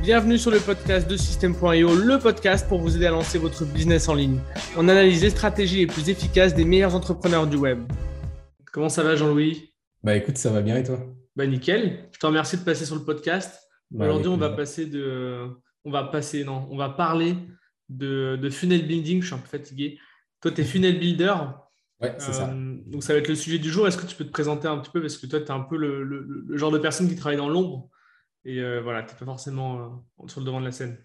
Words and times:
Bienvenue 0.00 0.38
sur 0.38 0.50
le 0.50 0.60
podcast 0.60 1.08
de 1.10 1.16
System.io, 1.16 1.94
le 1.94 2.18
podcast 2.18 2.68
pour 2.68 2.80
vous 2.80 2.96
aider 2.96 3.06
à 3.06 3.10
lancer 3.10 3.38
votre 3.38 3.64
business 3.64 4.08
en 4.08 4.14
ligne. 4.14 4.38
On 4.76 4.88
analyse 4.88 5.22
les 5.22 5.30
stratégies 5.30 5.78
les 5.78 5.86
plus 5.86 6.08
efficaces 6.08 6.54
des 6.54 6.64
meilleurs 6.64 6.94
entrepreneurs 6.94 7.46
du 7.46 7.56
web. 7.56 7.80
Comment 8.72 8.88
ça 8.88 9.02
va 9.02 9.16
Jean-Louis? 9.16 9.74
Bah 10.02 10.16
écoute, 10.16 10.38
ça 10.38 10.50
va 10.50 10.62
bien 10.62 10.76
et 10.76 10.84
toi? 10.84 11.00
Bah 11.36 11.46
nickel. 11.46 12.08
Je 12.12 12.18
te 12.18 12.26
remercie 12.26 12.56
de 12.56 12.62
passer 12.62 12.86
sur 12.86 12.94
le 12.94 13.04
podcast. 13.04 13.60
Bah, 13.90 14.04
Aujourd'hui, 14.04 14.28
on 14.28 14.36
va 14.36 14.50
passer 14.50 14.86
de, 14.86 15.48
on 15.84 15.90
va 15.90 16.04
passer, 16.04 16.44
non, 16.44 16.68
on 16.70 16.76
va 16.76 16.90
parler 16.90 17.34
de, 17.88 18.36
de 18.36 18.50
funnel 18.50 18.86
building. 18.86 19.20
Je 19.20 19.26
suis 19.26 19.34
un 19.34 19.38
peu 19.38 19.48
fatigué. 19.48 19.98
Toi, 20.40 20.52
tu 20.52 20.60
es 20.60 20.64
funnel 20.64 20.98
builder. 20.98 21.34
Ouais, 22.00 22.14
c'est 22.18 22.32
ça. 22.32 22.50
Euh, 22.50 22.76
donc, 22.86 23.02
ça 23.02 23.12
va 23.12 23.18
être 23.18 23.28
le 23.28 23.34
sujet 23.34 23.58
du 23.58 23.70
jour. 23.70 23.88
Est-ce 23.88 23.98
que 23.98 24.06
tu 24.06 24.14
peux 24.14 24.24
te 24.24 24.30
présenter 24.30 24.68
un 24.68 24.78
petit 24.78 24.90
peu? 24.90 25.00
Parce 25.00 25.16
que 25.16 25.26
toi, 25.26 25.40
tu 25.40 25.46
es 25.46 25.50
un 25.50 25.60
peu 25.60 25.76
le, 25.76 26.04
le, 26.04 26.56
genre 26.56 26.70
de 26.70 26.78
personne 26.78 27.08
qui 27.08 27.16
travaille 27.16 27.38
dans 27.38 27.48
l'ombre. 27.48 27.90
Et 28.48 28.60
euh, 28.60 28.80
voilà, 28.80 29.02
tu 29.02 29.12
n'es 29.12 29.18
pas 29.18 29.24
forcément 29.26 30.02
euh, 30.20 30.26
sur 30.26 30.40
le 30.40 30.46
devant 30.46 30.60
de 30.60 30.64
la 30.64 30.72
scène. 30.72 30.96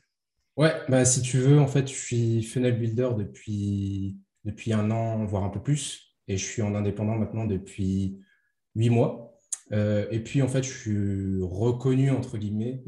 Ouais, 0.56 0.74
bah, 0.88 1.04
si 1.04 1.22
tu 1.22 1.38
veux, 1.38 1.60
en 1.60 1.68
fait, 1.68 1.88
je 1.88 1.94
suis 1.94 2.44
funnel 2.44 2.78
builder 2.78 3.10
depuis, 3.18 4.18
depuis 4.46 4.72
un 4.72 4.90
an, 4.92 5.26
voire 5.26 5.44
un 5.44 5.50
peu 5.50 5.62
plus. 5.62 6.16
Et 6.28 6.38
je 6.38 6.46
suis 6.46 6.62
en 6.62 6.74
indépendant 6.74 7.16
maintenant 7.16 7.46
depuis 7.46 8.20
huit 8.76 8.90
mois. 8.90 9.38
et 9.72 10.20
puis, 10.24 10.42
en 10.42 10.48
fait, 10.48 10.64
je 10.64 10.72
suis 10.72 11.42
reconnu, 11.42 12.12
entre 12.12 12.38
guillemets, 12.38 12.84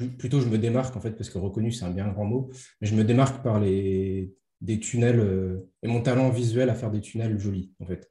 mm. 0.00 0.16
plutôt 0.16 0.40
je 0.40 0.48
me 0.48 0.58
démarque, 0.58 0.96
en 0.96 1.00
fait, 1.00 1.12
parce 1.12 1.30
que 1.30 1.38
reconnu, 1.38 1.70
c'est 1.70 1.84
un 1.84 1.90
bien 1.90 2.08
grand 2.08 2.24
mot, 2.24 2.50
mais 2.80 2.88
je 2.88 2.96
me 2.96 3.04
démarque 3.04 3.44
par 3.44 3.60
les, 3.60 4.34
des 4.60 4.78
tunnels 4.78 5.20
euh, 5.20 5.70
et 5.82 5.88
mon 5.88 6.02
talent 6.02 6.30
visuel 6.30 6.68
à 6.70 6.74
faire 6.74 6.90
des 6.90 7.00
tunnels 7.00 7.38
jolis, 7.38 7.72
en 7.80 7.86
fait. 7.86 8.10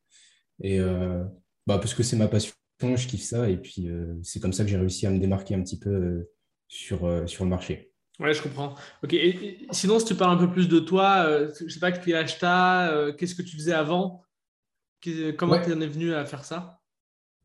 Et 0.62 0.79
euh, 0.79 1.23
bah, 1.68 1.77
parce 1.77 1.93
que 1.93 2.04
c'est 2.04 2.16
ma 2.16 2.27
passion, 2.27 2.54
je 2.82 3.08
kiffe 3.08 3.24
ça. 3.24 3.50
Et 3.50 3.58
puis, 3.58 3.90
euh, 3.90 4.16
c'est 4.24 4.40
comme 4.40 4.54
ça 4.54 4.64
que 4.64 4.70
j'ai 4.70 4.78
réussi 4.78 5.06
à 5.08 5.12
me 5.12 5.20
démarquer 5.20 5.56
un 5.56 5.62
petit 5.62 5.80
peu 5.80 6.28
sur, 6.68 7.28
sur 7.28 7.44
le 7.44 7.50
marché. 7.50 7.92
Ouais, 8.20 8.34
je 8.34 8.42
comprends. 8.42 8.76
Ok. 9.04 9.14
Et, 9.14 9.68
sinon, 9.72 10.00
si 10.00 10.05
tu 10.05 10.16
parles 10.16 10.36
un 10.36 10.38
peu 10.38 10.52
plus 10.52 10.68
de 10.68 10.80
toi, 10.80 11.48
je 11.60 11.70
sais 11.74 11.80
pas 11.80 11.91
quel 11.91 12.16
âge 12.16 12.38
tu 12.38 12.46
as, 12.46 13.13
qu'est-ce 13.18 13.36
que 13.36 13.41
tu 13.41 13.55
faisais 13.55 13.74
avant? 13.74 14.24
Comment 15.38 15.62
tu 15.62 15.71
en 15.71 15.82
es 15.82 15.88
venu 15.88 16.13
à 16.13 16.26
faire 16.26 16.44
ça? 16.44 16.82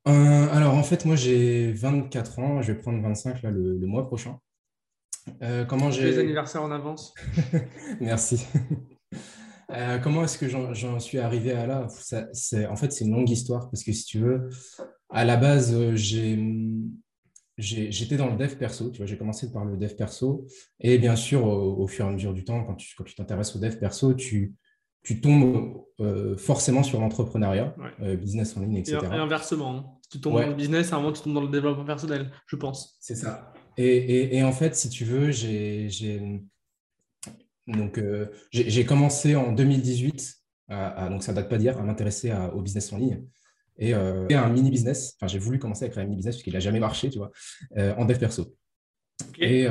Alors, 0.05 0.75
en 0.75 0.83
fait, 0.83 1.05
moi, 1.05 1.17
j'ai 1.17 1.73
24 1.73 2.39
ans. 2.41 2.63
Je 2.63 2.73
vais 2.73 2.79
prendre 2.79 3.01
25 3.03 3.43
là, 3.43 3.51
le, 3.51 3.79
le 3.79 3.87
mois 3.87 4.07
prochain. 4.07 4.39
comment 5.69 5.91
j'ai. 5.91 6.05
Les 6.05 6.19
anniversaires 6.19 6.63
en 6.63 6.71
avance. 6.73 7.15
Merci. 8.01 8.45
Euh, 9.71 9.99
comment 9.99 10.25
est-ce 10.25 10.39
que 10.39 10.49
j'en 10.49 11.01
suis 11.01 11.19
arrivé 11.19 11.53
à 11.53 11.67
là? 11.67 11.87
C'est, 12.33 12.67
En 12.67 12.77
fait, 12.77 12.93
c'est 12.93 13.05
une 13.05 13.13
longue 13.13 13.31
histoire 13.31 13.71
parce 13.71 13.83
que 13.83 13.93
si 13.93 14.05
tu 14.05 14.19
veux, 14.19 14.49
à 15.15 15.25
la 15.25 15.37
base, 15.37 15.75
euh, 15.75 15.95
j'étais 17.57 18.17
dans 18.17 18.29
le 18.29 18.37
dev 18.37 18.57
perso. 18.57 18.91
Tu 18.91 18.99
vois, 18.99 19.07
j'ai 19.07 19.17
commencé 19.17 19.53
par 19.53 19.65
le 19.65 19.77
dev 19.77 19.95
perso. 19.95 20.47
Et 20.81 20.99
bien 20.99 21.17
sûr, 21.17 21.47
au, 21.47 21.87
fur 21.87 22.05
et 22.05 22.09
à 22.09 22.13
mesure 22.13 22.35
du 22.35 22.45
temps, 22.45 22.65
quand 22.65 22.75
tu 22.75 23.15
t'intéresses 23.15 23.55
au 23.55 23.61
dev 23.61 23.79
perso, 23.79 24.13
tu, 24.15 24.55
tu 25.03 25.21
tombes 25.21 25.85
euh, 26.01 26.37
forcément 26.37 26.83
sur 26.83 27.01
l'entrepreneuriat, 27.01 27.75
business 28.19 28.57
en 28.57 28.61
ligne, 28.61 28.77
etc. 28.77 28.99
Et, 29.03 29.07
inversement, 29.07 29.77
hein. 29.77 29.85
si 30.03 30.11
tu 30.11 30.21
tombes 30.21 30.35
dans 30.35 30.49
le 30.49 30.55
business, 30.55 30.93
à 30.93 30.97
un 30.97 31.01
moment, 31.01 31.13
tu 31.13 31.23
tombes 31.23 31.35
dans 31.35 31.43
le 31.43 31.49
développement 31.49 31.85
personnel, 31.85 32.33
je 32.47 32.57
pense. 32.57 32.97
C'est 33.01 33.15
ça. 33.15 33.53
Et, 33.77 34.37
et, 34.37 34.45
en 34.45 34.53
fait, 34.53 34.75
si 34.75 34.89
tu 34.89 35.05
veux, 35.05 35.31
j'ai 35.31 35.89
donc, 37.67 37.99
euh, 37.99 38.27
j'ai 38.51 38.85
commencé 38.85 39.37
en 39.37 39.53
2018, 39.53 40.35
à, 40.69 41.09
donc 41.09 41.23
ça 41.23 41.33
date 41.33 41.49
pas 41.49 41.57
d'hier, 41.57 41.79
à 41.79 41.83
m'intéresser 41.83 42.33
au 42.53 42.61
business 42.61 42.93
en 42.93 42.99
ligne 42.99 43.25
et 43.79 43.95
euh, 43.95 44.27
un 44.31 44.49
mini 44.49 44.71
business. 44.71 45.17
Enfin, 45.17 45.27
j'ai 45.27 45.39
voulu 45.39 45.59
commencer 45.59 45.85
à 45.85 45.89
créer 45.89 46.03
un 46.03 46.07
mini 46.07 46.17
business 46.17 46.37
parce 46.37 46.43
qu'il 46.43 46.53
n'a 46.53 46.61
jamais 46.61 46.81
marché, 46.81 47.11
tu 47.11 47.19
vois, 47.19 47.31
euh, 47.77 47.95
en 47.97 48.05
dev 48.05 48.19
perso. 48.19 48.57
Et 49.39 49.67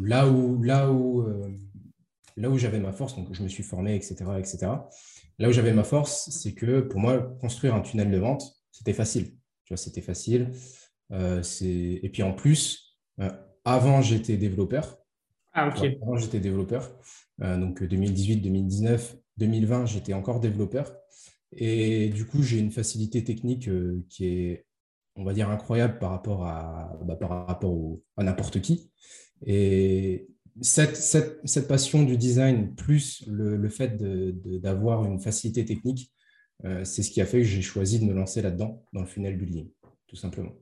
là 0.00 0.28
où, 0.28 0.62
là 0.62 0.90
où, 0.90 1.26
là 2.36 2.50
où 2.50 2.58
j'avais 2.58 2.80
ma 2.80 2.92
force, 2.92 3.16
donc 3.16 3.32
je 3.32 3.42
me 3.42 3.48
suis 3.48 3.62
formé, 3.62 3.94
etc., 3.94 4.16
etc. 4.38 4.58
Là 5.38 5.48
où 5.48 5.52
j'avais 5.52 5.72
ma 5.72 5.84
force, 5.84 6.30
c'est 6.30 6.54
que 6.54 6.80
pour 6.80 7.00
moi, 7.00 7.36
construire 7.40 7.74
un 7.74 7.80
tunnel 7.80 8.10
de 8.10 8.18
vente, 8.18 8.42
c'était 8.72 8.92
facile. 8.92 9.30
Tu 9.64 9.74
vois, 9.74 9.76
c'était 9.76 10.00
facile. 10.00 10.50
et 11.10 12.10
puis 12.12 12.22
en 12.22 12.32
plus, 12.32 12.98
avant, 13.64 14.02
j'étais 14.02 14.36
développeur. 14.36 14.98
Ah, 15.52 15.68
ok. 15.68 15.84
Avant, 16.02 16.16
j'étais 16.16 16.40
développeur. 16.40 16.90
Euh, 17.42 17.56
donc 17.56 17.82
2018, 17.82 18.36
2019, 18.36 19.16
2020, 19.36 19.86
j'étais 19.86 20.14
encore 20.14 20.40
développeur. 20.40 20.94
Et 21.52 22.10
du 22.10 22.26
coup, 22.26 22.42
j'ai 22.42 22.58
une 22.58 22.70
facilité 22.70 23.24
technique 23.24 23.68
euh, 23.68 24.04
qui 24.08 24.26
est, 24.26 24.66
on 25.16 25.24
va 25.24 25.32
dire, 25.32 25.50
incroyable 25.50 25.98
par 25.98 26.10
rapport 26.10 26.44
à, 26.44 26.98
bah, 27.04 27.16
par 27.16 27.46
rapport 27.46 27.98
à 28.16 28.22
n'importe 28.22 28.60
qui. 28.60 28.90
Et 29.46 30.28
cette, 30.60 30.96
cette, 30.96 31.40
cette, 31.44 31.68
passion 31.68 32.02
du 32.02 32.16
design, 32.16 32.74
plus 32.74 33.24
le, 33.28 33.56
le 33.56 33.68
fait 33.68 33.96
d'avoir 34.60 35.04
une 35.04 35.20
facilité 35.20 35.64
technique, 35.64 36.12
euh, 36.64 36.84
c'est 36.84 37.02
ce 37.02 37.10
qui 37.10 37.20
a 37.20 37.26
fait 37.26 37.38
que 37.38 37.44
j'ai 37.44 37.62
choisi 37.62 38.00
de 38.00 38.04
me 38.04 38.12
lancer 38.12 38.42
là-dedans, 38.42 38.84
dans 38.92 39.00
le 39.00 39.06
funnel 39.06 39.36
building, 39.36 39.68
tout 40.06 40.16
simplement. 40.16 40.52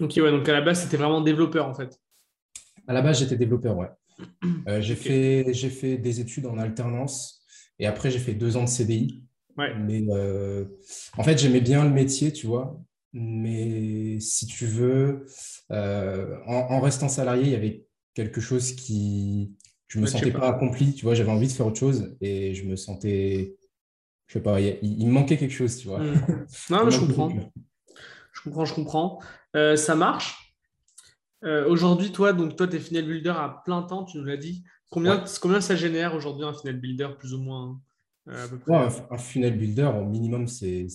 Ok, 0.00 0.14
ouais, 0.16 0.30
donc 0.30 0.48
à 0.48 0.52
la 0.52 0.60
base, 0.60 0.82
c'était 0.82 0.96
vraiment 0.96 1.20
développeur 1.20 1.66
en 1.68 1.74
fait. 1.74 1.98
À 2.86 2.92
la 2.92 3.02
base, 3.02 3.18
j'étais 3.20 3.36
développeur, 3.36 3.76
ouais. 3.76 3.88
Euh, 4.68 4.80
j'ai 4.80 4.94
fait, 4.94 5.52
fait 5.52 5.98
des 5.98 6.20
études 6.20 6.46
en 6.46 6.56
alternance 6.58 7.44
et 7.78 7.86
après, 7.86 8.10
j'ai 8.10 8.20
fait 8.20 8.34
deux 8.34 8.56
ans 8.56 8.64
de 8.64 8.68
CDI. 8.68 9.23
Mais 9.56 10.04
euh, 10.10 10.64
en 11.16 11.22
fait, 11.22 11.38
j'aimais 11.38 11.60
bien 11.60 11.84
le 11.84 11.90
métier, 11.90 12.32
tu 12.32 12.46
vois. 12.46 12.80
Mais 13.12 14.18
si 14.20 14.46
tu 14.46 14.66
veux, 14.66 15.26
euh, 15.70 16.36
en, 16.46 16.80
restant 16.80 17.08
salarié, 17.08 17.44
il 17.44 17.50
y 17.50 17.56
avait 17.56 17.86
quelque 18.14 18.40
chose 18.40 18.72
qui. 18.72 19.54
Je 19.86 20.00
me 20.00 20.06
sentais 20.06 20.32
pas. 20.32 20.48
accompli, 20.48 20.94
tu 20.94 21.04
vois. 21.04 21.14
J'avais 21.14 21.30
envie 21.30 21.46
de 21.46 21.52
faire 21.52 21.66
autre 21.66 21.78
chose 21.78 22.16
et 22.20 22.54
je 22.54 22.64
me 22.64 22.74
sentais. 22.76 23.56
Je 24.26 24.32
sais 24.34 24.42
pas, 24.42 24.58
il, 24.60 25.06
me 25.06 25.12
manquait 25.12 25.36
quelque 25.36 25.54
chose, 25.54 25.76
tu 25.76 25.86
vois. 25.86 26.00
Hmm. 26.00 26.46
Non, 26.70 26.84
mais 26.84 26.90
je 26.90 26.98
comprends. 26.98 27.30
Je 28.32 28.40
comprends, 28.42 28.64
je 28.64 28.74
comprends. 28.74 29.20
ça 29.76 29.94
marche. 29.94 30.44
Euh, 31.44 31.68
aujourd'hui, 31.68 32.10
toi, 32.10 32.32
donc 32.32 32.56
toi, 32.56 32.66
tu 32.66 32.76
es 32.76 32.80
funnel 32.80 33.06
builder 33.06 33.34
à 33.36 33.62
plein 33.64 33.82
temps, 33.82 34.04
tu 34.04 34.18
nous 34.18 34.24
l'as 34.24 34.36
dit. 34.36 34.64
Combien, 34.90 35.24
combien 35.40 35.60
ça 35.60 35.76
génère 35.76 36.14
aujourd'hui 36.14 36.44
un 36.44 36.52
funnel 36.52 36.80
builder, 36.80 37.08
plus 37.18 37.34
ou 37.34 37.38
moins? 37.38 37.78
Euh, 38.28 38.46
un, 39.10 39.18
funnel 39.18 39.56
builder, 39.56 39.90
au 40.00 40.04
minimum, 40.04 40.48
c'est 40.48 40.86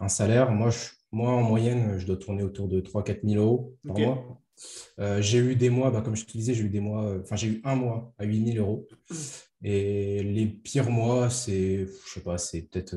un 0.00 0.08
salaire. 0.08 0.50
Moi, 0.50 0.70
moi, 1.10 1.30
en 1.30 1.42
moyenne, 1.42 1.98
je 1.98 2.06
dois 2.06 2.16
tourner 2.16 2.42
autour 2.42 2.68
de 2.68 2.80
3-4 2.80 3.20
000 3.28 3.42
euros 3.42 3.76
par 3.86 3.98
mois. 3.98 4.42
Euh, 4.98 5.20
j'ai 5.20 5.38
eu 5.38 5.56
des 5.56 5.70
mois, 5.70 5.90
bah, 5.90 6.02
comme 6.02 6.16
je 6.16 6.24
te 6.24 6.32
disais, 6.32 6.54
j'ai 6.54 6.64
eu 6.64 6.70
des 6.70 6.80
mois, 6.80 7.18
enfin, 7.20 7.36
j'ai 7.36 7.48
eu 7.48 7.60
un 7.64 7.74
mois 7.74 8.12
à 8.18 8.24
8 8.24 8.52
000 8.54 8.66
euros. 8.66 8.88
Et 9.62 10.22
les 10.22 10.46
pires 10.46 10.90
mois, 10.90 11.30
c'est, 11.30 11.86
je 11.86 12.12
sais 12.12 12.20
pas, 12.20 12.38
c'est 12.38 12.62
peut-être, 12.62 12.96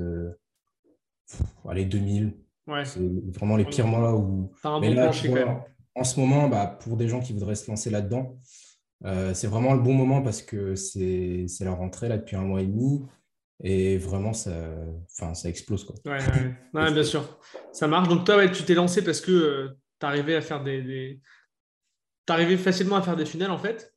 allez, 1.68 1.86
2000. 1.86 2.34
Ouais. 2.68 2.86
C'est 2.86 3.00
vraiment 3.34 3.56
les 3.58 3.66
pires 3.66 3.88
mois 3.88 4.16
où. 4.16 4.52
un 4.64 4.80
bon 4.80 4.92
plancher 4.92 5.28
quand 5.30 5.36
même 5.36 5.60
en 5.96 6.04
ce 6.04 6.20
moment, 6.20 6.50
bah, 6.50 6.78
pour 6.82 6.98
des 6.98 7.08
gens 7.08 7.22
qui 7.22 7.34
voudraient 7.34 7.56
se 7.56 7.70
lancer 7.72 7.90
là-dedans, 7.90 8.38
euh, 9.06 9.34
c'est 9.34 9.48
vraiment 9.48 9.74
le 9.74 9.80
bon 9.80 9.94
moment 9.94 10.22
parce 10.22 10.42
que 10.42 10.76
c'est 10.76 11.48
la 11.62 11.74
rentrée 11.74 12.10
là 12.10 12.18
depuis 12.18 12.36
un 12.36 12.44
mois 12.44 12.62
et 12.62 12.68
demi 12.68 13.06
et 13.64 13.98
vraiment 13.98 14.34
ça, 14.34 14.54
ça 15.08 15.50
explose. 15.50 15.84
Quoi. 15.84 15.96
Ouais, 16.06 16.20
bien 16.92 17.04
sûr. 17.04 17.40
Ça 17.72 17.88
marche. 17.88 18.08
Donc 18.10 18.26
toi, 18.26 18.48
tu 18.50 18.64
t'es 18.64 18.74
lancé 18.74 19.04
parce 19.04 19.22
que 19.22 19.32
euh, 19.32 19.70
tu 20.00 20.06
arrivais 20.06 20.36
à 20.36 20.42
faire 20.42 20.64
des, 20.64 20.82
des... 20.82 21.22
arrivais 22.28 22.58
facilement 22.58 22.98
à 22.98 23.02
faire 23.02 23.16
des 23.16 23.26
funnels 23.26 23.52
en 23.52 23.58
fait? 23.58 23.94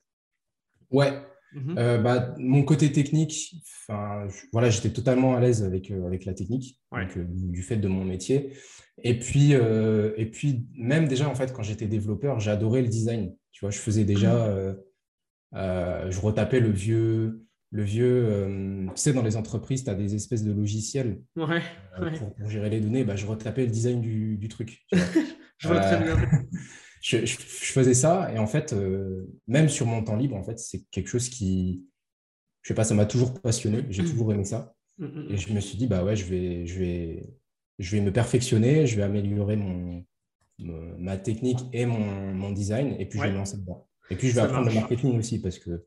Ouais. 0.91 1.23
Mhm. 1.53 1.79
Euh, 1.79 1.99
bah, 1.99 2.35
mon 2.39 2.63
côté 2.63 2.93
technique, 2.93 3.55
voilà, 4.53 4.69
j'étais 4.69 4.91
totalement 4.91 5.35
à 5.35 5.41
l'aise 5.41 5.65
avec, 5.65 5.91
avec 5.91 6.25
la 6.25 6.35
technique 6.35 6.79
du 7.17 7.63
fait 7.63 7.77
de 7.77 7.89
mon 7.89 8.05
métier. 8.05 8.53
Et 9.03 9.19
puis, 9.19 9.55
euh, 9.55 10.13
et 10.17 10.27
puis, 10.27 10.67
même 10.77 11.07
déjà, 11.07 11.29
en 11.29 11.35
fait, 11.35 11.53
quand 11.53 11.63
j'étais 11.63 11.87
développeur, 11.87 12.47
adoré 12.49 12.83
le 12.83 12.89
design. 12.89 13.35
Tu 13.53 13.65
vois, 13.65 13.71
je 13.71 13.79
faisais 13.79 14.05
déjà, 14.05 14.47
euh, 14.47 14.75
euh, 15.55 16.11
je 16.11 16.21
retapais 16.21 16.61
le 16.61 16.71
vieux, 16.71 17.45
le 17.71 17.83
vieux, 17.83 18.87
tu 18.89 18.93
sais, 18.95 19.13
dans 19.13 19.23
les 19.23 19.37
entreprises, 19.37 19.85
tu 19.85 19.91
as 19.91 19.95
des 19.95 20.15
espèces 20.15 20.43
de 20.43 20.53
logiciels 20.53 21.21
ouais, 21.37 21.61
pour, 22.39 22.49
gérer 22.49 22.71
les 22.71 22.81
données. 22.81 23.05
Bah, 23.05 23.15
je 23.15 23.27
retapais 23.27 23.67
le 23.67 23.71
design 23.71 24.01
du, 24.01 24.39
du 24.39 24.49
truc. 24.49 24.87
je 25.59 25.69
vois 25.69 25.81
très 25.81 26.03
bien. 26.03 26.17
Je, 27.03 27.27
je, 27.27 27.37
faisais 27.37 27.95
ça 27.95 28.33
et 28.35 28.39
en 28.39 28.47
fait, 28.47 28.75
même 29.47 29.69
sur 29.69 29.87
mon 29.87 30.03
temps 30.03 30.17
libre, 30.17 30.35
en 30.35 30.43
fait, 30.43 30.59
c'est 30.59 30.85
quelque 30.91 31.09
chose 31.09 31.29
qui, 31.29 31.85
je 32.63 32.69
sais 32.69 32.75
pas, 32.75 32.85
ça 32.85 32.95
m'a 32.95 33.07
toujours 33.07 33.33
passionné. 33.41 33.85
J'ai 33.89 34.03
mm. 34.03 34.11
toujours 34.11 34.33
aimé 34.33 34.45
ça. 34.45 34.75
Mm, 34.99 35.33
et 35.33 35.37
je 35.37 35.53
me 35.53 35.61
suis 35.61 35.79
dit, 35.79 35.87
bah 35.87 36.05
ouais, 36.05 36.17
je 36.17 36.25
vais, 36.27 36.67
je 36.67 36.79
vais, 36.79 37.35
je 37.79 37.97
vais 37.97 38.03
me 38.03 38.13
perfectionner, 38.13 38.87
je 38.87 38.97
vais 38.97 39.03
améliorer 39.03 39.57
mon, 39.57 40.05
ma 40.59 41.17
technique 41.17 41.61
et 41.73 41.87
mon, 41.87 42.35
mon, 42.35 42.51
design, 42.51 42.95
et 42.99 43.07
puis 43.07 43.19
je 43.19 43.25
vais 43.25 43.33
me 43.33 43.37
lancer 43.37 43.57
dedans. 43.57 43.89
Et 44.11 44.17
puis 44.17 44.29
je 44.29 44.35
vais 44.35 44.41
apprendre 44.41 44.69
le 44.69 44.75
marketing 44.75 45.19
aussi 45.19 45.41
parce 45.41 45.59
que 45.59 45.85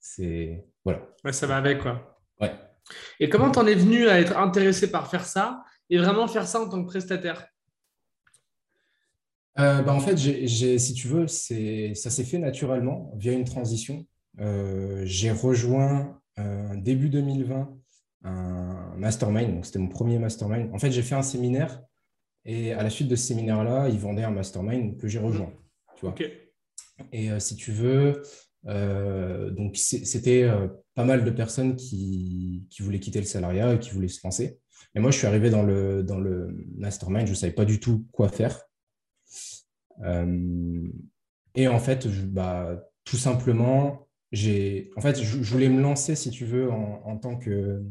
c'est. 0.00 0.64
Voilà. 0.88 1.06
Ouais, 1.22 1.34
ça 1.34 1.46
va 1.46 1.56
avec, 1.58 1.80
quoi. 1.80 2.18
Ouais. 2.40 2.50
Et 3.20 3.28
comment 3.28 3.50
tu 3.50 3.58
en 3.58 3.66
es 3.66 3.74
venu 3.74 4.08
à 4.08 4.18
être 4.18 4.38
intéressé 4.38 4.90
par 4.90 5.10
faire 5.10 5.26
ça 5.26 5.62
et 5.90 5.98
vraiment 5.98 6.26
faire 6.26 6.46
ça 6.46 6.62
en 6.62 6.68
tant 6.68 6.82
que 6.82 6.88
prestataire? 6.88 7.46
Bah, 9.54 9.84
En 9.88 10.00
fait, 10.00 10.16
si 10.16 10.94
tu 10.94 11.08
veux, 11.08 11.26
ça 11.26 12.10
s'est 12.10 12.24
fait 12.24 12.38
naturellement 12.38 13.12
via 13.16 13.32
une 13.32 13.44
transition. 13.44 14.06
j'ai 14.38 15.30
rejoint 15.30 16.18
début 16.76 17.10
2020 17.10 17.68
un 18.24 18.94
mastermind, 18.96 19.54
donc 19.54 19.66
c'était 19.66 19.78
mon 19.78 19.88
premier 19.88 20.18
mastermind. 20.18 20.72
En 20.72 20.78
fait, 20.78 20.90
j'ai 20.90 21.02
fait 21.02 21.14
un 21.16 21.22
séminaire 21.22 21.82
et 22.46 22.72
à 22.72 22.82
la 22.82 22.88
suite 22.88 23.08
de 23.08 23.16
ce 23.16 23.26
séminaire-là, 23.26 23.90
ils 23.90 23.98
vendaient 23.98 24.24
un 24.24 24.30
mastermind 24.30 24.96
que 24.96 25.06
j'ai 25.06 25.18
rejoint. 25.18 25.52
Tu 25.96 26.06
vois. 26.06 26.14
Et 27.12 27.28
si 27.40 27.56
tu 27.56 27.72
veux, 27.72 28.06
euh, 28.06 28.22
donc, 28.64 29.76
c'était 29.76 30.42
euh, 30.42 30.68
pas 30.94 31.04
mal 31.04 31.24
de 31.24 31.30
personnes 31.30 31.76
qui, 31.76 32.66
qui, 32.70 32.82
voulaient 32.82 33.00
quitter 33.00 33.20
le 33.20 33.26
salariat 33.26 33.74
et 33.74 33.78
qui 33.78 33.90
voulaient 33.90 34.08
se 34.08 34.20
lancer. 34.24 34.58
Et 34.94 35.00
moi, 35.00 35.10
je 35.10 35.18
suis 35.18 35.26
arrivé 35.26 35.50
dans 35.50 35.62
le, 35.62 36.02
dans 36.02 36.18
le 36.18 36.66
mastermind, 36.76 37.26
je 37.26 37.32
ne 37.32 37.36
savais 37.36 37.52
pas 37.52 37.64
du 37.64 37.80
tout 37.80 38.06
quoi 38.12 38.28
faire. 38.28 38.60
Euh, 40.04 40.88
et 41.54 41.68
en 41.68 41.78
fait, 41.78 42.08
je, 42.08 42.22
bah, 42.22 42.82
tout 43.04 43.16
simplement, 43.16 44.08
j'ai, 44.32 44.90
en 44.96 45.00
fait, 45.00 45.22
je, 45.22 45.36
voulais 45.38 45.68
me 45.68 45.80
lancer, 45.80 46.14
si 46.14 46.30
tu 46.30 46.44
veux, 46.44 46.70
en, 46.70 47.02
en, 47.04 47.16
tant 47.16 47.36
que 47.36 47.82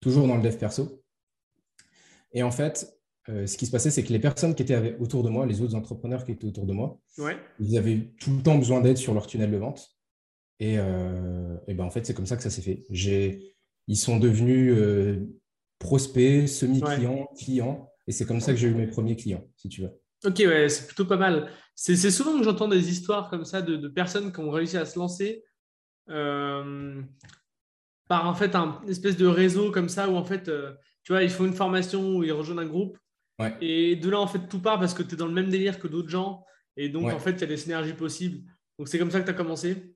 toujours 0.00 0.26
dans 0.26 0.36
le 0.36 0.42
dev 0.42 0.56
perso. 0.56 1.02
Et 2.32 2.42
en 2.42 2.50
fait, 2.50 2.98
ce 3.26 3.56
qui 3.56 3.66
se 3.66 3.70
passait, 3.70 3.90
c'est 3.90 4.02
que 4.02 4.12
les 4.12 4.18
personnes 4.18 4.54
qui 4.54 4.62
étaient 4.62 4.96
autour 4.98 5.22
de 5.22 5.28
moi, 5.28 5.46
les 5.46 5.60
autres 5.60 5.74
entrepreneurs 5.74 6.24
qui 6.24 6.32
étaient 6.32 6.46
autour 6.46 6.66
de 6.66 6.72
moi, 6.72 6.98
ils 7.60 7.76
avaient 7.76 8.10
tout 8.18 8.34
le 8.34 8.42
temps 8.42 8.56
besoin 8.56 8.80
d'aide 8.80 8.96
sur 8.96 9.12
leur 9.14 9.26
tunnel 9.26 9.50
de 9.50 9.58
vente. 9.58 9.94
Et, 10.58 10.78
euh, 10.78 11.56
ben 11.68 11.84
en 11.84 11.90
fait, 11.90 12.06
c'est 12.06 12.14
comme 12.14 12.26
ça 12.26 12.36
que 12.36 12.42
ça 12.42 12.50
s'est 12.50 12.62
fait. 12.62 12.84
Ils 13.88 13.96
sont 13.96 14.18
devenus 14.18 14.72
euh, 14.76 15.26
prospects, 15.78 16.48
semi-clients, 16.48 17.28
clients. 17.36 17.90
Et 18.06 18.12
c'est 18.12 18.26
comme 18.26 18.40
ça 18.40 18.52
que 18.52 18.58
j'ai 18.58 18.68
eu 18.68 18.74
mes 18.74 18.86
premiers 18.86 19.16
clients, 19.16 19.44
si 19.56 19.68
tu 19.68 19.82
veux. 19.82 19.90
Ok, 20.24 20.38
ouais, 20.38 20.68
c'est 20.68 20.86
plutôt 20.86 21.04
pas 21.04 21.16
mal. 21.16 21.50
C'est 21.74 21.96
souvent 22.10 22.38
que 22.38 22.44
j'entends 22.44 22.68
des 22.68 22.90
histoires 22.90 23.28
comme 23.28 23.44
ça 23.44 23.62
de, 23.62 23.88
personnes 23.88 24.32
qui 24.32 24.40
ont 24.40 24.50
réussi 24.50 24.76
à 24.76 24.84
se 24.84 24.98
lancer 24.98 25.42
euh, 26.10 27.02
par 28.08 28.28
en 28.28 28.34
fait 28.34 28.54
un 28.54 28.80
espèce 28.88 29.16
de 29.16 29.26
réseau 29.26 29.70
comme 29.70 29.88
ça 29.88 30.08
où 30.08 30.16
en 30.16 30.24
fait, 30.24 30.50
tu 31.04 31.12
vois, 31.12 31.22
ils 31.22 31.30
font 31.30 31.44
une 31.44 31.54
formation 31.54 32.16
ou 32.16 32.22
ils 32.22 32.32
rejoignent 32.32 32.60
un 32.60 32.66
groupe. 32.66 32.98
Et 33.60 33.96
de 33.96 34.08
là, 34.08 34.20
en 34.20 34.26
fait, 34.26 34.46
tout 34.48 34.60
part 34.60 34.78
parce 34.78 34.94
que 34.94 35.02
tu 35.02 35.14
es 35.14 35.16
dans 35.16 35.26
le 35.26 35.32
même 35.32 35.48
délire 35.48 35.78
que 35.78 35.88
d'autres 35.88 36.08
gens. 36.08 36.44
Et 36.76 36.88
donc, 36.88 37.10
en 37.12 37.18
fait, 37.18 37.32
il 37.32 37.40
y 37.40 37.44
a 37.44 37.48
des 37.48 37.56
synergies 37.56 37.94
possibles. 37.94 38.48
Donc, 38.78 38.88
c'est 38.88 38.98
comme 38.98 39.10
ça 39.10 39.20
que 39.20 39.24
tu 39.24 39.30
as 39.30 39.34
commencé 39.34 39.91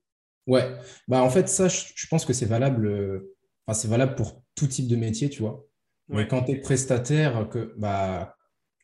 Ouais, 0.47 0.77
bah 1.07 1.21
en 1.21 1.29
fait, 1.29 1.49
ça, 1.49 1.67
je, 1.67 2.07
pense 2.09 2.25
que 2.25 2.33
c'est 2.33 2.45
valable, 2.45 2.87
euh, 2.87 3.35
enfin, 3.65 3.77
c'est 3.77 3.87
valable 3.87 4.15
pour 4.15 4.43
tout 4.55 4.67
type 4.67 4.87
de 4.87 4.95
métier, 4.95 5.29
tu 5.29 5.41
vois. 5.41 5.65
Mais 6.09 6.25
quand 6.25 6.43
tu 6.43 6.53
es 6.53 6.55
prestataire, 6.55 7.49
que, 7.49 7.73
bah, 7.77 8.37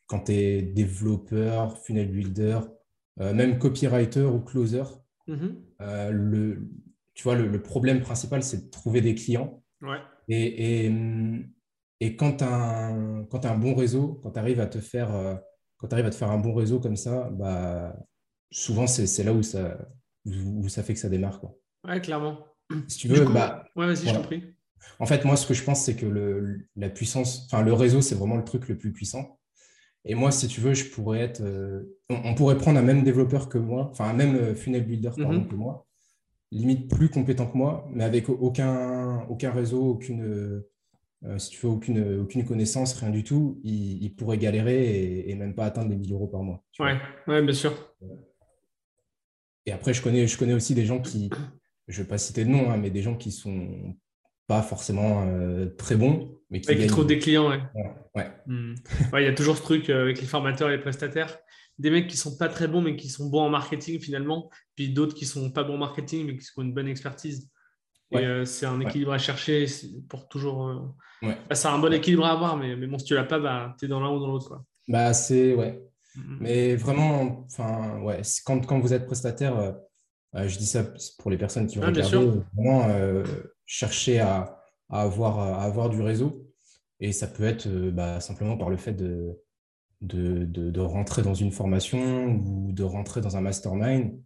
quand 0.06 0.24
tu 0.24 0.32
es 0.32 0.62
développeur, 0.62 1.78
funnel 1.78 2.10
builder, 2.10 2.60
euh, 3.20 3.32
même 3.32 3.58
copywriter 3.58 4.24
ou 4.24 4.40
closer, 4.40 4.82
mm-hmm. 5.26 5.54
euh, 5.80 6.10
le, 6.10 6.68
tu 7.14 7.22
vois, 7.22 7.34
le, 7.34 7.62
problème 7.62 8.02
principal, 8.02 8.42
c'est 8.42 8.66
de 8.66 8.70
trouver 8.70 9.00
des 9.00 9.14
clients. 9.14 9.62
Ouais. 9.80 10.00
Et, 10.28 10.84
et, 10.84 10.92
et 12.00 12.16
quand 12.16 12.36
tu 12.36 12.44
as, 12.44 12.88
un 12.88 13.58
bon 13.58 13.74
réseau, 13.74 14.20
quand 14.22 14.32
tu 14.32 14.38
arrives 14.38 14.60
à 14.60 14.66
te 14.66 14.80
faire 14.80 15.40
quand 15.84 15.88
tu 15.88 15.94
arrives 15.94 16.06
à 16.06 16.10
te 16.10 16.14
faire 16.14 16.30
un 16.30 16.38
bon 16.38 16.54
réseau 16.54 16.80
comme 16.80 16.96
ça, 16.96 17.28
bah, 17.30 17.94
souvent 18.50 18.86
c'est 18.86 19.22
là 19.22 19.32
où 19.32 19.42
ça, 19.42 19.76
où, 20.26 20.68
ça 20.68 20.82
fait 20.82 20.94
que 20.94 21.00
ça 21.00 21.08
démarre. 21.08 21.40
Quoi. 21.40 21.56
Ouais, 21.86 22.00
clairement. 22.00 22.46
Si 22.88 22.98
tu 22.98 23.08
veux, 23.08 23.24
bah, 23.24 23.64
ouais, 23.76 23.86
vas-y, 23.86 24.08
je 24.08 24.14
t'en 24.14 24.22
prie. 24.22 24.42
En 24.98 25.06
fait, 25.06 25.24
moi, 25.24 25.36
ce 25.36 25.46
que 25.46 25.54
je 25.54 25.62
pense, 25.62 25.84
c'est 25.84 25.96
que 25.96 26.06
le, 26.06 26.66
la 26.76 26.88
puissance, 26.88 27.46
enfin, 27.46 27.62
le 27.62 27.72
réseau, 27.72 28.00
c'est 28.00 28.14
vraiment 28.14 28.36
le 28.36 28.44
truc 28.44 28.68
le 28.68 28.76
plus 28.76 28.92
puissant. 28.92 29.38
Et 30.04 30.14
moi, 30.14 30.30
si 30.30 30.48
tu 30.48 30.60
veux, 30.60 30.74
je 30.74 30.90
pourrais 30.90 31.20
être. 31.20 31.40
Euh, 31.40 31.96
on, 32.10 32.34
pourrait 32.34 32.58
prendre 32.58 32.78
un 32.78 32.82
même 32.82 33.02
développeur 33.02 33.48
que 33.48 33.58
moi, 33.58 33.88
enfin, 33.90 34.04
un 34.04 34.12
même 34.12 34.36
euh, 34.36 34.54
funnel 34.54 34.84
builder 34.84 35.10
mm-hmm. 35.10 35.48
que 35.48 35.54
moi, 35.54 35.86
limite 36.52 36.90
plus 36.90 37.08
compétent 37.08 37.46
que 37.46 37.56
moi, 37.56 37.88
mais 37.90 38.04
avec 38.04 38.28
aucun, 38.28 39.22
aucun 39.28 39.50
réseau, 39.50 39.82
aucune. 39.82 40.22
Euh, 41.24 41.38
si 41.38 41.50
tu 41.50 41.64
veux, 41.64 41.72
aucune, 41.72 42.20
aucune 42.20 42.44
connaissance, 42.44 42.92
rien 43.00 43.08
du 43.08 43.24
tout, 43.24 43.58
il, 43.64 44.14
pourrait 44.14 44.36
galérer 44.36 45.24
et, 45.26 45.34
même 45.34 45.54
pas 45.54 45.64
atteindre 45.64 45.88
les 45.88 45.96
1000 45.96 46.12
euros 46.12 46.26
par 46.26 46.42
mois. 46.42 46.62
Ouais, 46.78 46.98
ouais, 47.26 47.42
bien 47.42 47.54
sûr. 47.54 47.72
Et 49.66 49.72
après, 49.72 49.94
je 49.94 50.02
connais, 50.02 50.26
je 50.26 50.36
connais 50.36 50.54
aussi 50.54 50.74
des 50.74 50.84
gens 50.84 51.00
qui, 51.00 51.30
je 51.88 51.98
ne 51.98 52.04
vais 52.04 52.08
pas 52.08 52.18
citer 52.18 52.44
de 52.44 52.50
nom, 52.50 52.70
hein, 52.70 52.76
mais 52.76 52.90
des 52.90 53.02
gens 53.02 53.16
qui 53.16 53.32
sont 53.32 53.96
pas 54.46 54.62
forcément 54.62 55.24
euh, 55.26 55.66
très 55.78 55.96
bons. 55.96 56.38
Mais 56.50 56.60
qui, 56.60 56.86
trouvent 56.86 57.06
des 57.06 57.18
clients. 57.18 57.48
Ouais. 58.14 58.30
Hmm. 58.46 58.74
Ouais. 59.12 59.22
Il 59.22 59.24
y 59.24 59.28
a 59.28 59.32
toujours 59.32 59.56
ce 59.56 59.62
truc 59.62 59.90
euh, 59.90 60.02
avec 60.02 60.20
les 60.20 60.26
formateurs 60.26 60.68
et 60.68 60.76
les 60.76 60.82
prestataires. 60.82 61.38
Des 61.78 61.90
mecs 61.90 62.06
qui 62.06 62.16
sont 62.16 62.36
pas 62.36 62.48
très 62.48 62.68
bons, 62.68 62.82
mais 62.82 62.94
qui 62.94 63.08
sont 63.08 63.28
bons 63.28 63.40
en 63.40 63.50
marketing 63.50 63.98
finalement. 63.98 64.50
Puis 64.76 64.90
d'autres 64.90 65.14
qui 65.14 65.24
sont 65.24 65.50
pas 65.50 65.64
bons 65.64 65.74
en 65.74 65.78
marketing, 65.78 66.26
mais 66.26 66.36
qui 66.36 66.46
ont 66.56 66.62
une 66.62 66.74
bonne 66.74 66.86
expertise. 66.86 67.50
Et 68.12 68.18
euh, 68.18 68.44
c'est 68.44 68.66
un 68.66 68.78
équilibre 68.80 69.12
à 69.12 69.18
chercher 69.18 69.66
pour 70.08 70.28
toujours. 70.28 70.94
c'est 71.50 71.68
un 71.68 71.78
bon 71.78 71.92
équilibre 71.92 72.24
à 72.26 72.32
avoir, 72.32 72.56
mais, 72.56 72.76
mais 72.76 72.86
bon, 72.86 72.98
si 72.98 73.06
tu 73.06 73.14
l'as 73.14 73.24
pas, 73.24 73.40
bah, 73.40 73.74
tu 73.78 73.86
es 73.86 73.88
dans 73.88 73.98
l'un 73.98 74.10
ou 74.10 74.20
dans 74.20 74.28
l'autre. 74.28 74.62
Bah, 74.86 75.12
c'est 75.14 75.54
ouais. 75.54 75.82
Mm-hmm. 76.16 76.36
Mais 76.40 76.76
vraiment, 76.76 77.44
enfin, 77.46 78.00
ouais, 78.02 78.22
quand, 78.44 78.64
quand, 78.66 78.78
vous 78.78 78.92
êtes 78.92 79.06
prestataire, 79.06 79.58
euh, 79.58 79.72
euh, 80.36 80.48
je 80.48 80.58
dis 80.58 80.66
ça 80.66 80.84
pour 81.18 81.30
les 81.30 81.38
personnes 81.38 81.66
qui 81.66 81.78
vont 81.78 81.84
ah, 81.84 81.88
regarder, 81.88 82.40
vraiment 82.54 82.88
euh, 82.88 83.24
chercher 83.66 84.20
à, 84.20 84.60
à, 84.90 85.02
avoir, 85.02 85.38
à 85.38 85.62
avoir 85.62 85.90
du 85.90 86.00
réseau. 86.00 86.46
Et 87.00 87.12
ça 87.12 87.26
peut 87.26 87.44
être 87.44 87.68
bah, 87.90 88.20
simplement 88.20 88.56
par 88.56 88.70
le 88.70 88.76
fait 88.76 88.92
de, 88.92 89.40
de, 90.00 90.44
de, 90.44 90.80
rentrer 90.80 91.22
dans 91.22 91.34
une 91.34 91.50
formation 91.50 92.26
ou 92.26 92.72
de 92.72 92.84
rentrer 92.84 93.20
dans 93.20 93.36
un 93.36 93.40
mastermind, 93.40 94.16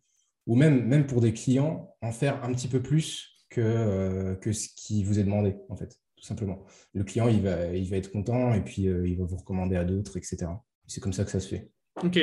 ou 0.46 0.54
même, 0.54 0.84
même 0.86 1.06
pour 1.06 1.20
des 1.20 1.32
clients, 1.32 1.94
en 2.02 2.12
faire 2.12 2.44
un 2.44 2.52
petit 2.52 2.68
peu 2.68 2.82
plus 2.82 3.46
que, 3.48 4.34
que 4.34 4.52
ce 4.52 4.68
qui 4.76 5.02
vous 5.02 5.18
est 5.18 5.24
demandé, 5.24 5.56
en 5.70 5.76
fait, 5.76 5.98
tout 6.16 6.24
simplement. 6.24 6.64
Le 6.92 7.04
client, 7.04 7.28
il 7.28 7.40
va, 7.40 7.74
il 7.74 7.88
va 7.88 7.96
être 7.96 8.12
content 8.12 8.52
et 8.52 8.62
puis 8.62 8.82
il 8.82 9.16
va 9.16 9.24
vous 9.24 9.36
recommander 9.36 9.76
à 9.76 9.84
d'autres, 9.84 10.18
etc. 10.18 10.46
C'est 10.86 11.00
comme 11.00 11.14
ça 11.14 11.24
que 11.24 11.30
ça 11.30 11.40
se 11.40 11.48
fait. 11.48 11.70
Ok. 12.04 12.16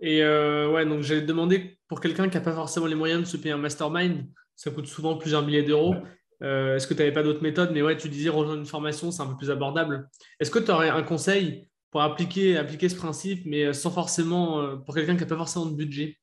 Et 0.00 0.22
euh, 0.22 0.70
ouais, 0.70 0.86
donc 0.86 1.02
j'ai 1.02 1.22
demandé 1.22 1.78
pour 1.88 2.00
quelqu'un 2.00 2.28
qui 2.28 2.36
n'a 2.36 2.40
pas 2.40 2.52
forcément 2.52 2.86
les 2.86 2.94
moyens 2.94 3.22
de 3.22 3.26
se 3.26 3.36
payer 3.36 3.52
un 3.52 3.58
mastermind, 3.58 4.26
ça 4.54 4.70
coûte 4.70 4.86
souvent 4.86 5.16
plusieurs 5.16 5.44
milliers 5.44 5.62
d'euros. 5.62 5.94
Euh, 6.42 6.76
est-ce 6.76 6.86
que 6.86 6.94
tu 6.94 7.00
n'avais 7.00 7.12
pas 7.12 7.24
d'autres 7.24 7.42
méthodes? 7.42 7.70
Mais 7.72 7.82
ouais, 7.82 7.96
tu 7.96 8.08
disais 8.08 8.28
rejoindre 8.28 8.60
une 8.60 8.66
formation, 8.66 9.10
c'est 9.10 9.22
un 9.22 9.26
peu 9.26 9.36
plus 9.36 9.50
abordable. 9.50 10.08
Est-ce 10.38 10.52
que 10.52 10.60
tu 10.60 10.70
aurais 10.70 10.88
un 10.88 11.02
conseil 11.02 11.68
pour 11.90 12.02
appliquer, 12.02 12.56
appliquer 12.56 12.88
ce 12.88 12.94
principe, 12.94 13.44
mais 13.44 13.72
sans 13.72 13.90
forcément, 13.90 14.60
euh, 14.60 14.76
pour 14.76 14.94
quelqu'un 14.94 15.14
qui 15.14 15.22
n'a 15.22 15.26
pas 15.26 15.36
forcément 15.36 15.66
de 15.66 15.74
budget? 15.74 16.16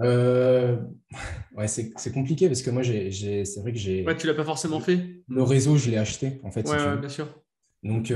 Ouais, 0.00 1.68
c'est 1.68 2.12
compliqué 2.12 2.48
parce 2.48 2.62
que 2.62 2.70
moi, 2.70 2.82
c'est 2.82 3.60
vrai 3.60 3.72
que 3.72 3.78
j'ai. 3.78 4.04
Ouais, 4.04 4.16
tu 4.16 4.26
l'as 4.26 4.34
pas 4.34 4.44
forcément 4.44 4.80
fait? 4.80 5.22
Le 5.28 5.42
réseau, 5.44 5.76
je 5.76 5.90
l'ai 5.90 5.98
acheté 5.98 6.40
en 6.42 6.50
fait. 6.50 6.68
Ouais, 6.68 6.96
bien 6.98 7.08
sûr. 7.08 7.28
Donc, 7.84 8.12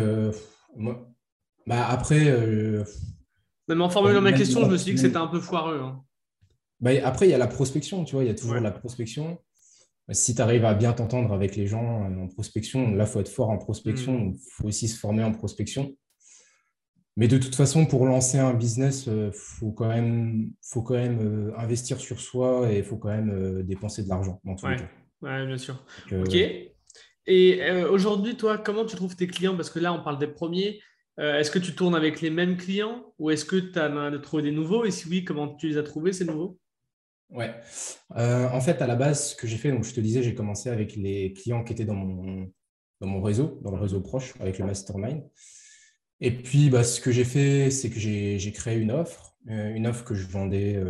moi, 0.75 1.09
bah 1.69 1.87
après. 1.87 2.29
Euh, 2.29 2.83
Même 3.69 3.83
en 3.83 3.91
formulant 3.91 4.23
ma 4.23 4.33
question, 4.33 4.65
je 4.65 4.71
me 4.71 4.77
suis 4.79 4.87
dit 4.87 4.95
que 4.95 5.01
c'était 5.01 5.19
un 5.19 5.27
peu 5.27 5.39
foireux. 5.39 5.81
Hein. 5.81 6.03
Bah, 6.81 6.93
après, 7.05 7.27
il 7.29 7.31
y 7.31 7.35
a 7.35 7.39
la 7.39 7.47
prospection, 7.47 8.05
tu 8.05 8.15
vois, 8.15 8.25
il 8.25 8.29
y 8.29 8.31
a 8.31 8.35
toujours 8.35 8.55
la 8.55 8.71
prospection. 8.71 9.39
Si 10.11 10.35
tu 10.35 10.41
arrives 10.41 10.65
à 10.65 10.73
bien 10.73 10.95
t'entendre 10.95 11.35
avec 11.35 11.55
les 11.57 11.67
gens 11.67 12.05
euh, 12.05 12.23
en 12.23 12.29
prospection, 12.29 12.95
là, 12.95 13.05
il 13.05 13.11
faut 13.11 13.21
être 13.21 13.29
fort 13.29 13.51
en 13.51 13.59
prospection, 13.59 14.19
il 14.19 14.31
mm. 14.31 14.39
faut 14.53 14.69
aussi 14.69 14.89
se 14.89 14.99
former 14.99 15.23
en 15.23 15.33
prospection. 15.33 15.95
Mais 17.19 17.29
de 17.29 17.37
toute 17.37 17.55
façon, 17.55 17.85
pour 17.85 18.07
lancer 18.07 18.39
un 18.39 18.55
business, 18.55 19.05
il 19.07 19.13
euh, 19.13 19.31
faut 19.33 19.73
quand 19.73 19.89
même, 19.89 20.51
faut 20.63 20.81
quand 20.81 20.95
même 20.95 21.53
investir 21.59 22.01
sur 22.01 22.21
soi 22.21 22.73
et 22.73 22.79
il 22.79 22.85
faut 22.85 22.97
quand 22.97 23.11
même 23.11 23.63
dépenser 23.65 24.05
de 24.05 24.09
l'argent. 24.09 24.41
Oui, 24.45 24.73
ouais, 25.21 25.47
bien 25.47 25.59
sûr. 25.59 25.85
ok. 26.11 26.35
Et 27.31 27.73
aujourd'hui, 27.91 28.39
toi, 28.39 28.57
comment 28.57 28.87
tu 28.87 28.97
trouves 28.97 29.15
tes 29.15 29.27
clients? 29.27 29.55
Parce 29.55 29.69
que 29.69 29.79
là, 29.79 29.93
on 29.93 30.03
parle 30.03 30.19
des 30.19 30.29
premiers. 30.29 30.81
Euh, 31.19 31.39
est-ce 31.39 31.51
que 31.51 31.59
tu 31.59 31.75
tournes 31.75 31.97
avec 31.97 32.21
les 32.21 32.31
mêmes 32.31 32.57
clients 32.57 33.13
ou 33.19 33.31
est-ce 33.31 33.45
que 33.45 33.57
tu 33.57 33.79
as 33.79 34.19
trouvé 34.21 34.45
des 34.45 34.53
nouveaux? 34.53 34.85
Et 34.85 34.91
si 34.91 35.09
oui, 35.09 35.25
comment 35.25 35.55
tu 35.55 35.69
les 35.69 35.77
as 35.77 35.83
trouvés, 35.83 36.13
ces 36.13 36.25
nouveaux? 36.25 36.59
Ouais. 37.31 37.55
Euh, 38.17 38.49
en 38.49 38.61
fait, 38.61 38.81
à 38.81 38.87
la 38.87 38.95
base, 38.95 39.31
ce 39.31 39.37
que 39.37 39.47
j'ai 39.47 39.57
fait, 39.57 39.71
je 39.83 39.95
te 39.95 40.01
disais, 40.01 40.23
j'ai 40.23 40.35
commencé 40.35 40.71
avec 40.71 40.95
les 40.97 41.33
clients 41.33 41.65
qui 41.65 41.73
étaient 41.73 41.85
dans 41.85 41.95
mon, 41.95 43.23
réseau, 43.23 43.59
dans 43.63 43.73
le 43.73 43.79
réseau 43.79 44.01
proche, 44.01 44.35
avec 44.41 44.59
le 44.59 44.67
mastermind. 44.67 45.23
Et 46.21 46.31
puis, 46.31 46.71
bah, 46.71 46.85
ce 46.85 47.01
que 47.01 47.11
j'ai 47.11 47.25
fait, 47.25 47.71
c'est 47.71 47.91
que 47.91 47.99
j'ai 47.99 48.53
créé 48.53 48.79
une 48.79 48.93
offre, 48.93 49.37
euh, 49.51 49.75
une 49.75 49.89
offre 49.89 50.05
que 50.05 50.15
je 50.15 50.27
vendais 50.27 50.81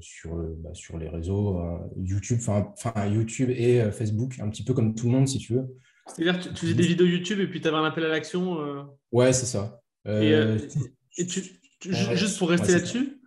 sur, 0.00 0.36
bah, 0.58 0.70
sur 0.74 0.98
les 0.98 1.08
réseaux 1.08 1.58
YouTube, 1.96 2.38
enfin 2.46 3.06
YouTube 3.06 3.48
et 3.50 3.90
Facebook, 3.92 4.38
un 4.40 4.50
petit 4.50 4.62
peu 4.62 4.74
comme 4.74 4.94
tout 4.94 5.06
le 5.06 5.12
monde, 5.12 5.26
si 5.26 5.38
tu 5.38 5.54
veux. 5.54 5.74
C'est-à-dire 6.14 6.38
que 6.38 6.48
tu, 6.48 6.56
faisais 6.56 6.74
des 6.74 6.86
vidéos 6.86 7.06
YouTube 7.06 7.40
et 7.40 7.46
puis 7.46 7.60
tu 7.60 7.68
avais 7.68 7.76
un 7.76 7.84
appel 7.84 8.04
à 8.04 8.08
l'action 8.08 8.60
euh... 8.60 8.82
Ouais, 9.12 9.32
c'est 9.32 9.46
ça. 9.46 9.80
Et, 10.06 10.34
euh, 10.34 10.58
euh, 11.18 12.16
juste 12.16 12.38
pour 12.38 12.50
rester 12.50 12.72
là-dessus, 12.72 13.20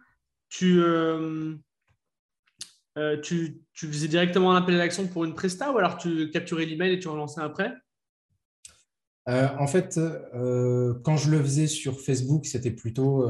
tu, 0.49 0.81
euh, 0.81 1.55
tu, 3.21 3.61
tu, 3.73 3.87
faisais 3.87 4.07
directement 4.07 4.53
un 4.53 4.61
appel 4.61 4.75
à 4.75 4.79
l'action 4.79 5.07
pour 5.07 5.23
une 5.25 5.33
presta 5.33 5.71
ou 5.71 5.77
alors 5.77 5.97
tu 5.97 6.29
capturais 6.31 6.65
l'email 6.65 6.93
et 6.93 6.99
tu 6.99 7.07
relançais 7.07 7.41
après? 7.41 7.73
En 9.25 9.67
fait, 9.67 9.99
quand 11.03 11.17
je 11.17 11.31
le 11.31 11.41
faisais 11.41 11.67
sur 11.67 12.01
Facebook, 12.01 12.45
c'était 12.45 12.71
plutôt 12.71 13.29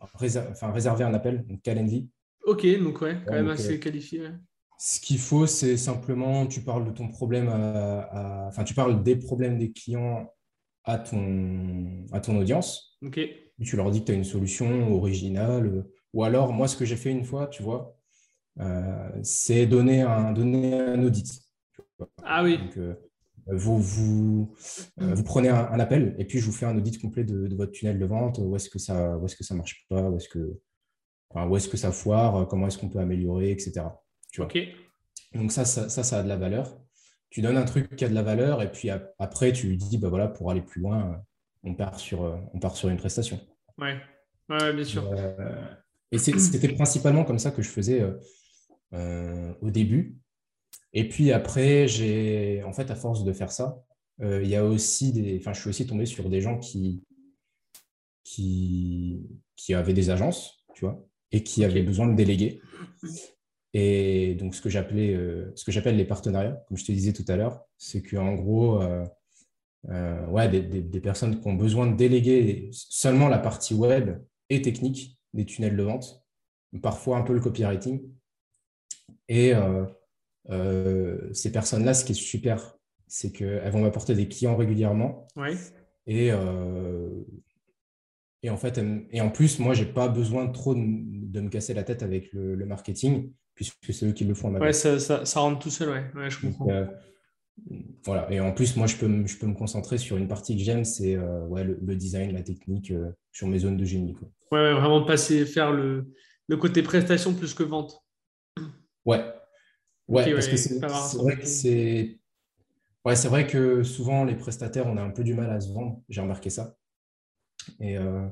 enfin, 0.00 0.72
réserver 0.72 1.04
un 1.04 1.14
appel, 1.14 1.46
donc 1.46 1.62
Calendly. 1.62 2.08
Ok, 2.44 2.66
donc 2.80 3.02
ouais, 3.02 3.18
quand 3.26 3.34
même 3.34 3.50
assez 3.50 3.78
qualifié. 3.78 4.30
Ce 4.78 5.00
qu'il 5.00 5.18
faut, 5.18 5.46
c'est 5.46 5.76
simplement, 5.76 6.46
tu 6.46 6.60
parles 6.60 6.84
de 6.84 6.92
ton 6.92 7.08
problème, 7.08 7.48
enfin, 8.46 8.62
tu 8.64 8.74
parles 8.74 9.02
des 9.02 9.16
problèmes 9.16 9.58
des 9.58 9.72
clients 9.72 10.32
à 10.84 10.98
ton, 10.98 12.06
à 12.12 12.20
ton 12.20 12.38
audience. 12.38 12.98
Ok. 13.04 13.20
Tu 13.62 13.76
leur 13.76 13.90
dis 13.90 14.00
que 14.00 14.06
tu 14.06 14.12
as 14.12 14.14
une 14.14 14.24
solution 14.24 14.94
originale. 14.94 15.84
Ou 16.14 16.24
alors, 16.24 16.52
moi, 16.52 16.68
ce 16.68 16.76
que 16.76 16.84
j'ai 16.84 16.96
fait 16.96 17.10
une 17.10 17.24
fois, 17.24 17.48
tu 17.48 17.62
vois, 17.62 17.98
euh, 18.60 19.10
c'est 19.22 19.66
donner 19.66 20.02
un, 20.02 20.32
donner 20.32 20.74
un 20.74 21.02
audit. 21.02 21.28
Ah 22.24 22.42
oui. 22.42 22.58
Euh, 22.76 22.94
vous, 23.48 23.78
vous, 23.78 24.54
euh, 25.00 25.14
vous 25.14 25.24
prenez 25.24 25.48
un, 25.48 25.80
appel 25.80 26.14
et 26.18 26.24
puis 26.24 26.38
je 26.38 26.46
vous 26.46 26.52
fais 26.52 26.66
un 26.66 26.76
audit 26.76 27.00
complet 27.00 27.24
de, 27.24 27.54
votre 27.54 27.72
tunnel 27.72 27.98
de 27.98 28.06
vente. 28.06 28.38
Où 28.38 28.56
est-ce 28.56 28.70
que 28.70 28.78
ça 28.78 29.16
ne 29.18 29.24
est-ce 29.24 29.36
que 29.36 29.44
ça 29.44 29.54
marche 29.54 29.86
pas? 29.88 30.02
Où 30.02 30.16
est-ce 30.16 30.28
que, 30.28 30.58
où 31.34 31.56
est-ce 31.56 31.68
que 31.68 31.76
ça 31.76 31.92
foire? 31.92 32.46
Comment 32.48 32.66
est-ce 32.68 32.78
qu'on 32.78 32.88
peut 32.88 32.98
améliorer, 32.98 33.50
etc. 33.50 33.86
Tu 34.32 34.40
vois. 34.40 34.48
Donc 35.34 35.52
ça, 35.52 35.64
ça, 35.64 35.88
ça, 35.88 36.18
a 36.18 36.22
de 36.22 36.28
la 36.28 36.36
valeur. 36.36 36.78
Tu 37.30 37.42
donnes 37.42 37.56
un 37.56 37.64
truc 37.64 37.94
qui 37.96 38.04
a 38.04 38.08
de 38.08 38.14
la 38.14 38.22
valeur 38.22 38.62
et 38.62 38.72
puis 38.72 38.90
après, 39.18 39.52
tu 39.52 39.76
dis, 39.76 39.98
bah 39.98 40.08
voilà, 40.08 40.28
pour 40.28 40.50
aller 40.50 40.62
plus 40.62 40.80
loin, 40.80 41.22
on 41.62 41.74
part 41.74 41.98
sur, 42.00 42.20
on 42.54 42.58
part 42.58 42.76
sur 42.76 42.88
une 42.88 42.96
prestation. 42.96 43.38
Ouais, 43.76 43.98
ouais 44.48 44.72
bien 44.72 44.84
sûr. 44.84 45.10
et 46.10 46.18
c'était 46.18 46.68
principalement 46.68 47.24
comme 47.24 47.38
ça 47.38 47.50
que 47.50 47.60
je 47.62 47.68
faisais 47.68 48.02
euh, 48.94 49.52
au 49.60 49.70
début. 49.70 50.16
Et 50.94 51.08
puis 51.08 51.32
après, 51.32 51.86
j'ai, 51.86 52.62
en 52.64 52.72
fait, 52.72 52.90
à 52.90 52.94
force 52.94 53.22
de 53.24 53.32
faire 53.34 53.52
ça, 53.52 53.84
euh, 54.22 54.42
il 54.42 54.48
y 54.48 54.56
a 54.56 54.64
aussi 54.64 55.12
des, 55.12 55.38
enfin, 55.38 55.52
je 55.52 55.60
suis 55.60 55.68
aussi 55.68 55.86
tombé 55.86 56.06
sur 56.06 56.30
des 56.30 56.40
gens 56.40 56.58
qui, 56.58 57.04
qui, 58.24 59.28
qui 59.56 59.74
avaient 59.74 59.92
des 59.92 60.08
agences, 60.08 60.64
tu 60.74 60.86
vois, 60.86 61.06
et 61.30 61.42
qui 61.42 61.64
avaient 61.64 61.82
besoin 61.82 62.08
de 62.08 62.14
déléguer. 62.14 62.62
Et 63.74 64.34
donc, 64.34 64.54
ce 64.54 64.62
que 64.62 64.70
j'appelais, 64.70 65.14
euh, 65.14 65.52
ce 65.54 65.64
que 65.64 65.72
j'appelle 65.72 65.96
les 65.96 66.04
partenariats, 66.04 66.64
comme 66.68 66.76
je 66.76 66.84
te 66.84 66.92
disais 66.92 67.12
tout 67.12 67.24
à 67.28 67.36
l'heure, 67.36 67.64
c'est 67.76 68.02
qu'en 68.02 68.34
gros, 68.34 68.80
ouais, 69.84 70.48
des, 70.48 70.62
des, 70.62 71.00
personnes 71.00 71.40
qui 71.40 71.46
ont 71.46 71.54
besoin 71.54 71.86
de 71.86 71.96
déléguer 71.96 72.70
seulement 72.72 73.28
la 73.28 73.38
partie 73.38 73.74
web 73.74 74.18
et 74.48 74.62
technique 74.62 75.18
des 75.34 75.44
tunnels 75.44 75.76
de 75.76 75.82
vente, 75.82 76.24
parfois 76.82 77.18
un 77.18 77.22
peu 77.22 77.34
le 77.34 77.40
copywriting, 77.40 78.00
et 79.28 79.54
euh, 79.54 79.84
euh, 80.50 81.32
ces 81.32 81.52
personnes-là, 81.52 81.94
ce 81.94 82.04
qui 82.04 82.12
est 82.12 82.14
super, 82.14 82.76
c'est 83.06 83.32
qu'elles 83.32 83.70
vont 83.70 83.82
m'apporter 83.82 84.14
des 84.14 84.28
clients 84.28 84.56
régulièrement. 84.56 85.26
Et, 86.06 86.30
euh, 86.32 87.24
et 88.42 88.50
en 88.50 88.56
fait, 88.56 88.80
et 89.10 89.20
en 89.20 89.30
plus, 89.30 89.58
moi, 89.58 89.74
je 89.74 89.84
n'ai 89.84 89.92
pas 89.92 90.08
besoin 90.08 90.48
trop 90.48 90.74
de, 90.74 90.80
me 91.34 91.48
casser 91.48 91.74
la 91.74 91.82
tête 91.82 92.02
avec 92.02 92.32
le, 92.32 92.64
marketing, 92.64 93.32
puisque 93.54 93.92
c'est 93.92 94.06
eux 94.06 94.12
qui 94.12 94.24
le 94.24 94.34
font 94.34 94.48
à 94.48 94.50
ma 94.52 94.58
Ouais, 94.60 94.72
ça, 94.72 94.98
ça, 94.98 95.40
rentre 95.40 95.58
tout 95.58 95.70
seul, 95.70 95.90
ouais, 95.90 96.30
je 96.30 96.40
comprends. 96.40 96.68
voilà. 98.04 98.30
Et 98.30 98.40
en 98.40 98.52
plus, 98.52 98.76
moi, 98.76 98.86
je 98.86 98.96
peux, 98.96 99.26
je 99.26 99.36
peux 99.36 99.46
me 99.46 99.54
concentrer 99.54 99.98
sur 99.98 100.16
une 100.16 100.28
partie 100.28 100.56
que 100.56 100.62
j'aime, 100.62 100.84
c'est 100.84 101.18
ouais, 101.18 101.64
le, 101.64 101.96
design, 101.96 102.32
la 102.32 102.42
technique, 102.42 102.92
sur 103.32 103.46
mes 103.46 103.58
zones 103.58 103.76
de 103.76 103.84
génie. 103.84 104.14
Quoi. 104.14 104.28
Ouais, 104.52 104.72
vraiment 104.72 105.04
passer, 105.04 105.44
faire 105.44 105.72
le, 105.72 106.12
le 106.48 106.56
côté 106.56 106.82
prestation 106.82 107.34
plus 107.34 107.54
que 107.54 107.62
vente. 107.62 108.02
Ouais. 109.04 109.24
Ouais, 110.08 110.32
parce 110.32 110.48
que 110.48 110.56
c'est 110.56 110.78
vrai 110.78 111.36
que 111.36 111.46
c'est. 111.46 112.18
Ouais, 113.04 113.14
c'est 113.14 113.28
vrai 113.28 113.46
que 113.46 113.82
souvent, 113.82 114.24
les 114.24 114.34
prestataires, 114.34 114.86
on 114.86 114.96
a 114.96 115.02
un 115.02 115.10
peu 115.10 115.22
du 115.22 115.34
mal 115.34 115.50
à 115.50 115.60
se 115.60 115.72
vendre. 115.72 116.02
J'ai 116.08 116.20
remarqué 116.20 116.50
ça. 116.50 116.76
Et 117.80 117.96
euh, 117.96 118.26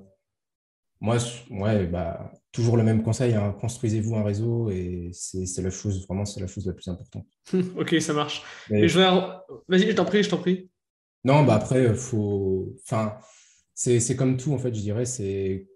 moi, 1.00 1.18
ouais, 1.50 1.86
bah, 1.86 2.32
toujours 2.52 2.76
le 2.76 2.82
même 2.82 3.02
conseil, 3.02 3.34
hein, 3.34 3.54
construisez-vous 3.60 4.16
un 4.16 4.22
réseau 4.22 4.70
et 4.70 5.10
c'est 5.12 5.62
la 5.62 5.70
chose, 5.70 6.06
vraiment, 6.06 6.24
c'est 6.24 6.40
la 6.40 6.46
chose 6.46 6.66
la 6.66 6.72
plus 6.72 6.88
importante. 6.88 7.26
ok, 7.76 8.00
ça 8.00 8.12
marche. 8.12 8.42
je 8.70 8.98
Vas-y, 9.68 9.90
je 9.90 9.92
t'en 9.92 10.04
prie, 10.04 10.22
je 10.22 10.30
t'en 10.30 10.38
prie. 10.38 10.70
Non, 11.24 11.44
bah 11.44 11.56
après, 11.56 11.94
faut. 11.94 12.74
Enfin, 12.84 13.18
c'est 13.74 14.16
comme 14.16 14.36
tout, 14.36 14.52
en 14.52 14.58
fait, 14.58 14.74
je 14.74 14.80
dirais. 14.80 15.04
C'est 15.04 15.68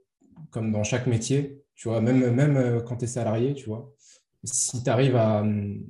comme 0.51 0.73
dans 0.73 0.85
chaque 0.85 1.07
métier. 1.07 1.63
Tu 1.75 1.89
vois, 1.89 2.01
même, 2.01 2.31
même 2.35 2.57
euh, 2.57 2.81
quand 2.81 2.99
tu 2.99 3.05
es 3.05 3.09
salarié, 3.09 3.55
tu 3.55 3.67
vois 3.67 3.95
si 4.45 4.83
tu 4.83 4.91
arrives, 4.91 5.17
à, 5.17 5.45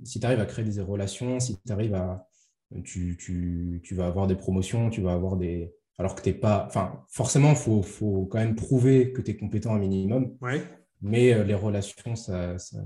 si 0.05 0.25
arrives 0.25 0.41
à 0.41 0.47
créer 0.47 0.65
des 0.65 0.81
relations, 0.81 1.41
si 1.41 1.57
tu 1.65 1.73
arrives 1.73 1.95
à. 1.95 2.27
Tu, 2.85 3.17
tu, 3.19 3.81
tu, 3.83 3.95
vas 3.97 4.07
avoir 4.07 4.29
des 4.29 4.37
promotions, 4.37 4.91
tu 4.91 5.01
vas 5.01 5.13
avoir 5.13 5.37
des. 5.37 5.75
Alors 6.01 6.15
que 6.15 6.23
tu 6.23 6.31
n'es 6.31 6.35
pas. 6.35 6.65
Enfin, 6.67 7.05
forcément, 7.11 7.51
il 7.51 7.57
faut, 7.57 7.83
faut, 7.83 8.25
quand 8.25 8.39
même 8.39 8.55
prouver 8.55 9.13
que 9.13 9.21
tu 9.21 9.33
es 9.33 9.37
compétent 9.37 9.75
un 9.75 9.79
minimum. 9.79 10.35
Ouais. 10.41 10.63
Mais 11.03 11.35
euh, 11.35 11.45
les 11.45 11.55
relations, 11.55 12.17
ça. 12.17 12.59
Ça... 12.59 12.79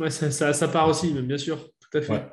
Ouais, 0.00 0.10
ça, 0.10 0.32
ça, 0.32 0.52
ça, 0.52 0.66
part 0.66 0.88
aussi, 0.88 1.12
bien 1.12 1.38
sûr, 1.38 1.70
tout 1.78 1.98
à 1.98 2.02
fait. 2.02 2.28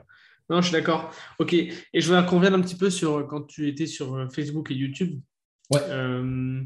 Non, 0.49 0.59
je 0.59 0.69
suis 0.69 0.73
d'accord. 0.73 1.13
Ok. 1.37 1.53
Et 1.53 1.75
je 1.93 2.07
voudrais 2.07 2.25
qu'on 2.25 2.37
revienne 2.37 2.55
un 2.55 2.61
petit 2.61 2.75
peu 2.75 2.89
sur 2.89 3.27
quand 3.27 3.43
tu 3.43 3.67
étais 3.67 3.85
sur 3.85 4.15
euh, 4.15 4.27
Facebook 4.29 4.71
et 4.71 4.73
YouTube. 4.73 5.21
Ouais. 5.71 5.81
Euh, 5.83 6.63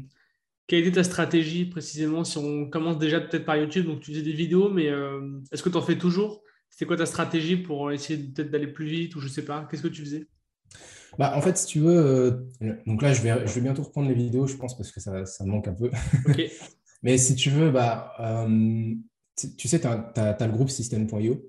quelle 0.66 0.80
était 0.80 0.92
ta 0.92 1.04
stratégie 1.04 1.66
précisément 1.66 2.24
Si 2.24 2.38
on 2.38 2.70
commence 2.70 2.98
déjà 2.98 3.20
peut-être 3.20 3.44
par 3.44 3.58
YouTube, 3.58 3.84
donc 3.84 4.00
tu 4.00 4.12
faisais 4.12 4.22
des 4.22 4.32
vidéos, 4.32 4.70
mais 4.70 4.88
euh, 4.88 5.20
est-ce 5.52 5.62
que 5.62 5.68
tu 5.68 5.76
en 5.76 5.82
fais 5.82 5.98
toujours? 5.98 6.42
C'était 6.70 6.86
quoi 6.86 6.96
ta 6.96 7.04
stratégie 7.04 7.58
pour 7.58 7.92
essayer 7.92 8.18
peut-être 8.18 8.50
d'aller 8.50 8.68
plus 8.68 8.86
vite 8.86 9.14
ou 9.14 9.20
je 9.20 9.28
sais 9.28 9.44
pas? 9.44 9.68
Qu'est-ce 9.70 9.82
que 9.82 9.88
tu 9.88 10.00
faisais? 10.00 10.26
Bah, 11.18 11.36
en 11.36 11.40
fait, 11.40 11.56
si 11.56 11.66
tu 11.66 11.80
veux, 11.80 11.98
euh, 12.62 12.74
donc 12.86 13.02
là, 13.02 13.12
je 13.12 13.22
vais, 13.22 13.46
je 13.46 13.52
vais 13.52 13.60
bientôt 13.60 13.82
reprendre 13.82 14.08
les 14.08 14.14
vidéos, 14.14 14.46
je 14.46 14.56
pense, 14.56 14.76
parce 14.76 14.90
que 14.90 15.00
ça, 15.00 15.24
ça 15.26 15.44
me 15.44 15.50
manque 15.50 15.68
un 15.68 15.74
peu. 15.74 15.90
mais 17.02 17.18
si 17.18 17.34
tu 17.34 17.50
veux, 17.50 17.70
bah, 17.70 18.14
euh, 18.20 18.94
tu 19.36 19.68
sais, 19.68 19.80
tu 19.80 19.86
as, 19.86 20.12
as, 20.16 20.46
le 20.46 20.52
groupe 20.52 20.70
System.io. 20.70 21.48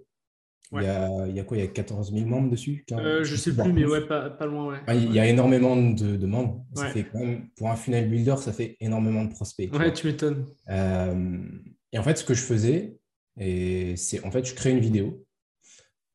Il, 0.76 0.82
y 0.82 0.88
a, 0.88 1.28
il, 1.28 1.36
y 1.36 1.40
a, 1.40 1.44
quoi? 1.44 1.56
Il 1.58 1.60
y 1.60 1.64
a 1.64 1.68
14 1.68 2.12
000 2.12 2.26
membres 2.26 2.50
dessus? 2.50 2.84
Euh, 2.92 3.24
Je 3.24 3.34
ne 3.34 3.38
sais 3.38 3.54
plus, 3.54 3.72
mais 3.74 3.86
ouais, 3.86 4.08
pas, 4.08 4.32
pas 4.32 4.48
loin. 4.48 4.70
Ouais. 4.70 4.80
Ah, 4.88 4.96
il 4.96 5.14
y 5.14 5.20
a 5.20 5.28
énormément 5.28 5.76
de, 5.78 6.16
de 6.16 6.26
membres. 6.26 6.66
Ça 6.74 6.88
fait 6.88 7.04
quand 7.04 7.20
même, 7.20 7.48
pour 7.56 7.70
un 7.70 7.76
funnel 7.76 8.10
builder, 8.10 8.38
ça 8.38 8.52
fait 8.52 8.76
énormément 8.80 9.24
de 9.24 9.30
prospects. 9.30 9.72
Ouais, 9.72 9.94
tu 9.94 10.08
m'étonnes. 10.08 10.48
Euh, 10.70 11.44
et 11.92 12.00
en 12.00 12.04
fait, 12.04 12.18
ce 12.18 12.24
que 12.24 12.34
je 12.34 12.42
faisais, 12.42 12.98
c'est 13.38 14.26
en 14.26 14.32
fait, 14.32 14.46
je 14.46 14.56
crée 14.56 14.72
une 14.72 14.80
vidéo. 14.80 15.24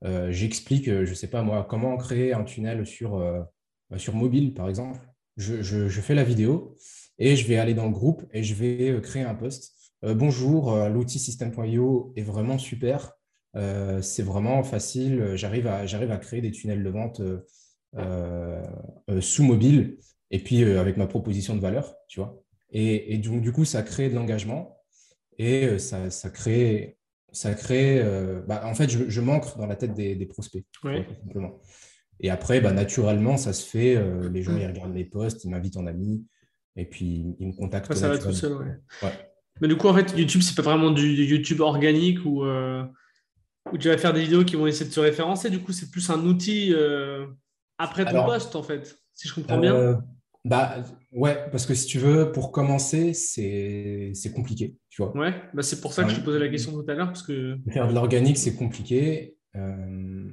Euh, 0.04 0.30
j'explique, 0.30 0.86
je 0.86 1.10
ne 1.10 1.14
sais 1.14 1.28
pas 1.28 1.42
moi, 1.42 1.66
comment 1.68 1.96
créer 1.96 2.32
un 2.32 2.44
tunnel 2.44 2.86
sur, 2.86 3.22
sur 3.96 4.14
mobile, 4.14 4.54
par 4.54 4.68
exemple. 4.68 5.00
Je, 5.36 5.62
je, 5.62 6.00
fais 6.00 6.14
la 6.14 6.24
vidéo 6.24 6.76
et 7.18 7.36
je 7.36 7.46
vais 7.46 7.58
aller 7.58 7.74
dans 7.74 7.86
le 7.86 7.92
groupe 7.92 8.24
et 8.32 8.42
je 8.42 8.54
vais 8.54 9.00
créer 9.00 9.22
un 9.22 9.34
post. 9.34 9.72
bonjour, 10.02 10.76
l'outil 10.88 11.18
System.io 11.18 12.12
est 12.16 12.22
vraiment 12.22 12.58
super. 12.58 13.18
Euh, 13.56 14.02
c'est 14.02 14.22
vraiment 14.22 14.62
facile. 14.62 15.32
J'arrive 15.34 15.66
à, 15.66 15.80
à 15.80 16.18
créer 16.18 16.40
des 16.40 16.50
tunnels 16.50 16.82
de 16.82 16.90
vente 16.90 17.20
euh, 17.20 18.62
euh, 19.08 19.20
sous 19.20 19.42
mobile 19.42 19.98
et 20.30 20.38
puis 20.38 20.62
avec 20.62 20.96
ma 20.96 21.06
proposition 21.06 21.54
de 21.54 21.60
valeur, 21.60 21.94
tu 22.08 22.20
vois. 22.20 22.42
Et, 22.70 23.16
donc, 23.18 23.40
du 23.40 23.52
coup, 23.52 23.64
ça 23.64 23.82
crée 23.82 24.10
de 24.10 24.14
l'engagement 24.14 24.76
et 25.38 25.78
ça, 25.78 26.10
ça 26.10 26.28
crée, 26.28 26.97
ça 27.32 27.54
crée 27.54 28.02
bah, 28.46 28.62
en 28.64 28.74
fait, 28.74 28.88
je, 28.88 29.20
manque 29.20 29.56
dans 29.56 29.66
la 29.66 29.76
tête 29.76 29.94
des, 29.94 30.26
prospects, 30.26 30.64
simplement. 30.82 31.60
Et 32.20 32.30
après, 32.30 32.60
bah, 32.60 32.72
naturellement, 32.72 33.36
ça 33.36 33.52
se 33.52 33.64
fait. 33.66 34.02
les 34.30 34.42
gens, 34.42 34.56
ils 34.56 34.66
regardent 34.66 34.94
mes 34.94 35.04
posts, 35.04 35.44
ils 35.44 35.50
m'invitent 35.50 35.76
en 35.76 35.86
ami, 35.86 36.24
et 36.76 36.84
puis 36.84 37.36
ils 37.38 37.48
me 37.48 37.52
contactent. 37.52 37.92
ça 37.94 38.08
va 38.08 38.18
tout 38.18 38.32
seul, 38.32 38.54
ouais. 38.54 39.10
Mais 39.60 39.68
du 39.68 39.76
coup, 39.76 39.88
en 39.88 39.94
fait, 39.94 40.16
YouTube, 40.16 40.42
c'est 40.42 40.54
pas 40.54 40.62
vraiment 40.62 40.90
du, 40.90 41.24
YouTube 41.24 41.60
organique 41.60 42.24
ou 42.24 42.44
où 43.72 43.78
tu 43.78 43.88
vas 43.88 43.98
faire 43.98 44.12
des 44.12 44.22
vidéos 44.22 44.44
qui 44.44 44.56
vont 44.56 44.66
essayer 44.66 44.88
de 44.88 44.94
se 44.94 45.00
référencer. 45.00 45.50
Du 45.50 45.60
coup, 45.60 45.72
c'est 45.72 45.90
plus 45.90 46.08
un 46.10 46.20
outil 46.20 46.72
euh, 46.72 47.26
après 47.78 48.04
ton 48.04 48.24
poste, 48.24 48.56
en 48.56 48.62
fait, 48.62 48.98
si 49.14 49.28
je 49.28 49.34
comprends 49.34 49.58
bien. 49.58 50.04
Bah 50.48 50.82
ouais, 51.12 51.36
parce 51.50 51.66
que 51.66 51.74
si 51.74 51.86
tu 51.86 51.98
veux, 51.98 52.32
pour 52.32 52.52
commencer, 52.52 53.12
c'est 53.12 54.32
compliqué, 54.34 54.76
tu 54.88 55.02
vois. 55.02 55.14
Ouais, 55.16 55.34
bah 55.52 55.62
c'est 55.62 55.80
pour 55.80 55.92
ça 55.92 56.04
que 56.04 56.10
je 56.10 56.16
te 56.16 56.24
posais 56.24 56.38
la 56.38 56.48
question 56.48 56.72
tout 56.72 56.90
à 56.90 56.94
l'heure, 56.94 57.08
parce 57.08 57.22
que 57.22 57.58
faire 57.70 57.86
de 57.86 57.94
l'organique, 57.94 58.38
c'est 58.38 58.54
compliqué. 58.54 59.36
Euh, 59.56 60.32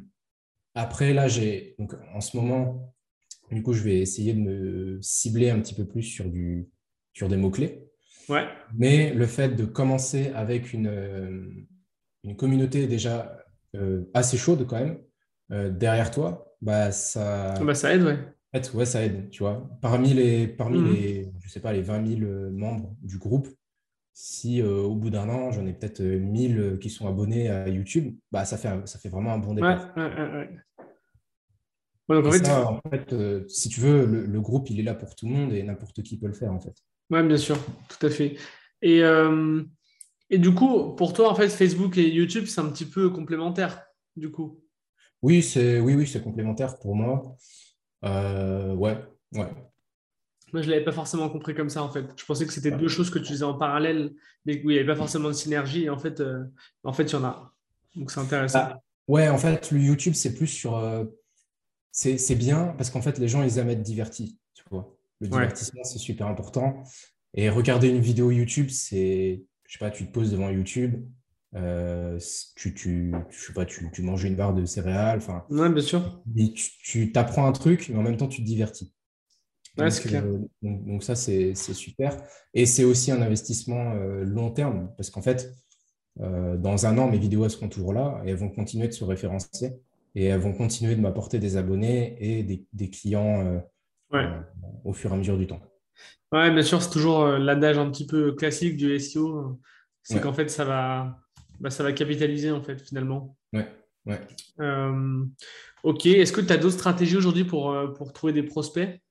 après, 0.73 1.13
là, 1.13 1.27
j'ai 1.27 1.75
donc 1.79 1.95
en 2.13 2.21
ce 2.21 2.37
moment, 2.37 2.93
du 3.51 3.61
coup, 3.61 3.73
je 3.73 3.83
vais 3.83 3.99
essayer 3.99 4.33
de 4.33 4.39
me 4.39 4.99
cibler 5.01 5.49
un 5.49 5.59
petit 5.59 5.75
peu 5.75 5.85
plus 5.85 6.03
sur 6.03 6.25
du 6.25 6.69
sur 7.13 7.27
des 7.27 7.37
mots 7.37 7.51
clés. 7.51 7.83
Ouais. 8.29 8.47
Mais 8.73 9.13
le 9.13 9.25
fait 9.27 9.49
de 9.49 9.65
commencer 9.65 10.31
avec 10.33 10.71
une 10.71 11.67
une 12.23 12.35
communauté 12.37 12.87
déjà 12.87 13.37
euh, 13.75 14.09
assez 14.13 14.37
chaude 14.37 14.65
quand 14.65 14.79
même 14.79 14.97
euh, 15.51 15.69
derrière 15.69 16.09
toi, 16.09 16.55
bah 16.61 16.91
ça. 16.91 17.53
Ah 17.53 17.63
bah 17.63 17.75
ça 17.75 17.93
aide, 17.93 18.03
ouais. 18.03 18.17
Ouais, 18.73 18.85
ça 18.85 19.03
aide, 19.03 19.29
tu 19.29 19.43
vois. 19.43 19.69
Parmi 19.81 20.13
les, 20.13 20.47
parmi 20.47 20.79
mhm. 20.79 20.93
les, 20.93 21.31
je 21.41 21.49
sais 21.49 21.59
pas, 21.59 21.73
les 21.73 21.81
20 21.81 22.17
000 22.19 22.51
membres 22.51 22.95
du 23.01 23.17
groupe, 23.17 23.47
si 24.13 24.61
euh, 24.61 24.81
au 24.81 24.95
bout 24.95 25.09
d'un 25.09 25.27
an, 25.29 25.51
j'en 25.51 25.65
ai 25.65 25.73
peut-être 25.73 26.01
1000 26.01 26.77
qui 26.81 26.89
sont 26.89 27.07
abonnés 27.07 27.49
à 27.49 27.67
YouTube, 27.67 28.15
bah 28.31 28.45
ça 28.45 28.57
fait, 28.57 28.69
ça 28.85 28.97
fait 28.99 29.09
vraiment 29.09 29.33
un 29.33 29.39
bon 29.39 29.53
départ. 29.53 29.93
Ouais, 29.97 30.03
ouais, 30.03 30.31
ouais, 30.31 30.49
donc, 32.07 32.27
en 32.27 32.31
fait, 32.31 32.45
ça, 32.45 32.67
en 32.69 32.81
fait 32.89 33.13
euh, 33.13 33.45
si 33.47 33.69
tu 33.69 33.79
veux, 33.79 34.05
le, 34.05 34.41
groupe, 34.41 34.69
il 34.69 34.79
est 34.79 34.83
là 34.83 34.93
pour 34.93 35.15
tout 35.15 35.27
le 35.27 35.33
monde 35.33 35.53
et 35.53 35.63
n'importe 35.63 36.03
qui 36.03 36.17
peut 36.17 36.27
le 36.27 36.33
faire, 36.33 36.51
en 36.51 36.59
fait. 36.59 36.75
Oui, 37.09 37.23
bien 37.23 37.37
sûr, 37.37 37.57
tout 37.89 38.05
à 38.05 38.09
fait. 38.09 38.37
Et, 38.81 39.03
euh, 39.03 39.63
et 40.29 40.37
du 40.37 40.53
coup, 40.53 40.93
pour 40.95 41.13
toi, 41.13 41.31
en 41.31 41.35
fait, 41.35 41.49
Facebook 41.49 41.97
et 41.97 42.07
YouTube, 42.07 42.45
c'est 42.45 42.61
un 42.61 42.69
petit 42.69 42.85
peu 42.85 43.09
complémentaire, 43.09 43.85
du 44.15 44.29
coup? 44.31 44.61
Oui, 45.21 45.41
c'est 45.41 45.79
oui, 45.79 45.95
oui, 45.95 46.05
c'est 46.05 46.21
complémentaire 46.21 46.77
pour 46.77 46.95
moi. 46.95 47.35
Euh, 48.03 48.73
ouais, 48.73 48.97
ouais. 49.33 49.49
Moi, 50.53 50.61
je 50.61 50.67
ne 50.67 50.71
l'avais 50.71 50.85
pas 50.85 50.91
forcément 50.91 51.29
compris 51.29 51.55
comme 51.55 51.69
ça, 51.69 51.83
en 51.83 51.91
fait. 51.91 52.05
Je 52.15 52.25
pensais 52.25 52.45
que 52.45 52.53
c'était 52.53 52.71
deux 52.71 52.87
choses 52.87 53.09
que 53.09 53.19
tu 53.19 53.33
faisais 53.33 53.43
en 53.43 53.55
parallèle, 53.57 54.13
mais 54.45 54.61
où 54.63 54.69
il 54.69 54.73
n'y 54.73 54.79
avait 54.79 54.87
pas 54.87 54.95
forcément 54.95 55.27
de 55.27 55.33
synergie. 55.33 55.85
Et 55.85 55.89
en 55.89 55.97
fait, 55.97 56.21
en 56.83 56.93
fait, 56.93 57.03
il 57.03 57.13
y 57.13 57.15
en 57.15 57.23
a. 57.23 57.53
Donc, 57.95 58.11
c'est 58.11 58.19
intéressant. 58.19 58.59
Bah, 58.59 58.81
ouais, 59.07 59.27
en 59.27 59.37
fait, 59.37 59.71
le 59.71 59.79
YouTube, 59.79 60.13
c'est 60.13 60.33
plus 60.33 60.47
sur 60.47 60.77
c'est 61.95 62.35
bien 62.35 62.75
parce 62.77 62.89
qu'en 62.89 63.01
fait, 63.01 63.17
les 63.19 63.27
gens, 63.27 63.41
ils 63.41 63.57
aiment 63.57 63.69
être 63.69 63.81
divertis. 63.81 64.37
Tu 64.53 64.63
vois. 64.69 64.95
Le 65.21 65.29
divertissement, 65.29 65.83
c'est 65.83 65.97
super 65.97 66.27
important. 66.27 66.83
Et 67.33 67.49
regarder 67.49 67.89
une 67.89 68.01
vidéo 68.01 68.31
YouTube, 68.31 68.69
c'est, 68.69 69.43
je 69.65 69.73
sais 69.73 69.79
pas, 69.79 69.91
tu 69.91 70.05
te 70.05 70.11
poses 70.11 70.31
devant 70.31 70.49
YouTube, 70.49 71.05
euh, 71.55 72.19
tu, 72.55 72.73
tu, 72.73 73.13
je 73.29 73.45
sais 73.45 73.53
pas, 73.53 73.65
tu, 73.65 73.89
tu, 73.91 74.01
manges 74.01 74.23
une 74.23 74.35
barre 74.35 74.53
de 74.53 74.65
céréales. 74.65 75.17
Enfin, 75.17 75.45
ouais, 75.49 75.69
bien 75.69 75.81
sûr. 75.81 76.21
tu 76.83 77.11
t'apprends 77.11 77.47
un 77.47 77.51
truc, 77.51 77.89
mais 77.89 77.97
en 77.97 78.03
même 78.03 78.17
temps, 78.17 78.27
tu 78.27 78.41
te 78.41 78.45
divertis. 78.45 78.93
Ouais, 79.77 79.89
donc, 79.89 79.99
clair. 80.01 80.23
Euh, 80.25 80.39
donc, 80.61 81.03
ça, 81.03 81.15
c'est 81.15 81.53
super. 81.55 82.17
Et 82.53 82.65
c'est 82.65 82.83
aussi 82.83 83.11
un 83.11 83.21
investissement 83.21 83.93
euh, 83.93 84.23
long 84.23 84.51
terme 84.51 84.91
parce 84.97 85.09
qu'en 85.09 85.21
fait, 85.21 85.53
dans 86.17 86.85
un 86.85 86.97
an, 86.97 87.09
mes 87.09 87.17
vidéos 87.17 87.43
elles 87.43 87.51
seront 87.51 87.67
toujours 87.67 87.91
là 87.91 88.21
et 88.25 88.29
elles 88.29 88.37
vont 88.37 88.47
continuer 88.47 88.87
de 88.87 88.93
se 88.93 89.03
référencer 89.03 89.73
et 90.15 90.25
elles 90.25 90.39
vont 90.39 90.53
continuer 90.53 90.95
de 90.95 91.01
m'apporter 91.01 91.39
des 91.39 91.57
abonnés 91.57 92.15
et 92.19 92.43
des, 92.43 92.89
clients 92.89 93.45
euh, 93.45 93.59
euh, 94.13 94.41
au 94.85 94.93
fur 94.93 95.11
et 95.11 95.13
à 95.13 95.17
mesure 95.17 95.37
du 95.37 95.45
temps. 95.45 95.61
Ouais, 96.31 96.51
bien 96.51 96.63
sûr, 96.63 96.81
c'est 96.81 96.89
toujours 96.89 97.27
l'adage 97.27 97.77
un 97.77 97.89
petit 97.91 98.07
peu 98.07 98.31
classique 98.33 98.77
du 98.77 98.97
SEO. 98.99 99.59
C'est 100.03 100.21
qu'en 100.21 100.33
fait, 100.33 100.49
ça 100.49 100.63
va, 100.63 101.19
bah, 101.59 101.69
ça 101.69 101.83
va 101.83 101.93
capitaliser 101.93 102.51
en 102.51 102.61
fait 102.61 102.81
finalement. 102.81 103.37
Ouais. 103.53 103.67
Ouais. 104.05 104.19
ok. 105.83 106.05
Est-ce 106.05 106.31
que 106.31 106.41
tu 106.41 106.53
as 106.53 106.57
d'autres 106.57 106.75
stratégies 106.75 107.17
aujourd'hui 107.17 107.43
pour, 107.43 107.75
pour 107.95 108.13
trouver 108.13 108.33
des 108.33 108.43
prospects? 108.43 109.01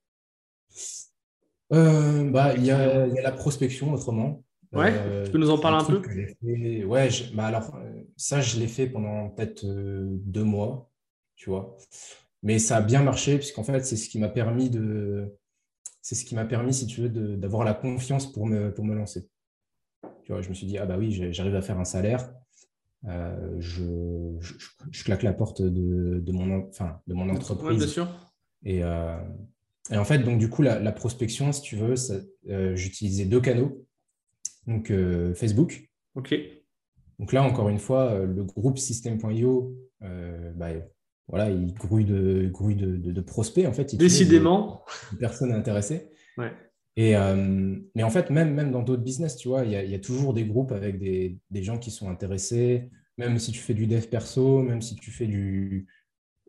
Bah, 1.70 2.54
Il 2.56 2.64
y, 2.64 2.70
a, 2.70 3.06
y 3.06 3.18
a 3.18 3.22
la 3.22 3.32
prospection 3.32 3.92
autrement. 3.92 4.44
Ouais, 4.72 5.24
tu 5.24 5.30
peux 5.30 5.38
nous 5.38 5.50
en 5.50 5.58
parler 5.58 5.84
un, 5.84 6.00
peu? 6.00 6.02
Ouais, 6.84 7.08
bah 7.34 7.46
alors 7.46 7.76
ça, 8.16 8.40
je 8.40 8.58
l'ai 8.58 8.66
fait 8.66 8.88
pendant 8.88 9.30
peut-être 9.30 9.64
deux 9.64 10.42
mois 10.42 10.90
tu 11.36 11.50
vois. 11.50 11.76
Mais 12.42 12.58
ça 12.58 12.78
a 12.78 12.80
bien 12.80 13.02
marché, 13.02 13.36
puisqu'en 13.36 13.64
fait, 13.64 13.84
c'est 13.84 13.96
ce 13.96 14.08
qui 14.08 14.18
m'a 14.18 14.28
permis 14.28 14.70
de. 14.70 15.34
C'est 16.02 16.14
ce 16.14 16.24
qui 16.24 16.34
m'a 16.34 16.44
permis, 16.44 16.74
si 16.74 16.86
tu 16.86 17.02
veux, 17.02 17.08
d'avoir 17.08 17.64
la 17.64 17.74
confiance 17.74 18.30
pour 18.30 18.46
me, 18.46 18.72
pour 18.72 18.84
me 18.84 18.94
lancer. 18.94 19.28
Tu 20.24 20.32
vois, 20.32 20.40
je 20.40 20.48
me 20.48 20.54
suis 20.54 20.66
dit, 20.66 20.78
ah 20.78 20.86
bah 20.86 20.96
oui, 20.98 21.32
j'arrive 21.32 21.54
à 21.54 21.62
faire 21.62 21.78
un 21.78 21.84
salaire. 21.84 22.32
Euh, 23.06 23.56
je, 23.58 23.82
je, 24.90 25.04
claque 25.04 25.22
la 25.22 25.34
porte 25.34 25.60
de, 25.60 26.20
de 26.20 26.32
mon, 26.32 26.66
enfin, 26.68 27.00
de 27.06 27.12
mon 27.12 27.28
entreprise. 27.28 27.78
bien 27.78 27.86
sûr. 27.86 28.08
Et, 28.64 28.82
euh, 28.82 29.18
et, 29.90 29.98
en 29.98 30.04
fait, 30.04 30.20
donc 30.20 30.38
du 30.38 30.48
coup, 30.48 30.62
la, 30.62 30.92
prospection, 30.92 31.52
si 31.52 31.60
tu 31.60 31.76
veux, 31.76 31.94
euh, 32.48 32.74
j'utilisais 32.74 33.26
deux 33.26 33.40
canaux. 33.40 33.86
Donc 34.66 34.90
Facebook. 35.34 35.90
OK. 36.14 36.34
Donc 37.18 37.32
là, 37.34 37.42
encore 37.42 37.68
une 37.68 37.78
fois, 37.78 38.24
le 38.24 38.42
groupe 38.44 38.78
System.io, 38.78 39.76
bah, 40.00 40.70
voilà, 41.28 41.50
il 41.50 41.74
grouille 41.74 42.06
de, 42.06 42.48
grouille 42.50 42.76
de, 42.76 42.96
de, 42.96 43.20
prospects, 43.20 43.66
en 43.66 43.72
fait. 43.74 43.94
Décidément. 43.96 44.84
De, 45.12 45.18
personnes 45.18 45.52
intéressées. 45.52 46.10
Ouais. 46.38 46.52
Et, 46.96 47.16
euh, 47.16 47.76
mais 47.94 48.02
en 48.02 48.10
fait, 48.10 48.30
même, 48.30 48.54
même 48.54 48.70
dans 48.70 48.82
d'autres 48.82 49.02
business, 49.02 49.36
tu 49.36 49.48
vois, 49.48 49.64
il 49.64 49.72
y, 49.72 49.76
a, 49.76 49.82
il 49.82 49.90
y, 49.90 49.94
a, 49.94 49.98
toujours 49.98 50.32
des 50.32 50.44
groupes 50.44 50.70
avec 50.70 50.98
des, 50.98 51.38
des, 51.50 51.62
gens 51.62 51.78
qui 51.78 51.90
sont 51.90 52.08
intéressés, 52.08 52.88
même 53.18 53.38
si 53.38 53.50
tu 53.50 53.58
fais 53.58 53.74
du 53.74 53.86
dev 53.86 54.06
perso, 54.06 54.62
même 54.62 54.80
si 54.80 54.94
tu 54.94 55.10
fais 55.10 55.26
du 55.26 55.88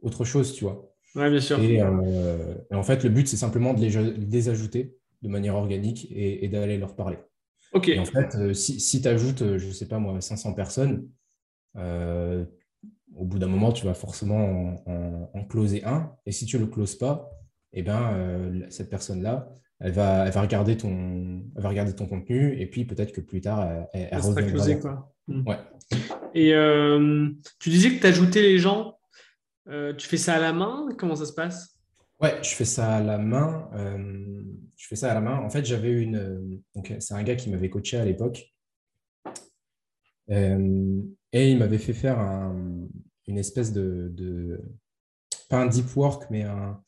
autre 0.03 0.23
chose, 0.23 0.53
tu 0.53 0.65
vois. 0.65 0.93
Ouais, 1.15 1.31
bien 1.31 1.39
sûr. 1.39 1.59
Et, 1.59 1.81
euh, 1.81 2.53
en 2.71 2.83
fait, 2.83 3.03
le 3.03 3.09
but, 3.09 3.27
c'est 3.27 3.37
simplement 3.37 3.73
de 3.73 3.81
les, 3.81 3.89
les, 4.13 4.49
ajouter 4.49 4.95
de 5.23 5.29
manière 5.29 5.55
organique 5.55 6.11
et, 6.11 6.45
et 6.45 6.47
d'aller 6.47 6.77
leur 6.77 6.95
parler. 6.95 7.17
OK. 7.73 7.89
Et 7.89 7.97
en 7.97 8.05
fait, 8.05 8.35
euh, 8.35 8.53
si, 8.53 8.79
si 8.79 9.01
tu 9.01 9.07
ajoutes, 9.07 9.57
je 9.57 9.65
ne 9.65 9.71
sais 9.71 9.87
pas 9.87 9.97
moi, 9.97 10.21
500 10.21 10.53
personnes, 10.53 11.09
au 11.75 13.23
bout 13.23 13.39
d'un 13.39 13.47
moment, 13.47 13.71
tu 13.71 13.85
vas 13.85 13.95
forcément 13.95 14.83
en, 14.85 15.43
closer 15.45 15.83
un. 15.85 16.11
Et 16.25 16.31
si 16.31 16.45
tu 16.45 16.57
ne 16.57 16.61
le 16.61 16.67
closes 16.67 16.95
pas, 16.95 17.31
eh 17.73 17.81
ben, 17.81 18.67
cette 18.69 18.89
personne-là, 18.89 19.49
elle 19.79 19.91
va, 19.91 20.25
elle, 20.25 20.31
va 20.31 20.41
regarder 20.41 20.77
ton, 20.77 21.43
va 21.55 21.69
regarder 21.69 21.93
ton 21.93 22.07
contenu 22.07 22.59
et 22.59 22.65
puis 22.67 22.85
peut-être 22.85 23.11
que 23.11 23.21
plus 23.21 23.41
tard, 23.41 23.87
elle, 23.93 24.09
elle, 24.11 24.19
reviendra. 24.19 24.75
quoi. 24.75 25.13
Hmm. 25.27 25.47
Ouais. 25.47 25.57
Et 26.33 26.53
euh, 26.53 27.29
tu 27.59 27.69
disais 27.69 27.91
que 27.95 27.99
tu 27.99 28.07
ajoutais 28.07 28.41
les 28.41 28.57
gens. 28.57 28.97
Euh, 29.67 29.93
tu 29.93 30.07
fais 30.07 30.17
ça 30.17 30.35
à 30.35 30.39
la 30.39 30.53
main? 30.53 30.87
Comment 30.97 31.15
ça 31.15 31.25
se 31.25 31.33
passe? 31.33 31.79
Ouais, 32.21 32.37
je 32.41 32.49
fais 32.49 32.65
ça 32.65 32.95
à 32.95 33.01
la 33.01 33.17
main. 33.17 33.69
je 34.77 34.87
fais 34.87 34.95
ça 34.95 35.11
à 35.11 35.13
la 35.13 35.21
main. 35.21 35.37
En 35.39 35.49
fait, 35.49 35.65
j'avais 35.65 35.91
une. 35.91 36.61
C'est 36.99 37.13
un 37.13 37.23
gars 37.23 37.35
qui 37.35 37.49
m'avait 37.49 37.69
coaché 37.69 37.97
à 37.97 38.05
l'époque. 38.05 38.53
et 40.29 41.51
il 41.51 41.57
m'avait 41.57 41.77
fait 41.77 41.93
faire 41.93 42.19
un, 42.19 42.55
une 43.27 43.37
espèce 43.37 43.73
de, 43.73 44.61
pas 45.49 45.59
un 45.59 45.67
deep 45.67 45.95
work, 45.95 46.29
mais 46.29 46.43
un, 46.43 46.81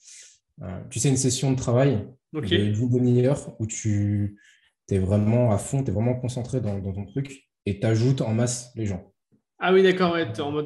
tu 0.90 1.00
sais, 1.00 1.10
une 1.10 1.18
session 1.18 1.52
de 1.52 1.58
travail 1.58 2.08
okay. 2.38 2.72
d'une 2.72 2.90
demi-heure 2.90 3.56
où 3.60 3.68
tu 3.68 4.38
es 4.90 5.00
vraiment 5.00 5.52
à 5.52 5.58
fond, 5.58 5.84
tu 5.84 5.92
es 5.92 5.94
vraiment 5.94 6.16
concentré 6.16 6.62
dans, 6.62 6.82
ton 6.82 7.06
truc 7.06 7.48
et 7.66 7.80
tu 7.80 7.86
ajoutes 7.86 8.22
en 8.22 8.34
masse 8.34 8.72
les 8.76 8.86
gens. 8.86 9.14
Ah 9.60 9.74
oui, 9.74 9.82
d'accord, 9.82 10.14
ouais, 10.14 10.40
en 10.40 10.52
mode 10.52 10.66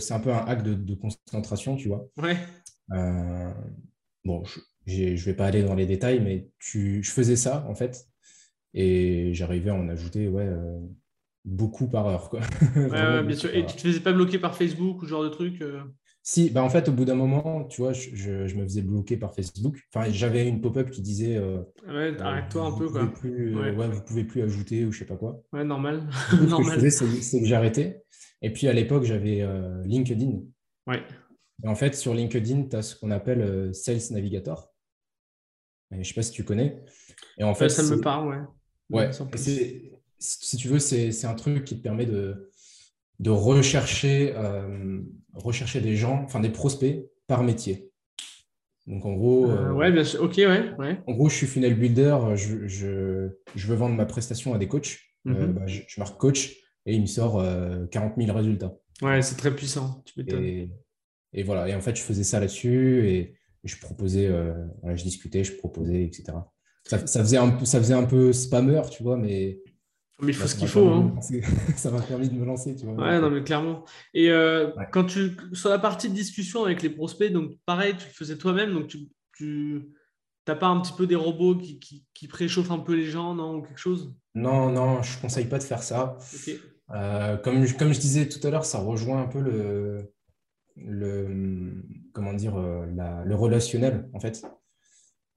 C'est 0.00 0.14
un 0.14 0.20
peu 0.20 0.32
un 0.32 0.44
hack 0.46 0.62
de, 0.62 0.94
concentration, 0.94 1.76
tu 1.76 1.88
vois. 1.88 2.08
Ouais. 2.16 2.36
Euh, 2.92 3.52
bon, 4.24 4.42
je 4.86 5.12
ne 5.12 5.16
vais 5.16 5.34
pas 5.34 5.46
aller 5.46 5.62
dans 5.62 5.74
les 5.74 5.86
détails, 5.86 6.20
mais 6.20 6.48
tu, 6.58 7.02
je 7.02 7.10
faisais 7.10 7.36
ça, 7.36 7.66
en 7.68 7.74
fait, 7.74 8.06
et 8.72 9.34
j'arrivais 9.34 9.70
à 9.70 9.74
en 9.74 9.88
ajouter 9.88 10.28
ouais, 10.28 10.46
euh, 10.46 10.78
beaucoup 11.44 11.88
par 11.88 12.06
heure. 12.06 12.30
Quoi. 12.30 12.40
Ouais, 12.76 13.22
bien 13.22 13.36
sûr. 13.36 13.54
Et 13.54 13.66
tu 13.66 13.76
te 13.76 13.82
faisais 13.82 14.00
pas 14.00 14.12
bloquer 14.12 14.38
par 14.38 14.56
Facebook 14.56 15.02
ou 15.02 15.04
ce 15.04 15.10
genre 15.10 15.24
de 15.24 15.28
truc 15.28 15.60
euh 15.60 15.82
Si, 16.26 16.48
bah 16.48 16.64
en 16.64 16.70
fait, 16.70 16.88
au 16.88 16.92
bout 16.92 17.04
d'un 17.04 17.14
moment, 17.14 17.64
tu 17.64 17.82
vois, 17.82 17.92
je, 17.92 18.16
je, 18.16 18.56
me 18.56 18.64
faisais 18.64 18.80
bloquer 18.80 19.18
par 19.18 19.34
Facebook. 19.34 19.78
Enfin, 19.94 20.10
j'avais 20.10 20.48
une 20.48 20.62
pop-up 20.62 20.88
qui 20.88 21.02
disait 21.02 21.36
euh, 21.36 21.58
Ouais, 21.86 22.18
arrête-toi 22.18 22.64
un 22.64 22.72
peu, 22.72 22.88
quoi. 22.88 23.12
Plus, 23.12 23.54
euh, 23.54 23.74
ouais. 23.74 23.88
vous 23.88 24.02
pouvez 24.02 24.24
plus 24.24 24.40
ajouter 24.40 24.86
ou 24.86 24.92
je 24.92 25.00
sais 25.00 25.04
pas 25.04 25.16
quoi. 25.16 25.42
Ouais, 25.52 25.64
normal. 25.64 26.08
normal. 26.48 26.50
Ce 26.50 26.56
que 26.56 26.62
je 26.64 26.90
faisais, 26.90 27.20
c'est 27.20 27.40
que 27.40 27.46
j'arrêtais. 27.46 28.02
Et 28.40 28.50
puis 28.52 28.68
à 28.68 28.72
l'époque, 28.72 29.04
j'avais 29.04 29.46
LinkedIn. 29.84 30.40
Ouais. 30.86 31.02
Et 31.62 31.68
en 31.68 31.74
fait, 31.74 31.94
sur 31.94 32.14
LinkedIn, 32.14 32.68
tu 32.70 32.76
as 32.76 32.82
ce 32.82 32.96
qu'on 32.96 33.10
appelle 33.10 33.74
Sales 33.74 34.00
Navigator. 34.10 34.72
je 35.90 35.98
ne 35.98 36.02
sais 36.02 36.14
pas 36.14 36.22
si 36.22 36.32
tu 36.32 36.42
connais. 36.42 36.82
Et 37.38 37.44
en 37.44 37.54
fait, 37.54 37.68
ça 37.68 37.82
me 37.82 38.00
parle, 38.00 38.28
ouais. 38.28 38.40
Ouais, 38.90 39.10
c'est 39.36 39.94
si 40.24 40.56
tu 40.56 40.68
veux, 40.68 40.78
c'est 40.78 41.26
un 41.26 41.34
truc 41.34 41.64
qui 41.64 41.76
te 41.76 41.82
permet 41.82 42.06
de, 42.06 42.50
de 43.20 43.30
rechercher, 43.30 44.34
euh, 44.36 45.00
rechercher 45.34 45.80
des 45.80 45.96
gens, 45.96 46.22
enfin 46.24 46.40
des 46.40 46.50
prospects 46.50 47.06
par 47.26 47.42
métier. 47.42 47.90
Donc 48.86 49.06
en 49.06 49.14
gros, 49.14 49.50
euh, 49.50 49.72
ouais, 49.72 49.90
bien 49.90 50.04
sûr. 50.04 50.22
ok, 50.22 50.36
ouais, 50.36 51.00
En 51.06 51.12
gros, 51.12 51.28
je 51.28 51.36
suis 51.36 51.46
funnel 51.46 51.74
builder, 51.74 52.18
je, 52.34 52.66
je, 52.66 53.30
je 53.54 53.66
veux 53.66 53.76
vendre 53.76 53.94
ma 53.94 54.04
prestation 54.04 54.54
à 54.54 54.58
des 54.58 54.68
coachs. 54.68 54.98
Euh, 55.26 55.46
mhm. 55.46 55.52
bah, 55.54 55.66
je, 55.66 55.80
marque 55.98 56.18
coach 56.18 56.54
et 56.84 56.94
il 56.94 57.00
me 57.00 57.06
sort 57.06 57.42
40 57.90 58.14
000 58.18 58.36
résultats. 58.36 58.74
Ouais, 59.00 59.22
c'est 59.22 59.36
très 59.36 59.54
puissant. 59.54 60.02
Tu 60.04 60.20
et, 60.20 60.70
et, 61.32 61.42
voilà. 61.42 61.66
Et 61.68 61.74
en 61.74 61.80
fait, 61.80 61.96
je 61.96 62.02
faisais 62.02 62.24
ça 62.24 62.40
là-dessus 62.40 63.08
et 63.08 63.34
je 63.64 63.78
proposais, 63.78 64.30
je 64.84 65.02
discutais, 65.02 65.44
je 65.44 65.56
proposais, 65.56 66.04
etc. 66.04 66.24
Ça, 66.84 67.06
ça, 67.06 67.20
faisait 67.20 67.38
un, 67.38 67.64
ça 67.64 67.78
faisait 67.78 67.94
un 67.94 68.04
peu 68.04 68.34
spammer, 68.34 68.82
tu 68.90 69.02
vois, 69.02 69.16
mais 69.16 69.60
mais 70.20 70.28
il 70.28 70.34
faut 70.34 70.42
bah, 70.42 70.48
ce 70.48 70.56
qu'il 70.56 70.68
faut. 70.68 70.88
Hein. 70.88 71.14
Ça 71.76 71.90
m'a 71.90 72.00
permis 72.00 72.28
de 72.28 72.34
me 72.34 72.44
lancer, 72.44 72.76
tu 72.76 72.86
vois. 72.86 72.94
Ouais, 72.94 73.20
non, 73.20 73.30
mais 73.30 73.42
clairement. 73.42 73.84
Et 74.12 74.30
euh, 74.30 74.70
quand 74.92 75.04
tu, 75.04 75.36
sur 75.52 75.70
la 75.70 75.78
partie 75.78 76.08
de 76.08 76.14
discussion 76.14 76.64
avec 76.64 76.82
les 76.82 76.90
prospects, 76.90 77.32
donc 77.32 77.52
pareil, 77.66 77.94
tu 77.96 78.06
le 78.06 78.12
faisais 78.12 78.38
toi-même, 78.38 78.72
donc 78.72 78.86
tu, 78.86 79.08
tu 79.36 79.88
n'as 80.46 80.54
pas 80.54 80.68
un 80.68 80.80
petit 80.80 80.92
peu 80.92 81.06
des 81.06 81.16
robots 81.16 81.56
qui, 81.56 82.06
qui, 82.14 82.28
préchauffent 82.28 82.70
un 82.70 82.78
peu 82.78 82.94
les 82.94 83.06
gens, 83.06 83.34
non, 83.34 83.56
ou 83.56 83.62
quelque 83.62 83.78
chose? 83.78 84.14
Non, 84.34 84.70
non, 84.70 85.02
je 85.02 85.16
ne 85.16 85.22
conseille 85.22 85.46
pas 85.46 85.58
de 85.58 85.64
faire 85.64 85.82
ça. 85.82 86.16
Euh, 86.90 87.36
comme, 87.38 87.66
comme 87.72 87.92
je 87.92 88.00
disais 88.00 88.28
tout 88.28 88.44
à 88.46 88.50
l'heure, 88.50 88.64
ça 88.64 88.78
rejoint 88.78 89.22
un 89.22 89.26
peu 89.26 89.40
le, 89.40 90.12
le 90.76 91.82
comment 92.12 92.34
dire, 92.34 92.56
euh, 92.56 92.86
le 93.24 93.34
relationnel, 93.34 94.08
en 94.12 94.20
fait. 94.20 94.46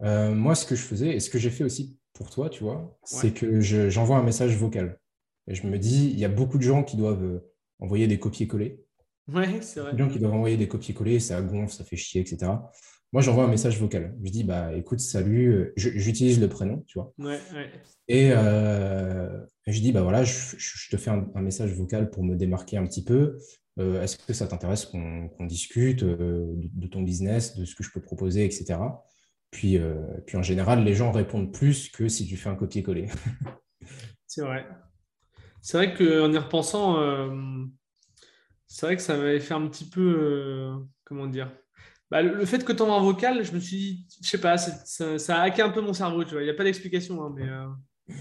moi, 0.02 0.54
ce 0.54 0.68
que 0.68 0.76
je 0.76 0.84
faisais, 0.84 1.16
et 1.16 1.20
ce 1.20 1.32
que 1.32 1.40
j'ai 1.40 1.50
fait 1.50 1.64
aussi 1.64 1.98
pour 2.18 2.30
toi, 2.30 2.50
tu 2.50 2.64
vois, 2.64 2.98
c'est 3.04 3.32
que 3.32 3.62
j'envoie 3.62 4.18
un 4.18 4.24
message 4.24 4.56
vocal. 4.56 5.00
Et 5.48 5.56
je 5.56 5.66
me 5.68 5.78
dis, 5.78 6.10
il 6.10 6.20
y 6.20 6.26
a 6.26 6.30
beaucoup 6.30 6.58
de 6.58 6.64
gens 6.64 6.84
qui 6.84 6.98
doivent 6.98 7.24
euh, 7.24 7.52
envoyer 7.80 8.08
des 8.08 8.20
copier-coller. 8.20 8.84
Ouais, 9.32 9.62
c'est 9.62 9.80
vrai. 9.80 9.92
Les 9.94 9.98
gens 9.98 10.10
qui 10.10 10.20
doivent 10.20 10.34
envoyer 10.34 10.58
des 10.58 10.68
copier-coller, 10.68 11.20
ça 11.20 11.42
gonfle, 11.42 11.74
ça 11.74 11.86
fait 11.86 11.96
chier, 11.96 12.20
etc. 12.22 12.52
Moi, 13.14 13.22
j'envoie 13.22 13.46
un 13.46 13.50
message 13.50 13.80
vocal. 13.80 14.16
Je 14.22 14.32
dis, 14.32 14.44
bah, 14.44 14.74
écoute, 14.74 15.00
salut, 15.00 15.54
euh, 15.54 15.74
j'utilise 15.78 16.42
le 16.42 16.50
prénom, 16.50 16.84
tu 16.88 17.00
vois. 17.00 17.14
Ouais, 17.18 17.40
ouais. 17.54 17.72
Et 18.10 18.32
euh, 18.34 19.30
je 19.66 19.80
dis, 19.80 19.92
bah 19.92 20.02
voilà, 20.02 20.24
je, 20.24 20.90
te 20.90 20.98
fais 20.98 21.12
un, 21.12 21.42
message 21.42 21.72
vocal 21.74 22.10
pour 22.10 22.24
me 22.24 22.36
démarquer 22.36 22.78
un 22.78 22.86
petit 22.86 23.04
peu. 23.04 23.38
Euh, 23.80 24.02
est-ce 24.02 24.18
que 24.18 24.34
ça 24.34 24.48
t'intéresse 24.48 24.86
qu'on 24.86 25.46
discute 25.46 26.04
de, 26.04 26.88
ton 26.88 27.02
business, 27.02 27.56
de 27.56 27.64
ce 27.64 27.76
que 27.76 27.84
je 27.84 27.92
peux 27.92 28.02
proposer, 28.02 28.44
etc. 28.44 28.80
Puis, 29.52 29.80
puis 30.26 30.38
en 30.38 30.44
général, 30.44 30.84
les 30.84 30.94
gens 30.94 31.12
répondent 31.12 31.54
plus 31.54 31.90
que 31.90 32.08
si 32.08 32.28
tu 32.28 32.38
fais 32.38 32.50
un 32.50 32.56
copier-coller. 32.56 33.08
c'est 34.28 34.42
vrai. 34.42 34.68
C'est 35.62 35.78
vrai 35.78 35.94
qu'en 35.94 36.32
y 36.32 36.38
repensant, 36.38 36.98
c'est 38.68 38.86
vrai 38.86 38.96
que 38.98 39.02
ça 39.02 39.18
m'avait 39.18 39.40
fait 39.40 39.54
un 39.54 39.68
petit 39.68 39.90
peu, 39.90 40.74
comment 41.06 41.28
dire, 41.28 41.52
bah, 42.10 42.22
le, 42.22 42.46
fait 42.46 42.64
que 42.64 42.72
tu 42.72 42.82
envoies 42.82 42.96
un 42.96 43.02
vocal, 43.02 43.44
je 43.44 43.52
me 43.52 43.60
suis 43.60 43.78
dit, 43.78 44.08
je 44.24 44.30
sais 44.30 44.40
pas, 44.40 44.58
ça, 44.58 45.38
a 45.38 45.42
hacké 45.42 45.62
un 45.62 45.70
peu 45.70 45.82
mon 45.82 45.94
cerveau, 45.94 46.24
tu 46.24 46.32
vois. 46.32 46.42
Il 46.42 46.46
n'y 46.46 46.52
a 46.52 46.54
pas 46.54 46.64
d'explication, 46.64 47.22
hein, 47.22 47.34
mais. 47.36 47.48
Euh, 47.48 48.16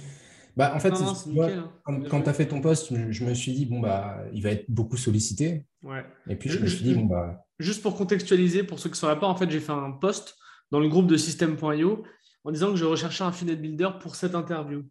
bah, 0.57 0.73
en 0.75 0.81
fait, 0.81 0.93
hein. 0.93 1.71
quand, 1.85 2.23
tu 2.23 2.29
as 2.29 2.33
fait 2.33 2.47
ton 2.47 2.61
poste, 2.61 2.93
je, 3.11 3.25
me 3.25 3.35
suis 3.35 3.53
dit, 3.53 3.67
bon, 3.67 3.81
bah, 3.81 4.25
il 4.33 4.43
va 4.43 4.51
être 4.51 4.65
beaucoup 4.69 4.97
sollicité. 4.97 5.67
Ouais. 5.83 6.05
Et 6.29 6.35
puis, 6.35 6.51
je, 6.51 6.59
me 6.59 6.67
suis 6.67 6.83
dit, 6.83 6.95
bon, 6.95 7.05
bah. 7.05 7.45
Juste 7.59 7.83
pour 7.83 7.97
contextualiser, 7.97 8.65
pour 8.65 8.79
ceux 8.79 8.89
qui 8.89 8.95
ne 8.95 8.99
sauraient 8.99 9.21
pas, 9.21 9.29
en 9.29 9.37
fait, 9.37 9.49
j'ai 9.51 9.61
fait 9.61 9.73
un 9.73 9.93
post 9.93 10.37
dans 10.71 10.81
le 10.81 10.89
groupe 10.89 11.07
de 11.07 11.17
System.io 11.17 12.05
en 12.45 12.51
disant 12.51 12.71
que 12.71 12.77
je 12.77 12.85
recherchais 12.85 13.25
un 13.25 13.33
funnel 13.33 13.61
builder 13.61 13.91
pour 14.01 14.15
cette 14.15 14.35
interview. 14.35 14.85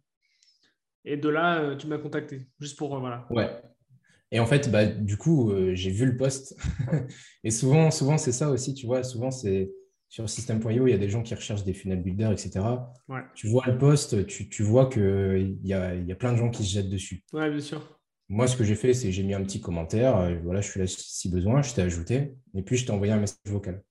Et 1.04 1.16
de 1.16 1.28
là, 1.28 1.60
euh, 1.60 1.76
tu 1.76 1.86
m'as 1.86 1.98
contacté, 1.98 2.48
juste 2.60 2.76
pour. 2.76 2.96
Euh, 2.96 3.00
voilà. 3.00 3.26
Ouais. 3.30 3.50
Et 4.32 4.40
en 4.40 4.46
fait, 4.46 4.70
bah, 4.70 4.86
du 4.86 5.16
coup, 5.16 5.52
euh, 5.52 5.74
j'ai 5.74 5.90
vu 5.90 6.04
le 6.04 6.16
poste. 6.16 6.56
et 7.44 7.50
souvent, 7.50 7.90
souvent 7.90 8.18
c'est 8.18 8.32
ça 8.32 8.50
aussi, 8.50 8.74
tu 8.74 8.86
vois. 8.86 9.04
Souvent, 9.04 9.30
c'est 9.30 9.70
sur 10.08 10.28
System.io, 10.28 10.86
il 10.86 10.90
y 10.90 10.94
a 10.94 10.98
des 10.98 11.08
gens 11.08 11.22
qui 11.22 11.34
recherchent 11.34 11.64
des 11.64 11.74
funnel 11.74 12.02
builders, 12.02 12.32
etc. 12.32 12.64
Tu 13.34 13.48
vois 13.48 13.64
le 13.66 13.78
poste, 13.78 14.26
tu, 14.26 14.48
tu 14.48 14.62
vois 14.62 14.88
qu'il 14.88 15.58
y 15.62 15.72
a, 15.72 15.94
y 15.94 16.12
a 16.12 16.16
plein 16.16 16.32
de 16.32 16.38
gens 16.38 16.50
qui 16.50 16.64
se 16.64 16.74
jettent 16.74 16.90
dessus. 16.90 17.24
Ouais, 17.32 17.50
bien 17.50 17.60
sûr. 17.60 17.96
Moi, 18.28 18.48
ce 18.48 18.56
que 18.56 18.64
j'ai 18.64 18.74
fait, 18.74 18.92
c'est 18.92 19.12
j'ai 19.12 19.22
mis 19.22 19.34
un 19.34 19.42
petit 19.42 19.60
commentaire. 19.60 20.16
Euh, 20.16 20.36
voilà, 20.42 20.60
je 20.60 20.70
suis 20.70 20.80
là 20.80 20.86
si 20.86 21.30
besoin, 21.30 21.62
je 21.62 21.74
t'ai 21.74 21.82
ajouté. 21.82 22.34
Et 22.54 22.62
puis, 22.62 22.76
je 22.76 22.84
t'ai 22.84 22.90
envoyé 22.90 23.12
un 23.12 23.20
message 23.20 23.38
vocal. 23.46 23.82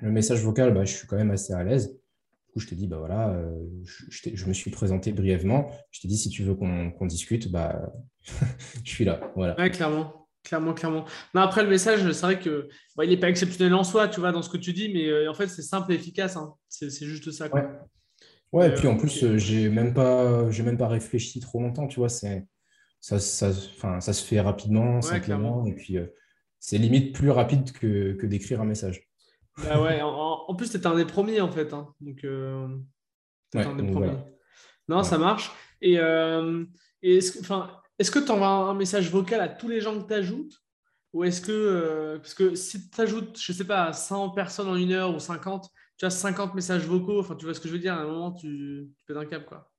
Le 0.00 0.10
message 0.10 0.42
vocal, 0.42 0.74
bah, 0.74 0.84
je 0.84 0.94
suis 0.94 1.06
quand 1.06 1.16
même 1.16 1.30
assez 1.30 1.52
à 1.52 1.62
l'aise. 1.62 1.88
Du 1.88 2.52
coup, 2.52 2.60
je 2.60 2.68
t'ai 2.68 2.76
dit, 2.76 2.86
bah 2.86 2.98
voilà, 2.98 3.30
euh, 3.30 3.58
je, 4.10 4.46
me 4.46 4.52
suis 4.52 4.70
présenté 4.70 5.12
brièvement. 5.12 5.70
Je 5.90 6.00
t'ai 6.00 6.08
dit, 6.08 6.16
si 6.16 6.28
tu 6.28 6.42
veux 6.42 6.54
qu'on 6.54 7.06
discute, 7.06 7.50
bah, 7.50 7.92
je 8.84 8.90
suis 8.90 9.04
là. 9.04 9.32
Voilà. 9.34 9.58
Ouais, 9.58 9.70
clairement. 9.70 10.28
Clairement, 10.44 10.74
clairement. 10.74 11.06
Non, 11.34 11.40
après, 11.40 11.62
le 11.62 11.70
message, 11.70 12.10
c'est 12.12 12.26
vrai 12.26 12.38
que 12.38 12.68
il 13.02 13.08
n'est 13.08 13.16
pas 13.16 13.30
exceptionnel 13.30 13.72
en 13.72 13.82
soi, 13.82 14.08
tu 14.08 14.20
vois, 14.20 14.30
dans 14.30 14.42
ce 14.42 14.50
que 14.50 14.58
tu 14.58 14.74
dis, 14.74 14.92
mais 14.92 15.06
euh, 15.06 15.30
en 15.30 15.34
fait, 15.34 15.48
c'est 15.48 15.62
simple 15.62 15.90
et 15.92 15.94
efficace. 15.94 16.36
Hein. 16.36 16.54
C'est 16.68 16.90
juste 16.90 17.30
ça. 17.30 17.48
Quoi. 17.48 17.62
Ouais. 18.52 18.68
et 18.68 18.74
puis 18.74 18.86
en 18.86 18.94
euh, 18.94 18.98
plus, 18.98 19.36
j'ai 19.38 19.70
même 19.70 19.94
pas, 19.94 20.50
j'ai 20.50 20.62
même 20.62 20.76
pas 20.76 20.86
réfléchi 20.86 21.40
trop 21.40 21.62
longtemps, 21.62 21.86
tu 21.86 21.98
vois. 21.98 22.10
C'est 22.10 22.46
ça, 23.04 23.18
ça, 23.18 23.52
ça 23.52 24.12
se 24.14 24.24
fait 24.24 24.40
rapidement, 24.40 25.02
simplement, 25.02 25.66
et 25.66 25.74
puis 25.74 25.98
euh, 25.98 26.06
c'est 26.58 26.78
limite 26.78 27.14
plus 27.14 27.28
rapide 27.28 27.70
que, 27.72 28.14
que 28.14 28.26
d'écrire 28.26 28.62
un 28.62 28.64
message. 28.64 29.06
Bah 29.58 29.80
ouais, 29.80 30.00
en, 30.02 30.54
plus, 30.56 30.70
tu 30.70 30.76
étais 30.76 30.86
un 30.86 30.96
des 30.96 31.04
premiers, 31.04 31.40
en 31.40 31.50
fait. 31.50 31.72
Hein. 31.72 31.92
Donc, 32.00 32.18
tu 32.18 32.28
un 32.28 33.76
des 33.76 33.90
premiers. 33.90 34.16
Non, 34.88 35.02
ça 35.02 35.18
marche. 35.18 35.52
Et, 35.80 35.94
et 37.02 37.18
enfin, 37.40 37.70
est-ce 37.98 38.10
que 38.10 38.18
tu 38.18 38.30
envoies 38.30 38.48
un 38.48 38.74
message 38.74 39.10
vocal 39.10 39.40
à 39.40 39.48
tous 39.48 39.68
les 39.68 39.80
gens 39.80 40.00
que 40.00 40.06
tu 40.06 40.14
ajoutes 40.14 40.54
Ou 41.12 41.24
est-ce 41.24 41.40
que, 41.40 41.52
euh, 41.52 42.18
parce 42.18 42.34
que 42.34 42.54
si 42.54 42.90
tu 42.90 43.00
ajoutes, 43.00 43.38
je 43.40 43.52
ne 43.52 43.56
sais 43.56 43.66
pas, 43.66 43.92
100 43.92 44.30
personnes 44.30 44.68
en 44.68 44.76
une 44.76 44.92
heure 44.92 45.14
ou 45.14 45.20
50, 45.20 45.68
tu 45.96 46.04
as 46.04 46.10
50 46.10 46.54
messages 46.54 46.86
vocaux, 46.86 47.20
enfin, 47.20 47.36
tu 47.36 47.44
vois 47.44 47.54
ce 47.54 47.60
que 47.60 47.68
je 47.68 47.74
veux 47.74 47.78
dire, 47.78 47.94
à 47.94 47.98
un 47.98 48.06
moment, 48.06 48.32
tu, 48.32 48.90
pètes 49.06 49.16
un 49.16 49.26
câble, 49.26 49.44
quoi. 49.44 49.70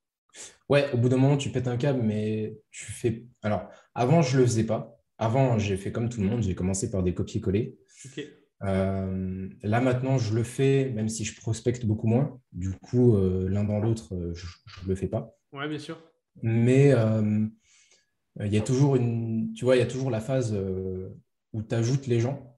Ouais, 0.70 0.90
au 0.94 0.98
bout 0.98 1.10
d'un 1.10 1.18
moment, 1.18 1.38
tu 1.38 1.50
pètes 1.50 1.68
un 1.68 1.78
câble, 1.78 2.02
mais 2.02 2.58
tu 2.72 2.92
fais. 2.92 3.26
Alors, 3.42 3.70
avant, 3.94 4.22
je 4.22 4.36
ne 4.36 4.42
le 4.42 4.48
faisais 4.48 4.66
pas. 4.66 4.98
Avant, 5.18 5.58
j'ai 5.58 5.78
fait 5.78 5.92
comme 5.92 6.10
tout 6.10 6.22
le 6.22 6.28
monde, 6.28 6.44
j'ai 6.44 6.56
commencé 6.56 6.90
par 6.90 7.04
des 7.04 7.14
copier-coller. 7.14 7.78
Euh, 8.64 9.50
là, 9.64 9.82
maintenant, 9.82 10.18
je 10.18 10.34
le 10.34 10.44
fais, 10.44 10.92
même 10.92 11.10
si 11.10 11.26
je 11.26 11.40
prospecte 11.40 11.86
beaucoup 11.86 12.08
moins. 12.08 12.40
Du 12.52 12.72
coup, 12.72 13.16
euh, 13.16 13.48
l'un 13.50 13.64
dans 13.64 13.80
l'autre, 13.80 14.32
je 14.34 14.46
ne 14.84 14.90
le 14.90 14.96
fais 14.96 15.08
pas. 15.08 15.36
Ouais, 15.52 15.68
bien 15.68 15.80
sûr. 15.80 16.02
Mais 16.42 16.92
euh, 16.94 17.48
il 18.44 18.54
y 18.54 18.58
a 18.58 18.62
toujours 18.62 18.96
une, 18.96 19.54
tu 19.54 19.66
vois, 19.66 19.76
il 19.76 19.80
y 19.80 19.84
a 19.84 19.88
toujours 19.88 20.12
la 20.12 20.20
phase 20.20 20.54
euh, 20.54 21.10
où 21.54 21.64
tu 21.64 21.74
ajoutes 21.74 22.08
les 22.08 22.20
gens, 22.20 22.58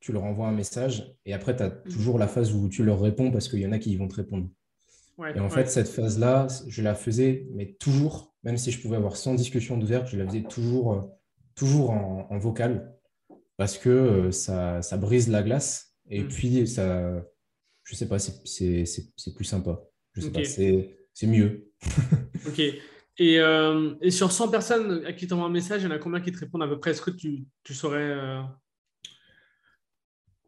tu 0.00 0.12
leur 0.12 0.24
envoies 0.24 0.46
un 0.46 0.52
message, 0.52 1.16
et 1.24 1.32
après, 1.32 1.56
tu 1.56 1.62
as 1.62 1.70
mm. 1.70 1.82
toujours 1.90 2.18
la 2.18 2.28
phase 2.28 2.54
où 2.54 2.68
tu 2.68 2.84
leur 2.84 3.00
réponds 3.00 3.30
parce 3.30 3.48
qu'il 3.48 3.60
y 3.60 3.66
en 3.66 3.72
a 3.72 3.78
qui 3.78 3.96
vont 3.96 4.08
te 4.08 4.16
répondre. 4.16 4.48
et 5.34 5.40
en 5.40 5.48
fait, 5.48 5.68
cette 5.70 5.88
phase-là, 5.88 6.46
je 6.68 6.82
la 6.82 6.94
faisais, 6.94 7.46
mais 7.54 7.76
toujours, 7.80 8.34
même 8.42 8.58
si 8.58 8.70
je 8.70 8.80
pouvais 8.80 8.96
avoir 8.96 9.16
100 9.16 9.34
discussions 9.34 9.80
ouvertes, 9.80 10.08
je 10.08 10.18
la 10.18 10.26
faisais 10.26 10.42
toujours, 10.42 10.92
euh, 10.92 11.00
toujours 11.54 11.90
en, 11.90 12.38
vocal 12.38 12.94
parce 13.56 13.78
que 13.78 14.30
ça, 14.30 14.82
ça, 14.82 14.96
brise 14.96 15.28
la 15.28 15.42
glace 15.42 15.94
et 16.08 16.22
mm. 16.22 16.28
puis 16.28 16.66
ça, 16.66 17.22
je 17.84 17.94
sais 17.94 18.08
pas, 18.08 18.18
c'est 18.18 19.34
plus 19.34 19.44
sympa. 19.44 19.80
Je 20.14 20.22
sais 20.22 20.30
pas, 20.30 20.44
c'est 20.44 21.26
mieux. 21.26 21.70
ok. 22.46 22.60
Et, 23.18 23.40
euh, 23.40 23.94
et, 24.02 24.10
sur 24.10 24.30
100 24.30 24.50
personnes 24.50 25.04
à 25.06 25.12
qui 25.12 25.26
tu 25.26 25.32
envoies 25.32 25.46
un 25.46 25.50
message, 25.50 25.82
il 25.82 25.84
y 25.84 25.88
en 25.88 25.90
a 25.90 25.98
combien 25.98 26.20
qui 26.20 26.32
te 26.32 26.38
répondent 26.38 26.62
à 26.62 26.68
peu 26.68 26.78
près? 26.78 26.90
Est-ce 26.90 27.00
que 27.00 27.10
tu, 27.10 27.46
tu 27.62 27.72
saurais 27.72 28.10
euh... 28.10 28.42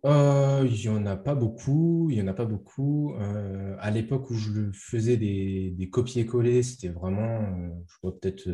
Euh, 0.05 0.69
Il 0.71 0.79
n'y 0.79 0.89
en 0.89 1.07
a 1.07 1.17
pas 1.17 1.35
beaucoup. 1.35 2.09
Il 2.11 2.19
y 2.19 2.23
en 2.23 2.29
a 2.29 2.35
pas 2.35 2.45
beaucoup. 2.45 3.15
Euh, 3.15 3.75
à 3.79 3.91
l'époque 3.91 4.31
où 4.31 4.35
je 4.35 4.71
faisais 4.73 5.17
des, 5.17 5.71
des 5.71 5.89
copier-coller, 5.89 6.63
c'était 6.63 6.89
vraiment, 6.89 7.41
je 7.87 7.97
crois, 7.97 8.19
peut-être 8.19 8.49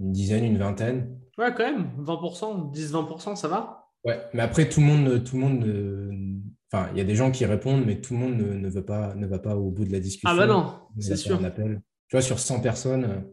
une 0.00 0.12
dizaine, 0.12 0.44
une 0.44 0.58
vingtaine. 0.58 1.18
Ouais, 1.38 1.54
quand 1.54 1.64
même. 1.64 1.90
20%, 1.98 2.72
10-20%, 2.72 3.36
ça 3.36 3.48
va 3.48 3.86
Ouais, 4.04 4.18
mais 4.34 4.42
après, 4.42 4.68
tout 4.68 4.80
le 4.80 4.86
monde, 4.86 5.24
tout 5.24 5.36
le 5.36 5.42
monde 5.42 6.50
enfin, 6.72 6.88
il 6.92 6.98
y 6.98 7.00
a 7.00 7.04
des 7.04 7.14
gens 7.14 7.30
qui 7.30 7.44
répondent, 7.44 7.84
mais 7.84 8.00
tout 8.00 8.14
le 8.14 8.20
monde 8.20 8.36
ne, 8.36 8.54
ne, 8.54 8.68
veut 8.68 8.84
pas, 8.84 9.14
ne 9.14 9.26
va 9.26 9.38
pas 9.38 9.56
au 9.56 9.70
bout 9.70 9.84
de 9.84 9.92
la 9.92 10.00
discussion. 10.00 10.30
Ah 10.30 10.36
bah 10.36 10.46
non, 10.46 10.74
c'est 10.98 11.16
sûr. 11.16 11.38
Un 11.38 11.44
appel 11.44 11.82
tu 12.10 12.16
vois, 12.16 12.22
sur 12.22 12.40
100 12.40 12.60
personnes, 12.60 13.24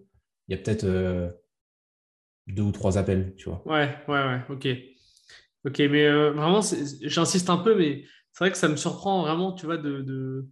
il 0.48 0.56
y 0.56 0.60
a 0.60 0.62
peut-être 0.62 0.84
euh, 0.84 1.32
deux 2.46 2.62
ou 2.62 2.72
trois 2.72 3.00
appels, 3.00 3.34
tu 3.36 3.50
vois. 3.50 3.64
Ouais, 3.66 3.98
ouais, 4.08 4.24
ouais, 4.24 4.42
ok. 4.50 4.68
Ok, 5.66 5.80
mais 5.80 6.06
euh, 6.06 6.32
vraiment, 6.32 6.62
j'insiste 7.02 7.50
un 7.50 7.58
peu, 7.58 7.76
mais 7.76 8.06
c'est 8.32 8.44
vrai 8.44 8.52
que 8.52 8.58
ça 8.58 8.68
me 8.68 8.76
surprend 8.76 9.24
vraiment, 9.24 9.54
tu 9.54 9.66
vois, 9.66 9.78
de, 9.78 10.04
de, 10.04 10.48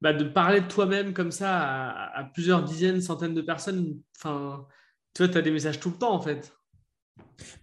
bah, 0.00 0.12
de 0.12 0.22
parler 0.22 0.60
de 0.60 0.68
toi-même 0.68 1.12
comme 1.12 1.32
ça 1.32 1.90
à, 1.90 2.22
plusieurs 2.32 2.62
dizaines, 2.62 3.00
centaines 3.00 3.34
de 3.34 3.42
personnes. 3.42 4.00
Enfin, 4.16 4.64
tu 5.16 5.24
vois, 5.24 5.32
tu 5.32 5.38
as 5.38 5.42
des 5.42 5.50
messages 5.50 5.80
tout 5.80 5.90
le 5.90 5.96
temps, 5.96 6.12
en 6.12 6.20
fait. 6.20 6.52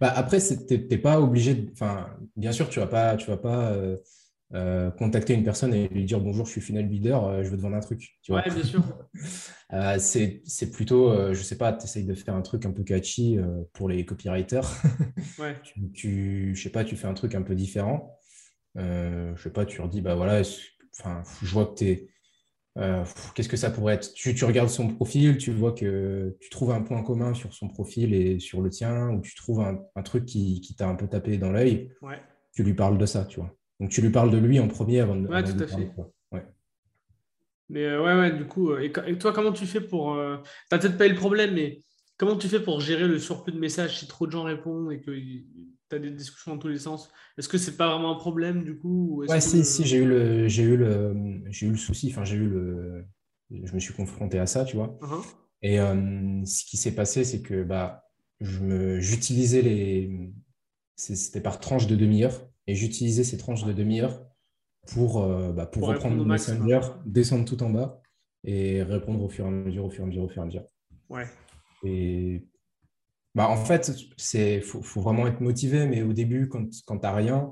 Bah, 0.00 0.12
après, 0.14 0.38
tu 0.40 0.54
n'es 0.90 0.98
pas 0.98 1.20
obligé 1.20 1.54
de. 1.54 1.70
Enfin, 1.72 2.16
bien 2.36 2.52
sûr, 2.52 2.68
tu 2.68 2.80
ne 2.80 2.84
vas 2.84 2.90
pas. 2.90 3.16
Tu 3.16 3.26
vas 3.28 3.36
pas 3.36 3.76
euh, 4.54 4.90
contacter 4.92 5.34
une 5.34 5.42
personne 5.42 5.74
et 5.74 5.88
lui 5.88 6.04
dire 6.04 6.20
bonjour, 6.20 6.46
je 6.46 6.52
suis 6.52 6.60
final 6.60 6.86
leader, 6.86 7.24
euh, 7.24 7.42
je 7.42 7.48
veux 7.48 7.56
te 7.56 7.62
vendre 7.62 7.76
un 7.76 7.80
truc. 7.80 8.18
Tu 8.22 8.32
vois 8.32 8.42
bien 8.42 8.62
sûr. 8.62 8.82
Euh, 9.72 9.96
c'est 9.98 10.70
plutôt, 10.70 11.32
je 11.34 11.42
sais 11.42 11.58
pas, 11.58 11.72
tu 11.72 11.84
essayes 11.84 12.04
de 12.04 12.14
faire 12.14 12.36
un 12.36 12.42
truc 12.42 12.64
un 12.64 12.70
peu 12.70 12.84
catchy 12.84 13.38
pour 13.72 13.88
les 13.88 14.04
copywriters. 14.04 14.70
ouais. 15.40 15.56
tu, 15.92 16.54
je 16.54 16.62
sais 16.62 16.70
pas, 16.70 16.84
tu 16.84 16.94
fais 16.94 17.08
un 17.08 17.14
truc 17.14 17.34
un 17.34 17.42
peu 17.42 17.56
différent. 17.56 18.16
je 18.76 19.34
sais 19.42 19.50
pas, 19.50 19.66
tu 19.66 19.78
leur 19.78 19.88
dis, 19.88 20.00
bah 20.00 20.14
voilà, 20.14 20.42
enfin, 20.96 21.24
je 21.42 21.52
vois 21.52 21.66
que 21.66 21.74
tu 21.74 22.08
es. 22.76 23.02
Qu'est-ce 23.34 23.48
que 23.48 23.56
ça 23.56 23.70
pourrait 23.70 23.94
être? 23.94 24.12
Tu, 24.14 24.34
tu, 24.34 24.44
regardes 24.44 24.68
son 24.68 24.88
profil, 24.88 25.38
tu 25.38 25.52
vois 25.52 25.72
que 25.72 26.36
tu 26.40 26.50
trouves 26.50 26.72
un 26.72 26.82
point 26.82 27.02
commun 27.02 27.34
sur 27.34 27.52
son 27.52 27.68
profil 27.68 28.14
et 28.14 28.38
sur 28.38 28.60
le 28.60 28.70
tien, 28.70 29.10
ou 29.10 29.20
tu 29.20 29.34
trouves 29.34 29.60
un, 29.60 29.78
un 29.94 30.02
truc 30.02 30.24
qui, 30.24 30.60
qui 30.60 30.74
t'a 30.74 30.88
un 30.88 30.94
peu 30.94 31.06
tapé 31.06 31.38
dans 31.38 31.50
l'œil. 31.50 31.90
Ouais. 32.02 32.20
Tu 32.52 32.62
lui 32.62 32.74
parles 32.74 32.98
de 32.98 33.06
ça, 33.06 33.24
tu 33.24 33.40
vois. 33.40 33.54
Donc 33.80 33.90
tu 33.90 34.00
lui 34.00 34.10
parles 34.10 34.30
de 34.30 34.38
lui 34.38 34.60
en 34.60 34.68
premier 34.68 35.00
avant 35.00 35.16
de. 35.16 35.26
Ouais, 35.28 35.42
tout 35.42 35.60
à 35.62 35.66
fait. 35.66 35.90
Mais 37.68 37.84
euh, 37.84 38.02
ouais, 38.02 38.14
ouais, 38.14 38.36
du 38.36 38.46
coup, 38.46 38.72
euh, 38.72 38.80
et, 38.80 39.18
toi, 39.18 39.32
comment 39.32 39.52
tu 39.52 39.66
fais 39.66 39.80
pour. 39.80 40.14
Euh, 40.14 40.36
tu 40.70 40.74
n'as 40.74 40.78
peut-être 40.78 40.98
pas 40.98 41.06
eu 41.06 41.10
le 41.10 41.16
problème, 41.16 41.54
mais 41.54 41.82
comment 42.16 42.36
tu 42.36 42.48
fais 42.48 42.60
pour 42.60 42.80
gérer 42.80 43.08
le 43.08 43.18
surplus 43.18 43.52
de 43.52 43.58
messages 43.58 43.98
si 43.98 44.06
trop 44.06 44.26
de 44.26 44.32
gens 44.32 44.44
répondent 44.44 44.92
et 44.92 45.00
que 45.00 45.10
as 45.92 45.98
des 45.98 46.10
discussions 46.10 46.52
dans 46.52 46.58
tous 46.58 46.68
les 46.68 46.78
sens 46.78 47.10
Est-ce 47.38 47.48
que 47.48 47.58
c'est 47.58 47.76
pas 47.76 47.88
vraiment 47.88 48.12
un 48.12 48.18
problème 48.18 48.64
du 48.64 48.78
coup 48.78 49.22
Ouais, 49.28 49.40
si, 49.40 49.64
si, 49.64 49.84
j'ai 49.84 49.98
eu, 49.98 50.06
le, 50.06 50.48
j'ai 50.48 50.62
eu, 50.62 50.76
le, 50.76 51.42
j'ai 51.50 51.66
eu 51.66 51.70
le 51.70 51.76
souci, 51.76 52.08
enfin, 52.10 52.24
j'ai 52.24 52.36
eu 52.36 52.48
le. 52.48 53.04
Je 53.50 53.72
me 53.74 53.78
suis 53.78 53.94
confronté 53.94 54.38
à 54.38 54.46
ça, 54.46 54.64
tu 54.64 54.76
vois. 54.76 54.98
Uh-huh. 55.00 55.24
Et 55.62 55.76
ce 56.46 56.64
qui 56.64 56.76
s'est 56.76 56.94
passé, 56.94 57.24
c'est 57.24 57.42
que 57.42 57.62
bah, 57.62 58.04
je 58.40 58.60
me, 58.60 59.00
j'utilisais 59.00 59.62
les. 59.62 60.32
C'était 60.96 61.40
par 61.40 61.58
tranche 61.58 61.86
de 61.86 61.96
demi-heure 61.96 62.48
et 62.66 62.74
j'utilisais 62.74 63.24
ces 63.24 63.36
tranches 63.36 63.64
de 63.64 63.72
demi-heure 63.72 64.24
pour, 64.92 65.22
euh, 65.22 65.52
bah, 65.52 65.66
pour, 65.66 65.86
reprendre 65.86 66.16
mon 66.16 66.24
Messenger, 66.24 66.80
descendre 67.04 67.44
tout 67.44 67.62
en 67.62 67.70
bas 67.70 68.00
et 68.44 68.82
répondre 68.82 69.22
au 69.22 69.28
fur 69.28 69.46
et 69.46 69.48
à 69.48 69.50
mesure, 69.50 69.84
au 69.86 69.90
fur 69.90 70.02
et 70.02 70.04
à 70.04 70.06
mesure, 70.08 70.24
au 70.24 70.28
fur 70.28 70.42
et 70.42 70.42
à 70.42 70.46
mesure. 70.46 70.66
Ouais. 71.08 71.26
Et 71.84 72.46
Bah, 73.34 73.48
en 73.48 73.56
fait, 73.56 73.92
il 74.34 74.62
faut, 74.62 74.82
faut, 74.82 75.00
vraiment 75.00 75.26
être 75.26 75.40
motivé, 75.40 75.86
mais 75.86 76.02
au 76.02 76.12
début, 76.12 76.48
quand, 76.48 76.66
quand 76.86 76.98
tu 76.98 77.02
n'as 77.02 77.14
rien, 77.14 77.50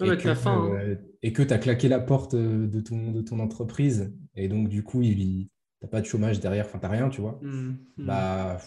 et, 0.00 0.16
que, 0.16 0.34
fin, 0.34 0.72
hein. 0.74 0.96
et 1.22 1.32
que 1.32 1.42
tu 1.42 1.52
as 1.52 1.58
claqué 1.58 1.88
la 1.88 2.00
porte 2.00 2.34
de 2.34 2.80
ton, 2.80 3.12
de 3.12 3.20
ton 3.20 3.38
entreprise, 3.38 4.12
et 4.34 4.48
donc 4.48 4.68
du 4.68 4.82
coup, 4.82 5.02
tu 5.02 5.48
n'as 5.82 5.88
pas 5.88 6.00
de 6.00 6.06
chômage 6.06 6.40
derrière, 6.40 6.64
enfin, 6.64 6.78
tu 6.78 6.86
n'as 6.86 6.92
rien, 6.92 7.08
tu 7.10 7.20
vois, 7.20 7.38
mmh, 7.42 7.76
mmh. 7.98 8.06
bah, 8.06 8.58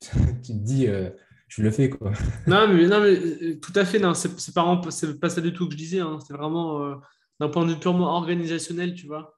tu 0.00 0.52
te 0.52 0.52
dis, 0.52 0.86
euh, 0.86 1.10
je 1.48 1.62
le 1.62 1.70
fais, 1.72 1.90
quoi. 1.90 2.12
non, 2.46 2.68
mais, 2.68 2.86
non, 2.86 3.00
mais 3.00 3.16
euh, 3.16 3.58
tout 3.60 3.72
à 3.74 3.84
fait, 3.84 3.98
non, 3.98 4.14
c'est 4.14 4.54
pas, 4.54 4.80
pas 5.20 5.28
ça 5.28 5.40
du 5.40 5.52
tout 5.52 5.66
que 5.66 5.72
je 5.72 5.78
disais, 5.78 6.00
hein. 6.00 6.18
c'est 6.24 6.34
vraiment 6.34 6.84
euh, 6.84 6.94
d'un 7.40 7.48
point 7.48 7.66
de 7.66 7.72
vue 7.72 7.80
purement 7.80 8.14
organisationnel, 8.14 8.94
tu 8.94 9.08
vois. 9.08 9.34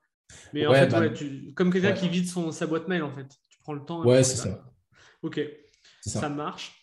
Mais 0.53 0.67
en 0.67 0.75
fait, 0.75 0.89
bah, 0.89 1.09
comme 1.55 1.73
quelqu'un 1.73 1.93
qui 1.93 2.11
vide 2.11 2.29
son, 2.29 2.53
sa 2.53 2.67
boîte 2.67 2.89
mail, 2.89 3.03
en 3.03 3.15
fait, 3.15 3.27
tu 3.49 3.59
prends 3.61 3.73
le 3.73 3.85
temps. 3.85 4.05
Ouais, 4.05 4.23
c'est 4.23 4.37
ça. 4.37 4.65
Ok 5.23 5.41
ça. 6.09 6.29
marche. 6.29 6.81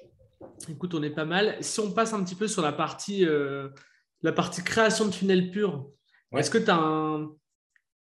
Écoute, 0.69 0.93
on 0.93 1.03
est 1.03 1.09
pas 1.09 1.25
mal. 1.25 1.57
Si 1.61 1.79
on 1.79 1.91
passe 1.91 2.13
un 2.13 2.23
petit 2.23 2.35
peu 2.35 2.47
sur 2.47 2.61
la 2.61 2.71
partie, 2.71 3.25
euh, 3.25 3.69
la 4.21 4.31
partie 4.31 4.63
création 4.63 5.05
de 5.05 5.11
funnel 5.11 5.51
pur, 5.51 5.89
est-ce 6.35 6.49
que 6.49 6.57
tu 6.57 6.69
as 6.69 6.77
un. 6.77 7.31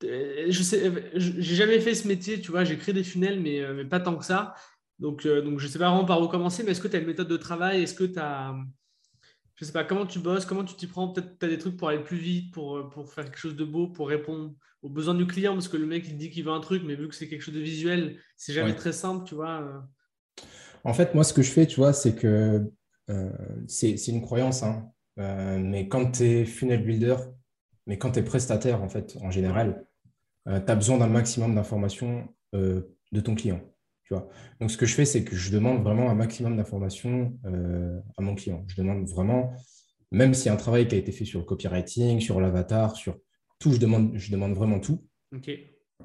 Euh, 0.04 0.46
je 0.48 0.62
sais, 0.62 1.12
j'ai 1.14 1.54
jamais 1.56 1.78
fait 1.80 1.94
ce 1.94 2.08
métier, 2.08 2.40
tu 2.40 2.50
vois, 2.50 2.64
j'ai 2.64 2.78
créé 2.78 2.94
des 2.94 3.04
funnels, 3.04 3.40
mais, 3.40 3.60
euh, 3.60 3.74
mais, 3.74 3.84
pas 3.84 4.00
tant 4.00 4.16
que 4.16 4.24
ça. 4.24 4.54
Donc, 4.98 5.26
donc 5.26 5.58
je 5.58 5.66
ne 5.66 5.70
sais 5.70 5.78
pas 5.78 5.90
vraiment 5.90 6.04
par 6.04 6.20
où 6.22 6.28
commencer, 6.28 6.62
mais 6.62 6.72
est-ce 6.72 6.80
que 6.80 6.88
tu 6.88 6.96
as 6.96 7.00
une 7.00 7.06
méthode 7.06 7.28
de 7.28 7.36
travail? 7.36 7.82
Est-ce 7.82 7.94
que 7.94 8.04
tu 8.04 8.18
as. 8.18 8.54
Je 9.56 9.66
sais 9.66 9.72
pas, 9.72 9.84
comment 9.84 10.06
tu 10.06 10.18
bosses? 10.20 10.46
Comment 10.46 10.64
tu 10.64 10.74
t'y 10.74 10.86
prends? 10.86 11.08
Peut-être 11.08 11.38
tu 11.38 11.44
as 11.44 11.48
des 11.48 11.58
trucs 11.58 11.76
pour 11.76 11.88
aller 11.88 12.02
plus 12.02 12.16
vite, 12.16 12.54
pour, 12.54 12.88
pour 12.88 13.12
faire 13.12 13.24
quelque 13.24 13.38
chose 13.38 13.56
de 13.56 13.64
beau, 13.64 13.88
pour 13.88 14.08
répondre 14.08 14.54
aux 14.82 14.88
besoins 14.88 15.14
du 15.14 15.26
client, 15.26 15.52
parce 15.52 15.68
que 15.68 15.76
le 15.76 15.84
mec, 15.84 16.06
il 16.08 16.16
dit 16.16 16.30
qu'il 16.30 16.44
veut 16.44 16.52
un 16.52 16.60
truc, 16.60 16.82
mais 16.84 16.94
vu 16.94 17.08
que 17.08 17.14
c'est 17.14 17.28
quelque 17.28 17.42
chose 17.42 17.54
de 17.54 17.60
visuel, 17.60 18.18
c'est 18.36 18.54
jamais 18.54 18.74
très 18.74 18.92
simple, 18.92 19.26
tu 19.28 19.34
vois. 19.34 19.86
En 20.84 20.94
fait, 20.94 21.14
moi, 21.14 21.24
ce 21.24 21.32
que 21.32 21.42
je 21.42 21.50
fais, 21.50 21.66
tu 21.66 21.76
vois, 21.76 21.92
c'est 21.92 22.14
que 22.14 22.70
euh, 23.10 23.30
c'est 23.66 24.08
une 24.08 24.22
croyance, 24.22 24.62
hein, 24.62 24.90
euh, 25.18 25.58
mais 25.58 25.88
quand 25.88 26.12
tu 26.12 26.24
es 26.24 26.44
funnel 26.44 26.82
builder, 26.82 27.16
mais 27.86 27.98
quand 27.98 28.12
tu 28.12 28.20
es 28.20 28.22
prestataire, 28.22 28.82
en 28.82 28.88
fait, 28.88 29.16
en 29.20 29.30
général, 29.30 29.84
euh, 30.48 30.60
tu 30.60 30.70
as 30.70 30.74
besoin 30.74 30.98
d'un 30.98 31.08
maximum 31.08 31.54
d'informations 31.54 32.28
de 32.52 33.20
ton 33.22 33.36
client. 33.36 33.60
Tu 34.04 34.14
vois. 34.14 34.28
Donc, 34.60 34.70
ce 34.72 34.76
que 34.76 34.86
je 34.86 34.94
fais, 34.94 35.04
c'est 35.04 35.22
que 35.22 35.36
je 35.36 35.52
demande 35.52 35.82
vraiment 35.82 36.10
un 36.10 36.14
maximum 36.14 36.56
d'informations 36.56 37.38
à 37.44 38.22
mon 38.22 38.34
client. 38.34 38.64
Je 38.66 38.74
demande 38.74 39.08
vraiment, 39.08 39.52
même 40.10 40.34
s'il 40.34 40.46
y 40.46 40.48
a 40.48 40.52
un 40.52 40.56
travail 40.56 40.88
qui 40.88 40.96
a 40.96 40.98
été 40.98 41.12
fait 41.12 41.24
sur 41.24 41.38
le 41.38 41.44
copywriting, 41.44 42.18
sur 42.18 42.40
l'avatar, 42.40 42.96
sur 42.96 43.16
tout, 43.60 43.72
je 43.72 43.78
demande, 43.78 44.16
je 44.16 44.32
demande 44.32 44.54
vraiment 44.54 44.80
tout. 44.80 45.06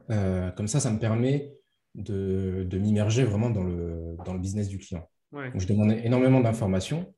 comme 0.08 0.68
ça, 0.68 0.80
ça 0.80 0.92
me 0.92 1.00
permet 1.00 1.56
de, 1.96 2.66
de 2.70 2.78
m'immerger 2.78 3.24
vraiment 3.24 3.50
dans 3.50 3.64
le, 3.64 4.16
dans 4.26 4.34
le 4.34 4.40
business 4.40 4.68
du 4.68 4.78
client. 4.78 5.10
Donc, 5.52 5.62
je 5.62 5.68
demande 5.68 5.92
énormément 5.92 6.40
d'informations. 6.42 7.14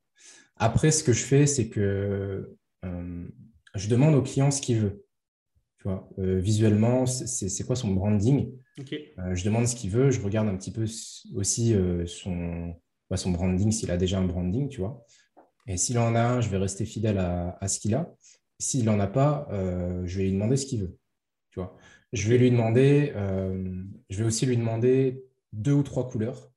Après, 0.55 0.91
ce 0.91 1.03
que 1.03 1.13
je 1.13 1.23
fais, 1.23 1.45
c'est 1.45 1.67
que 1.69 2.55
euh, 2.85 3.27
je 3.75 3.87
demande 3.89 4.15
au 4.15 4.21
client 4.21 4.49
ce 4.49 4.61
qu'il 4.61 4.79
veut. 4.79 5.03
Tu 5.79 5.83
vois, 5.87 6.09
euh, 6.17 6.39
visuellement, 6.39 7.05
c'est 7.05 7.63
quoi 7.65 7.75
son 7.75 7.89
branding? 7.93 8.51
Euh, 9.19 9.35
Je 9.35 9.43
demande 9.45 9.67
ce 9.67 9.75
qu'il 9.75 9.91
veut. 9.91 10.09
Je 10.09 10.21
regarde 10.21 10.47
un 10.47 10.55
petit 10.55 10.71
peu 10.71 10.85
aussi 11.35 11.75
son, 12.05 12.73
bah, 13.09 13.17
son 13.17 13.31
branding, 13.31 13.71
s'il 13.71 13.91
a 13.91 13.97
déjà 13.97 14.17
un 14.19 14.25
branding, 14.25 14.69
tu 14.69 14.79
vois. 14.79 15.05
Et 15.67 15.77
s'il 15.77 15.99
en 15.99 16.15
a 16.15 16.21
un, 16.21 16.41
je 16.41 16.49
vais 16.49 16.57
rester 16.57 16.85
fidèle 16.85 17.17
à, 17.17 17.57
à 17.61 17.67
ce 17.67 17.79
qu'il 17.79 17.93
a. 17.93 18.11
S'il 18.57 18.85
n'en 18.85 18.99
a 18.99 19.07
pas, 19.07 19.47
je 20.05 20.17
vais 20.17 20.23
lui 20.23 20.31
demander 20.31 20.57
ce 20.57 20.65
qu'il 20.65 20.81
veut. 20.81 20.97
Je 22.13 22.29
vais 22.29 22.37
lui 22.37 22.51
demander, 22.51 23.11
euh, 23.15 23.83
je 24.09 24.19
vais 24.19 24.25
aussi 24.25 24.45
lui 24.45 24.57
demander 24.57 25.25
deux 25.53 25.73
ou 25.73 25.83
trois 25.83 26.07
couleurs. 26.07 26.51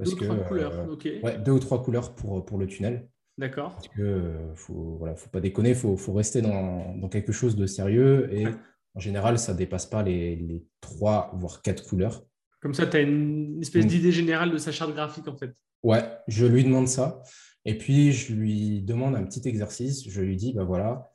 deux 0.00 0.12
ou 0.12 0.16
trois 0.16 0.36
couleurs, 0.36 0.88
ok. 0.90 1.08
Ouais, 1.22 1.38
deux 1.38 1.52
ou 1.52 1.58
trois 1.58 1.82
couleurs 1.82 2.14
pour, 2.14 2.44
pour 2.44 2.58
le 2.58 2.66
tunnel. 2.66 3.08
D'accord. 3.36 3.74
Parce 3.74 3.88
que 3.88 4.02
euh, 4.02 4.54
faut, 4.56 4.96
voilà, 4.98 5.14
faut 5.14 5.30
pas 5.30 5.40
déconner, 5.40 5.74
faut, 5.74 5.96
faut 5.96 6.12
rester 6.12 6.42
dans, 6.42 6.96
dans, 6.96 7.08
quelque 7.08 7.30
chose 7.30 7.54
de 7.54 7.66
sérieux 7.66 8.28
et 8.34 8.46
en 8.94 9.00
général, 9.00 9.38
ça 9.38 9.54
dépasse 9.54 9.86
pas 9.86 10.02
les, 10.02 10.34
les 10.34 10.66
trois 10.80 11.30
voire 11.34 11.62
quatre 11.62 11.86
couleurs. 11.86 12.24
Comme 12.60 12.74
ça, 12.74 12.86
tu 12.86 12.96
as 12.96 13.00
une 13.00 13.60
espèce 13.60 13.86
d'idée 13.86 14.10
générale 14.10 14.50
de 14.50 14.58
sa 14.58 14.72
charte 14.72 14.92
graphique 14.92 15.28
en 15.28 15.36
fait. 15.36 15.54
Ouais, 15.84 16.02
je 16.26 16.46
lui 16.46 16.64
demande 16.64 16.88
ça. 16.88 17.22
Et 17.64 17.78
puis, 17.78 18.12
je 18.12 18.34
lui 18.34 18.82
demande 18.82 19.14
un 19.14 19.24
petit 19.24 19.46
exercice. 19.48 20.08
Je 20.08 20.20
lui 20.20 20.36
dis, 20.36 20.52
bah 20.52 20.64
voilà, 20.64 21.10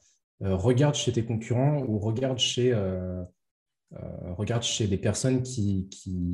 regarde 0.52 0.96
chez 0.96 1.12
tes 1.12 1.24
concurrents 1.24 1.84
ou 1.88 2.00
regarde 2.00 2.38
chez, 2.38 2.74
euh, 2.74 3.24
euh, 3.94 4.34
regarde 4.34 4.64
chez 4.64 4.88
des 4.88 4.98
personnes 4.98 5.44
qui, 5.44 5.90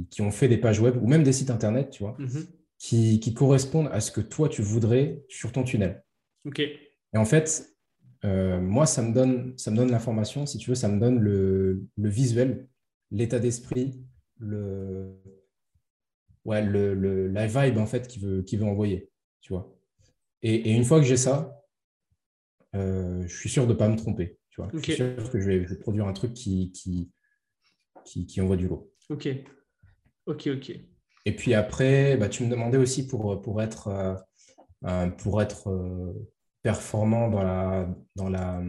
qui, 0.10 0.22
ont 0.22 0.32
fait 0.32 0.48
des 0.48 0.58
pages 0.58 0.80
web 0.80 0.98
ou 1.02 1.08
même 1.08 1.24
des 1.24 1.34
sites 1.34 1.50
internet, 1.50 1.91
tu 1.91 2.04
vois, 2.04 2.15
mhm. 2.19 2.48
qui, 2.78 3.19
qui, 3.19 3.34
correspondent 3.34 3.89
à 3.91 4.00
ce 4.00 4.12
que 4.12 4.22
toi 4.22 4.50
tu 4.50 4.62
voudrais 4.62 5.24
sur 5.28 5.52
ton 5.52 5.63
tunnel. 5.63 6.04
Ok. 6.45 6.60
Et 6.60 7.17
en 7.17 7.26
fait, 7.26 7.76
moi, 8.24 8.86
ça 8.86 9.02
me 9.02 9.13
donne, 9.13 9.54
ça 9.58 9.72
me 9.72 9.78
donne 9.78 9.91
l'information, 9.91 10.45
si 10.45 10.58
tu 10.58 10.69
veux, 10.69 10.76
ça 10.76 10.89
me 10.89 11.00
donne 11.00 11.19
le, 11.19 11.86
le 11.98 12.10
visuel, 12.10 12.67
l'état 13.12 13.39
d'esprit, 13.39 14.00
le, 14.39 15.15
ouais, 16.45 16.63
le, 16.63 16.93
le, 16.93 17.28
la 17.28 17.48
vibe 17.48 17.78
en 17.78 17.86
fait 17.86 18.08
qu'il 18.08 18.22
veut, 18.24 18.43
veut 18.52 18.65
envoyer, 18.65 19.10
tu 19.41 19.54
vois. 19.54 19.76
Et, 20.41 20.56
et 20.56 20.74
une 20.74 20.84
fois 20.84 21.00
que 21.00 21.06
j'ai 21.06 21.17
ça, 21.17 21.59
euh, 21.59 21.59
je 22.73 23.27
suis 23.27 23.49
sûr 23.49 23.65
de 23.65 23.73
ne 23.73 23.77
pas 23.77 23.88
me 23.89 23.95
tromper. 23.95 24.38
Tu 24.49 24.62
vois. 24.62 24.69
Je 24.73 24.79
suis 24.79 24.95
sûr 24.95 25.32
que 25.32 25.39
je 25.39 25.49
vais, 25.49 25.75
produire 25.75 26.08
un 26.08 26.13
truc 26.13 26.34
qui, 26.34 26.71
qui, 26.71 27.12
qui, 28.25 28.41
envoie 28.41 28.58
du 28.58 28.67
lot. 28.67 28.91
Ok. 29.10 29.27
Ok, 30.25 30.47
ok. 30.47 30.71
Et 31.25 31.36
puis 31.36 31.53
après, 31.53 32.17
bah, 32.17 32.29
tu 32.29 32.43
me 32.43 32.49
demandais 32.49 32.77
aussi 32.77 33.08
pour, 33.08 33.41
pour 33.41 33.62
être, 33.62 33.88
euh, 33.88 34.15
euh, 34.86 35.08
pour 35.10 35.41
être 35.41 36.15
performant 36.62 37.29
dans 37.29 37.43
la, 37.43 37.89
dans, 38.15 38.29
la, 38.29 38.62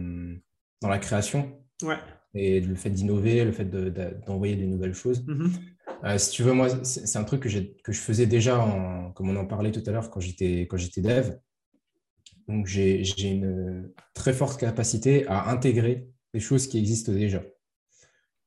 dans 0.81 0.89
la 0.89 0.99
création. 0.99 1.59
Ouais. 1.83 1.97
Et 2.33 2.61
le 2.61 2.75
fait 2.75 2.89
d'innover, 2.89 3.43
le 3.43 3.51
fait 3.51 3.65
d'envoyer 3.65 4.55
des 4.55 4.67
nouvelles 4.67 4.93
choses. 4.93 5.25
Mm-hmm. 5.25 6.17
si 6.17 6.31
tu 6.31 6.43
veux, 6.43 6.53
moi, 6.53 6.69
c'est 6.83 7.17
un 7.17 7.23
truc 7.23 7.41
que, 7.41 7.49
que 7.49 7.91
je 7.91 7.99
faisais 7.99 8.25
déjà, 8.25 8.59
en, 8.59 9.11
comme 9.11 9.29
on 9.29 9.35
en 9.35 9.45
parlait 9.45 9.71
tout 9.71 9.83
à 9.85 9.91
l'heure 9.91 10.09
quand 10.09 10.19
j'étais 10.19 10.67
dev. 10.97 11.35
Donc, 12.47 12.67
j'ai 12.67 13.03
une 13.23 13.91
très 14.13 14.33
forte 14.33 14.59
capacité 14.59 15.25
à 15.27 15.49
intégrer 15.49 16.07
des 16.33 16.39
choses 16.39 16.67
qui 16.67 16.77
existent 16.77 17.11
déjà. 17.11 17.41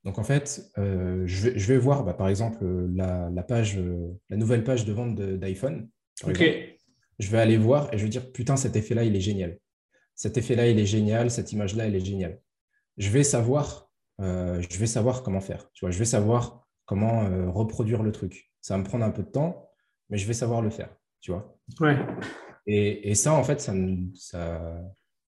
Donc, 0.04 0.18
en 0.18 0.24
fait, 0.24 0.70
euh, 0.78 1.22
je, 1.26 1.50
vais, 1.50 1.78
voir, 1.78 2.04
bah, 2.04 2.12
par 2.12 2.28
exemple, 2.28 2.64
la, 2.94 3.30
page, 3.42 3.78
la 4.28 4.36
nouvelle 4.36 4.62
page 4.62 4.84
de 4.84 4.92
vente 4.92 5.14
d'iPhone. 5.16 5.88
Ok. 6.26 6.42
Je 7.18 7.30
vais 7.30 7.38
aller 7.38 7.56
voir 7.56 7.92
et 7.92 7.98
je 7.98 8.02
vais 8.02 8.10
dire, 8.10 8.30
putain, 8.32 8.56
cet 8.56 8.76
effet-là, 8.76 9.04
il 9.04 9.16
est 9.16 9.20
génial. 9.20 9.58
Cet 10.14 10.36
effet-là, 10.36 10.68
il 10.68 10.78
est 10.78 10.86
génial. 10.86 11.30
Cette 11.30 11.52
image-là, 11.52 11.86
elle 11.86 11.94
est 11.94 12.04
géniale. 12.04 12.40
Je 12.98 13.10
vais 13.10 13.24
savoir, 13.24 13.90
euh, 14.20 14.62
je 14.68 14.78
vais 14.78 14.86
savoir 14.86 15.22
comment 15.22 15.40
faire. 15.40 15.70
Tu 15.72 15.84
vois, 15.84 15.90
je 15.90 15.98
vais 15.98 16.04
savoir 16.04 16.66
comment 16.86 17.24
euh, 17.24 17.50
reproduire 17.50 18.02
le 18.02 18.12
truc. 18.12 18.50
Ça 18.60 18.74
va 18.74 18.78
me 18.78 18.84
prendre 18.84 19.04
un 19.04 19.10
peu 19.10 19.22
de 19.22 19.30
temps, 19.30 19.70
mais 20.10 20.18
je 20.18 20.26
vais 20.26 20.34
savoir 20.34 20.60
le 20.60 20.70
faire. 20.70 20.94
Tu 21.20 21.30
vois. 21.32 21.56
Ouais. 21.80 21.96
Et, 22.66 23.14
ça, 23.14 23.34
en 23.34 23.44
fait, 23.44 23.60
ça, 23.60 23.74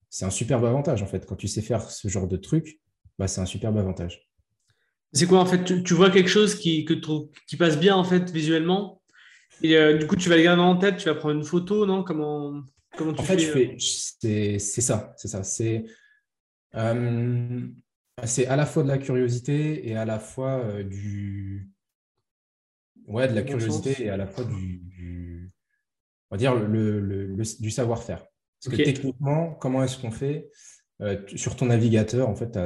c'est 0.09 0.25
un 0.25 0.29
superbe 0.29 0.65
avantage. 0.65 1.03
En 1.03 1.07
fait, 1.07 1.25
quand 1.25 1.35
tu 1.35 1.47
sais 1.47 1.61
faire 1.61 1.89
ce 1.89 2.07
genre 2.07 2.27
de 2.27 2.37
truc, 2.37 2.79
bah, 3.19 3.27
c'est 3.27 3.41
un 3.41 3.45
superbe 3.45 3.77
avantage. 3.77 4.27
C'est 5.13 5.25
quoi 5.25 5.39
en 5.39 5.45
fait 5.45 5.83
tu, 5.83 5.93
vois 5.93 6.09
quelque 6.11 6.29
chose 6.29 6.55
qui, 6.55 6.83
que 6.83 6.93
qui 7.47 7.55
passe 7.55 7.79
bien 7.79 7.95
en 7.95 8.03
fait 8.03 8.29
visuellement 8.29 9.01
et 9.63 9.77
euh, 9.77 9.97
du 9.97 10.05
coup 10.05 10.15
tu 10.15 10.29
vas 10.29 10.35
le 10.35 10.43
garder 10.43 10.61
en 10.61 10.75
tête, 10.75 10.97
tu 10.97 11.05
vas 11.05 11.15
prendre 11.15 11.35
une 11.35 11.43
photo, 11.43 11.85
non? 11.85 12.03
Comment 12.03 12.61
comment 12.95 13.13
tu 13.13 13.21
en 13.21 13.23
fait, 13.23 13.39
fais, 13.39 13.77
c'est, 13.79 14.59
c'est 14.59 14.81
ça, 14.81 15.13
c'est 15.17 15.27
ça. 15.27 15.43
C'est 15.43 15.85
euh, 16.75 17.67
c'est 18.23 18.47
à 18.47 18.55
la 18.55 18.65
fois 18.65 18.83
de 18.83 18.89
la 18.89 18.97
curiosité 18.97 19.87
et 19.87 19.95
à 19.95 20.05
la 20.05 20.19
fois 20.19 20.59
euh, 20.59 20.83
du 20.83 21.69
ouais 23.07 23.27
de 23.27 23.33
la 23.33 23.43
curiosité 23.43 24.03
et 24.03 24.09
à 24.09 24.17
la 24.17 24.27
fois 24.27 24.43
du 24.43 24.81
on 26.29 26.35
va 26.35 26.37
dire, 26.37 26.55
le, 26.55 27.35
du 27.59 27.71
savoir-faire. 27.71 28.25
Parce 28.63 28.75
que 28.75 28.83
techniquement, 28.83 29.53
comment 29.53 29.83
est-ce 29.83 29.97
qu'on 29.97 30.11
fait 30.11 30.49
euh, 31.01 31.21
Sur 31.35 31.55
ton 31.55 31.67
navigateur, 31.67 32.27
en 32.27 32.35
fait, 32.35 32.57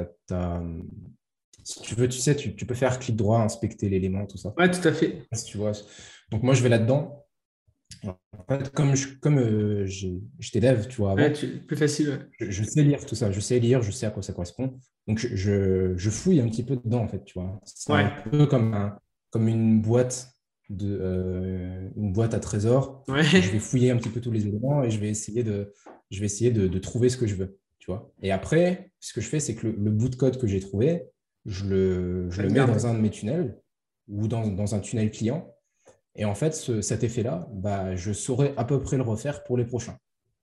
si 1.63 1.81
tu 1.81 1.95
veux, 1.95 2.07
tu 2.07 2.17
sais, 2.17 2.35
tu, 2.35 2.65
peux 2.65 2.73
faire 2.73 2.97
clic 2.99 3.15
droit, 3.15 3.39
inspecter 3.39 3.89
l'élément, 3.89 4.25
tout 4.25 4.37
ça. 4.37 4.53
Ouais, 4.57 4.71
tout 4.71 4.87
à 4.87 4.93
fait. 4.93 5.23
tu 5.45 5.57
vois. 5.57 5.73
Donc, 6.31 6.43
moi, 6.43 6.53
je 6.53 6.63
vais 6.63 6.69
là-dedans. 6.69 7.25
En 8.03 8.43
fait, 8.47 8.71
comme 8.71 8.95
je, 8.95 9.09
comme, 9.19 9.37
euh, 9.37 9.85
j'étais 9.85 10.59
dev, 10.59 10.87
tu 10.87 10.97
vois, 10.97 11.13
ouais, 11.13 11.31
plus 11.31 11.75
facile. 11.75 12.29
Je, 12.39 12.63
sais 12.63 12.83
lire 12.83 13.05
tout 13.05 13.15
ça, 13.15 13.31
je 13.31 13.39
sais 13.39 13.59
lire, 13.59 13.81
je 13.81 13.91
sais 13.91 14.05
à 14.05 14.11
quoi 14.11 14.23
ça 14.23 14.33
correspond. 14.33 14.79
Donc, 15.07 15.19
je, 15.19 15.93
je 15.95 16.09
fouille 16.09 16.39
un 16.39 16.47
petit 16.47 16.63
peu 16.63 16.77
dedans, 16.77 17.03
en 17.03 17.07
fait, 17.07 17.23
tu 17.25 17.33
vois. 17.37 17.59
C'est 17.65 17.91
un 17.91 18.09
peu 18.31 18.45
comme, 18.47 18.73
un, 18.73 18.97
comme 19.29 19.47
une 19.47 19.81
boîte 19.81 20.33
de, 20.71 20.97
euh, 20.99 21.89
une 21.95 22.11
boîte 22.11 22.33
à 22.33 22.39
trésor. 22.39 23.03
Je 23.07 23.51
vais 23.51 23.59
fouiller 23.59 23.91
un 23.91 23.97
petit 23.97 24.09
peu 24.09 24.21
tous 24.21 24.31
les 24.31 24.47
éléments 24.47 24.83
et 24.83 24.89
je 24.89 24.99
vais 24.99 25.09
essayer 25.09 25.43
de, 25.43 25.73
je 26.09 26.19
vais 26.19 26.25
essayer 26.25 26.51
de, 26.51 26.79
trouver 26.79 27.09
ce 27.09 27.17
que 27.17 27.27
je 27.27 27.35
veux. 27.35 27.57
Tu 27.79 27.89
vois 27.89 28.11
et 28.21 28.31
après, 28.31 28.91
ce 28.99 29.13
que 29.13 29.21
je 29.21 29.27
fais, 29.27 29.39
c'est 29.39 29.55
que 29.55 29.67
le, 29.67 29.91
bout 29.91 30.09
de 30.09 30.15
code 30.15 30.37
que 30.37 30.47
j'ai 30.47 30.59
trouvé, 30.59 31.03
je 31.45 31.65
le, 31.65 32.29
je 32.29 32.41
le 32.41 32.49
mets 32.49 32.65
dans 32.65 32.85
un 32.85 32.93
de 32.93 32.99
mes 32.99 33.09
tunnels 33.09 33.57
ou 34.07 34.27
dans, 34.27 34.47
dans, 34.47 34.75
un 34.75 34.79
tunnel 34.79 35.09
client. 35.09 35.53
Et 36.15 36.25
en 36.25 36.35
fait, 36.35 36.53
cet 36.53 37.03
effet-là, 37.03 37.47
bah, 37.53 37.95
je 37.95 38.11
saurais 38.11 38.53
à 38.57 38.65
peu 38.65 38.79
près 38.79 38.97
le 38.97 39.03
refaire 39.03 39.43
pour 39.43 39.57
les 39.57 39.65
prochains. 39.65 39.97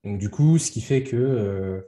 Donc, 0.04 0.18
du 0.18 0.30
coup, 0.30 0.58
ce 0.58 0.70
qui 0.70 0.80
fait 0.80 1.02
que 1.02 1.16
euh, 1.16 1.80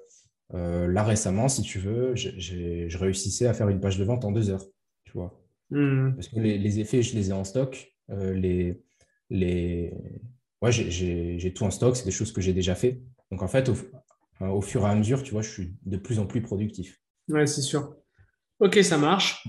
euh, 0.54 0.86
là, 0.88 1.02
récemment, 1.02 1.48
si 1.48 1.62
tu 1.62 1.78
veux, 1.78 2.14
je 2.14 2.98
réussissais 2.98 3.46
à 3.46 3.54
faire 3.54 3.68
une 3.68 3.80
page 3.80 3.98
de 3.98 4.04
vente 4.04 4.24
en 4.24 4.32
deux 4.32 4.50
heures. 4.50 4.64
Tu 5.04 5.12
vois 5.12 5.40
hmm. 5.70 6.14
Parce 6.14 6.28
que 6.28 6.38
les, 6.40 6.80
effets, 6.80 7.02
je 7.02 7.14
les 7.14 7.30
ai 7.30 7.32
en 7.32 7.44
stock. 7.44 7.92
Euh, 8.10 8.34
les, 8.34 8.82
les... 9.30 9.92
Ouais, 10.62 10.72
j'ai 10.72 11.52
tout 11.54 11.64
en 11.64 11.70
stock. 11.70 11.96
C'est 11.96 12.04
des 12.04 12.10
choses 12.10 12.32
que 12.32 12.40
j'ai 12.40 12.52
déjà 12.52 12.74
fait. 12.74 13.00
Donc, 13.30 13.42
en 13.42 13.48
fait, 13.48 13.68
au, 13.68 13.76
au, 14.44 14.60
fur 14.60 14.82
et 14.82 14.90
à 14.90 14.94
mesure, 14.94 15.22
tu 15.22 15.32
vois, 15.32 15.42
je 15.42 15.50
suis 15.50 15.74
de 15.84 15.96
plus 15.96 16.18
en 16.18 16.26
plus 16.26 16.42
productif. 16.42 17.00
Ouais, 17.28 17.46
c'est 17.46 17.62
sûr. 17.62 17.94
Ok, 18.58 18.78
ça 18.82 18.98
marche. 18.98 19.46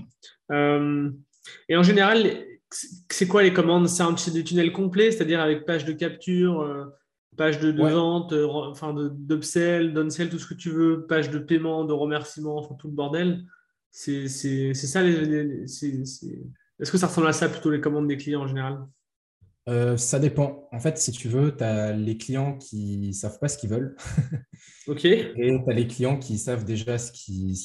et 0.50 1.76
en 1.76 1.82
général, 1.82 2.44
c'est 3.10 3.26
quoi 3.26 3.42
les 3.42 3.52
commandes? 3.52 3.88
C'est 3.88 4.02
un 4.02 4.14
petit 4.14 4.44
tunnel 4.44 4.72
complet, 4.72 5.10
c'est-à-dire 5.10 5.40
avec 5.40 5.66
page 5.66 5.84
de 5.84 5.92
capture 5.92 6.92
page 7.36 7.60
de, 7.60 7.70
vente, 7.72 8.32
euh, 8.32 8.46
enfin 8.46 8.94
d'upsell, 8.94 9.92
downsell, 9.92 10.28
tout 10.28 10.38
ce 10.38 10.46
que 10.46 10.54
tu 10.54 10.70
veux, 10.70 11.06
page 11.06 11.30
de 11.30 11.38
paiement, 11.38 11.84
de 11.84 11.92
remerciement, 11.92 12.58
enfin 12.58 12.74
tout 12.74 12.88
le 12.88 12.94
bordel. 12.94 13.44
C'est 13.90 14.28
ça 14.28 15.02
les. 15.02 15.64
Est-ce 16.80 16.90
que 16.90 16.98
ça 16.98 17.06
ressemble 17.06 17.28
à 17.28 17.32
ça 17.32 17.48
plutôt 17.48 17.70
les 17.70 17.80
commandes 17.80 18.08
des 18.08 18.16
clients 18.16 18.42
en 18.42 18.48
général? 18.48 18.86
Euh, 19.68 19.96
ça 19.96 20.18
dépend. 20.18 20.68
En 20.72 20.80
fait, 20.80 20.98
si 20.98 21.12
tu 21.12 21.28
veux, 21.28 21.56
tu 21.56 21.62
as 21.62 21.92
les 21.92 22.16
clients 22.16 22.58
qui 22.58 22.98
ne 22.98 23.12
savent 23.12 23.38
pas 23.38 23.48
ce 23.48 23.56
qu'ils 23.56 23.70
veulent. 23.70 23.96
OK. 24.88 25.04
Et 25.04 25.32
tu 25.36 25.70
as 25.70 25.74
les 25.74 25.86
clients 25.86 26.18
qui 26.18 26.38
savent 26.38 26.64
déjà 26.64 26.98
ce 26.98 27.12
qu'ils 27.12 27.56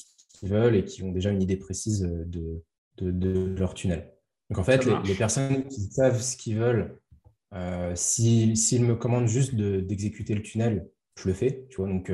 veulent 0.43 0.75
et 0.75 0.83
qui 0.83 1.01
ont 1.03 1.11
déjà 1.11 1.31
une 1.31 1.41
idée 1.41 1.57
précise 1.57 2.01
de, 2.01 2.63
de, 3.01 3.55
leur 3.57 3.73
tunnel. 3.73 4.13
Donc, 4.49 4.59
en 4.59 4.63
fait, 4.63 4.85
les, 4.85 4.95
les, 5.03 5.15
personnes 5.15 5.67
qui 5.67 5.81
savent 5.91 6.21
ce 6.21 6.37
qu'ils 6.37 6.57
veulent 6.57 6.99
euh, 7.53 7.93
S'il 7.95 8.83
me 8.83 8.95
commande 8.95 9.27
juste 9.27 9.55
d'exécuter 9.55 10.35
le 10.35 10.41
tunnel, 10.41 10.87
je 11.19 11.27
le 11.27 11.33
fais. 11.33 11.65
Tu 11.69 11.77
vois, 11.77 11.87
donc, 11.87 12.11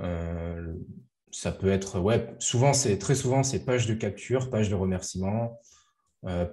euh, 0.00 0.74
ça 1.30 1.52
peut 1.52 1.68
être, 1.68 2.00
ouais, 2.00 2.34
souvent, 2.38 2.72
c'est 2.72 2.98
très 2.98 3.14
souvent, 3.14 3.42
c'est 3.42 3.64
page 3.64 3.86
de 3.86 3.94
capture, 3.94 4.50
page 4.50 4.70
de 4.70 4.74
remerciement, 4.74 5.60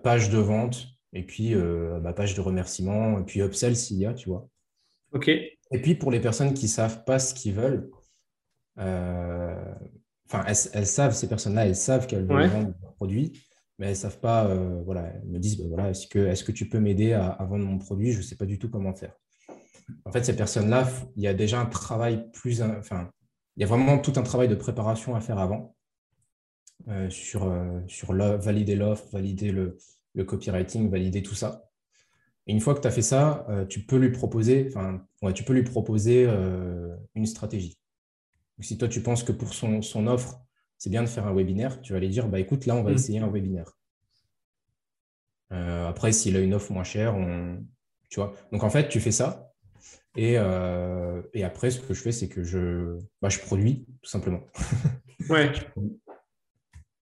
page 0.03 0.29
de 0.29 0.38
vente, 0.38 0.88
et 1.13 1.23
puis 1.23 1.55
bah, 1.55 2.13
page 2.13 2.36
de 2.36 2.41
remerciement, 2.41 3.19
et 3.19 3.23
puis 3.23 3.41
upsell 3.41 3.75
s'il 3.75 3.97
y 3.97 4.05
a, 4.05 4.13
tu 4.13 4.29
vois. 4.29 4.47
OK. 5.13 5.27
Et 5.27 5.81
puis 5.81 5.95
pour 5.95 6.12
les 6.12 6.19
personnes 6.19 6.53
qui 6.53 6.65
ne 6.65 6.69
savent 6.69 7.03
pas 7.03 7.19
ce 7.19 7.33
qu'ils 7.33 7.53
veulent, 7.53 7.89
enfin, 8.77 10.45
elles, 10.47 10.88
savent, 10.88 11.13
ces 11.13 11.27
personnes-là, 11.27 11.65
elles 11.65 11.75
savent 11.75 12.07
qu'elles 12.07 12.25
veulent 12.25 12.47
vendre 12.47 12.73
leur 12.81 12.93
produit, 12.93 13.33
mais 13.79 13.88
elles 13.88 13.93
ne 13.93 13.97
savent 13.97 14.19
pas, 14.19 14.45
euh, 14.45 14.81
voilà, 14.86 15.07
elles 15.07 15.27
me 15.27 15.39
disent, 15.39 15.57
bah, 15.57 15.65
voilà, 15.67 15.89
est-ce 15.89 16.07
que, 16.07 16.19
est 16.19 16.43
que 16.43 16.51
tu 16.51 16.69
peux 16.69 16.79
m'aider 16.79 17.13
à, 17.13 17.38
vendre 17.49 17.65
mon 17.65 17.77
produit? 17.77 18.12
Je 18.12 18.17
ne 18.17 18.23
sais 18.23 18.36
pas 18.36 18.45
du 18.45 18.59
tout 18.59 18.69
comment 18.69 18.93
faire. 18.93 19.13
En 20.05 20.12
fait, 20.12 20.23
ces 20.23 20.36
personnes-là, 20.36 20.88
il 21.15 21.23
y 21.23 21.27
a 21.27 21.33
déjà 21.33 21.59
un 21.59 21.65
travail 21.65 22.31
plus, 22.31 22.62
enfin, 22.62 23.09
il 23.57 23.62
y 23.62 23.63
a 23.63 23.67
vraiment 23.67 23.97
tout 23.99 24.13
un 24.15 24.23
travail 24.23 24.47
de 24.47 24.55
préparation 24.55 25.15
à 25.15 25.21
faire 25.21 25.38
avant 25.38 25.75
euh, 26.87 27.09
sur, 27.09 27.45
euh, 27.45 27.79
sur 27.87 28.13
valider 28.13 28.75
l'offre, 28.75 29.07
valider 29.11 29.51
le, 29.51 29.77
le, 30.13 30.23
copywriting, 30.23 30.89
valider 30.89 31.23
tout 31.23 31.35
ça. 31.35 31.69
Et 32.47 32.51
une 32.51 32.59
fois 32.59 32.75
que 32.75 32.81
tu 32.81 32.87
as 32.87 32.91
fait 32.91 33.01
ça, 33.01 33.47
tu 33.69 33.85
peux 33.85 33.95
lui 33.95 34.11
proposer, 34.11 34.65
enfin, 34.67 35.05
ouais, 35.21 35.31
tu 35.31 35.45
peux 35.45 35.53
lui 35.53 35.63
proposer 35.63 36.27
une 37.15 37.25
stratégie. 37.25 37.77
Si 38.59 38.77
toi, 38.77 38.89
tu 38.89 39.01
penses 39.01 39.23
que 39.23 39.31
pour 39.31 39.53
son, 39.53 39.81
son 39.81 40.07
offre, 40.07 40.41
c'est 40.77 40.89
bien 40.89 41.01
de 41.01 41.07
faire 41.07 41.25
un 41.25 41.33
webinaire. 41.33 41.81
Tu 41.81 41.93
vas 41.93 41.97
aller 41.97 42.09
dire, 42.09 42.27
bah, 42.27 42.39
écoute, 42.39 42.65
là, 42.65 42.75
on 42.75 42.83
va 42.83 42.91
mm. 42.91 42.95
essayer 42.95 43.19
un 43.19 43.29
webinaire. 43.29 43.77
Euh, 45.53 45.87
après, 45.87 46.11
s'il 46.11 46.35
a 46.35 46.39
une 46.39 46.53
offre 46.53 46.71
moins 46.71 46.83
chère, 46.83 47.15
on... 47.15 47.63
tu 48.09 48.19
vois. 48.19 48.33
Donc, 48.51 48.63
en 48.63 48.69
fait, 48.69 48.89
tu 48.89 48.99
fais 48.99 49.11
ça. 49.11 49.53
Et, 50.15 50.37
euh, 50.37 51.21
et 51.33 51.43
après, 51.43 51.71
ce 51.71 51.79
que 51.79 51.93
je 51.93 52.01
fais, 52.01 52.11
c'est 52.11 52.27
que 52.27 52.43
je, 52.43 52.97
bah, 53.21 53.29
je 53.29 53.39
produis, 53.39 53.85
tout 54.01 54.09
simplement. 54.09 54.41
ouais. 55.29 55.51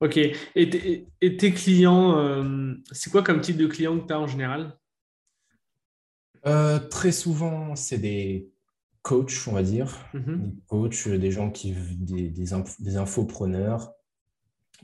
ok. 0.01 0.19
Et, 0.55 1.07
tes 1.39 1.53
clients, 1.53 2.19
euh, 2.19 2.75
c'est 2.93 3.11
quoi 3.11 3.23
comme 3.23 3.41
type 3.41 3.57
de 3.57 3.67
client 3.67 3.99
que 3.99 4.07
tu 4.07 4.13
as 4.13 4.21
en 4.21 4.27
général? 4.27 4.77
Très 6.91 7.13
souvent, 7.13 7.77
c'est 7.77 7.99
des 7.99 8.51
coach, 9.03 9.49
on 9.49 9.53
va 9.53 9.63
dire, 9.63 10.09
mhm. 10.15 10.43
des 10.43 10.63
coachs, 10.67 11.09
des 11.09 11.31
gens 11.31 11.51
qui 11.51 11.73
des, 11.73 12.29
des, 12.29 12.97
infopreneurs, 12.97 13.93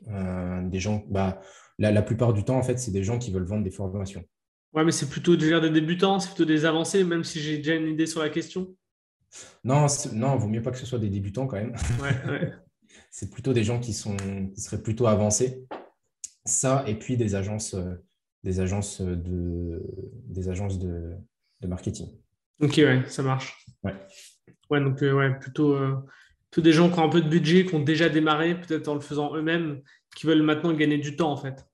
euh, 0.09 0.63
des 0.69 0.81
gens, 0.81 1.05
bah, 1.09 1.41
la, 1.79 1.93
la, 1.93 2.03
plupart 2.03 2.33
du 2.33 2.45
temps, 2.45 2.57
en 2.57 2.63
fait, 2.63 2.79
c'est 2.79 2.91
des 2.91 3.05
gens 3.05 3.19
qui 3.19 3.31
veulent 3.31 3.45
vendre 3.45 3.65
des 3.65 3.71
formations. 3.71 4.25
Ouais, 4.73 4.85
mais 4.85 4.93
c'est 4.93 5.09
plutôt 5.09 5.37
déjà 5.37 5.61
des 5.61 5.71
débutants, 5.71 6.19
c'est 6.19 6.29
plutôt 6.29 6.45
des 6.45 6.65
avancés, 6.65 7.05
même 7.05 7.25
si 7.25 7.41
j'ai 7.41 7.59
déjà 7.59 7.75
une 7.75 7.89
idée 7.89 8.07
sur 8.07 8.23
la 8.23 8.31
question. 8.31 8.75
Non, 9.65 9.87
non, 10.13 10.37
vaut 10.37 10.49
mieux 10.49 10.63
pas 10.63 10.71
que 10.71 10.79
ce 10.79 10.87
soit 10.87 10.99
des 10.99 11.11
débutants 11.11 11.47
quand 11.47 11.57
même. 11.57 11.75
Ouais, 12.01 12.53
c'est 13.11 13.31
plutôt 13.31 13.53
des 13.53 13.65
gens 13.65 13.81
qui 13.81 13.93
sont, 13.93 14.17
qui 14.55 14.61
seraient 14.61 14.83
plutôt 14.83 15.07
avancés. 15.07 15.65
Ça, 16.45 16.85
et 16.87 16.95
puis 16.95 17.17
des 17.17 17.35
agences, 17.35 17.75
euh, 17.75 17.95
des 18.45 18.61
agences 18.61 19.01
de, 19.01 19.83
des 20.27 20.49
agences 20.49 20.79
de, 20.79 21.15
de 21.61 21.67
marketing. 21.67 22.09
Ok, 22.61 22.75
ouais, 22.79 23.03
ça 23.09 23.23
marche. 23.23 23.67
Ouais. 23.83 23.95
Ouais, 24.71 24.81
donc 24.81 25.03
euh, 25.03 25.13
ouais, 25.13 25.39
plutôt, 25.39 25.75
euh, 25.75 25.97
plutôt, 26.51 26.63
des 26.63 26.73
gens 26.73 26.91
qui 26.91 26.99
ont 26.99 27.05
un 27.05 27.09
peu 27.09 27.21
de 27.21 27.29
budget, 27.29 27.67
qui 27.67 27.75
ont 27.75 27.83
déjà 27.83 28.09
démarré, 28.09 28.61
peut-être 28.61 28.89
en 28.89 28.95
le 28.95 29.01
faisant 29.01 29.35
eux-mêmes, 29.35 29.83
qui 30.15 30.27
veulent 30.27 30.43
maintenant 30.43 30.73
gagner 30.73 30.99
du 30.99 31.17
temps 31.17 31.33
en 31.33 31.37
fait. 31.37 31.67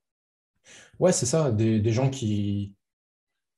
Ouais, 0.98 1.12
c'est 1.12 1.26
ça, 1.26 1.50
des, 1.52 1.80
des, 1.80 1.92
gens 1.92 2.10
qui, 2.10 2.74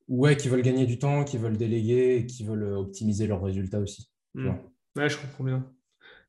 ouais, 0.09 0.37
qui 0.37 0.49
veulent 0.49 0.63
gagner 0.63 0.87
du 0.87 0.99
temps, 0.99 1.25
qui 1.25 1.39
veulent 1.39 1.57
déléguer, 1.57 2.27
qui 2.27 2.45
veulent 2.45 2.75
optimiser 2.75 3.27
leurs 3.27 3.43
résultats 3.43 3.81
aussi. 3.81 4.11
Hmm. 4.35 4.53
Ouais, 4.97 5.09
je 5.09 5.19
comprends 5.19 5.45
bien. 5.45 5.71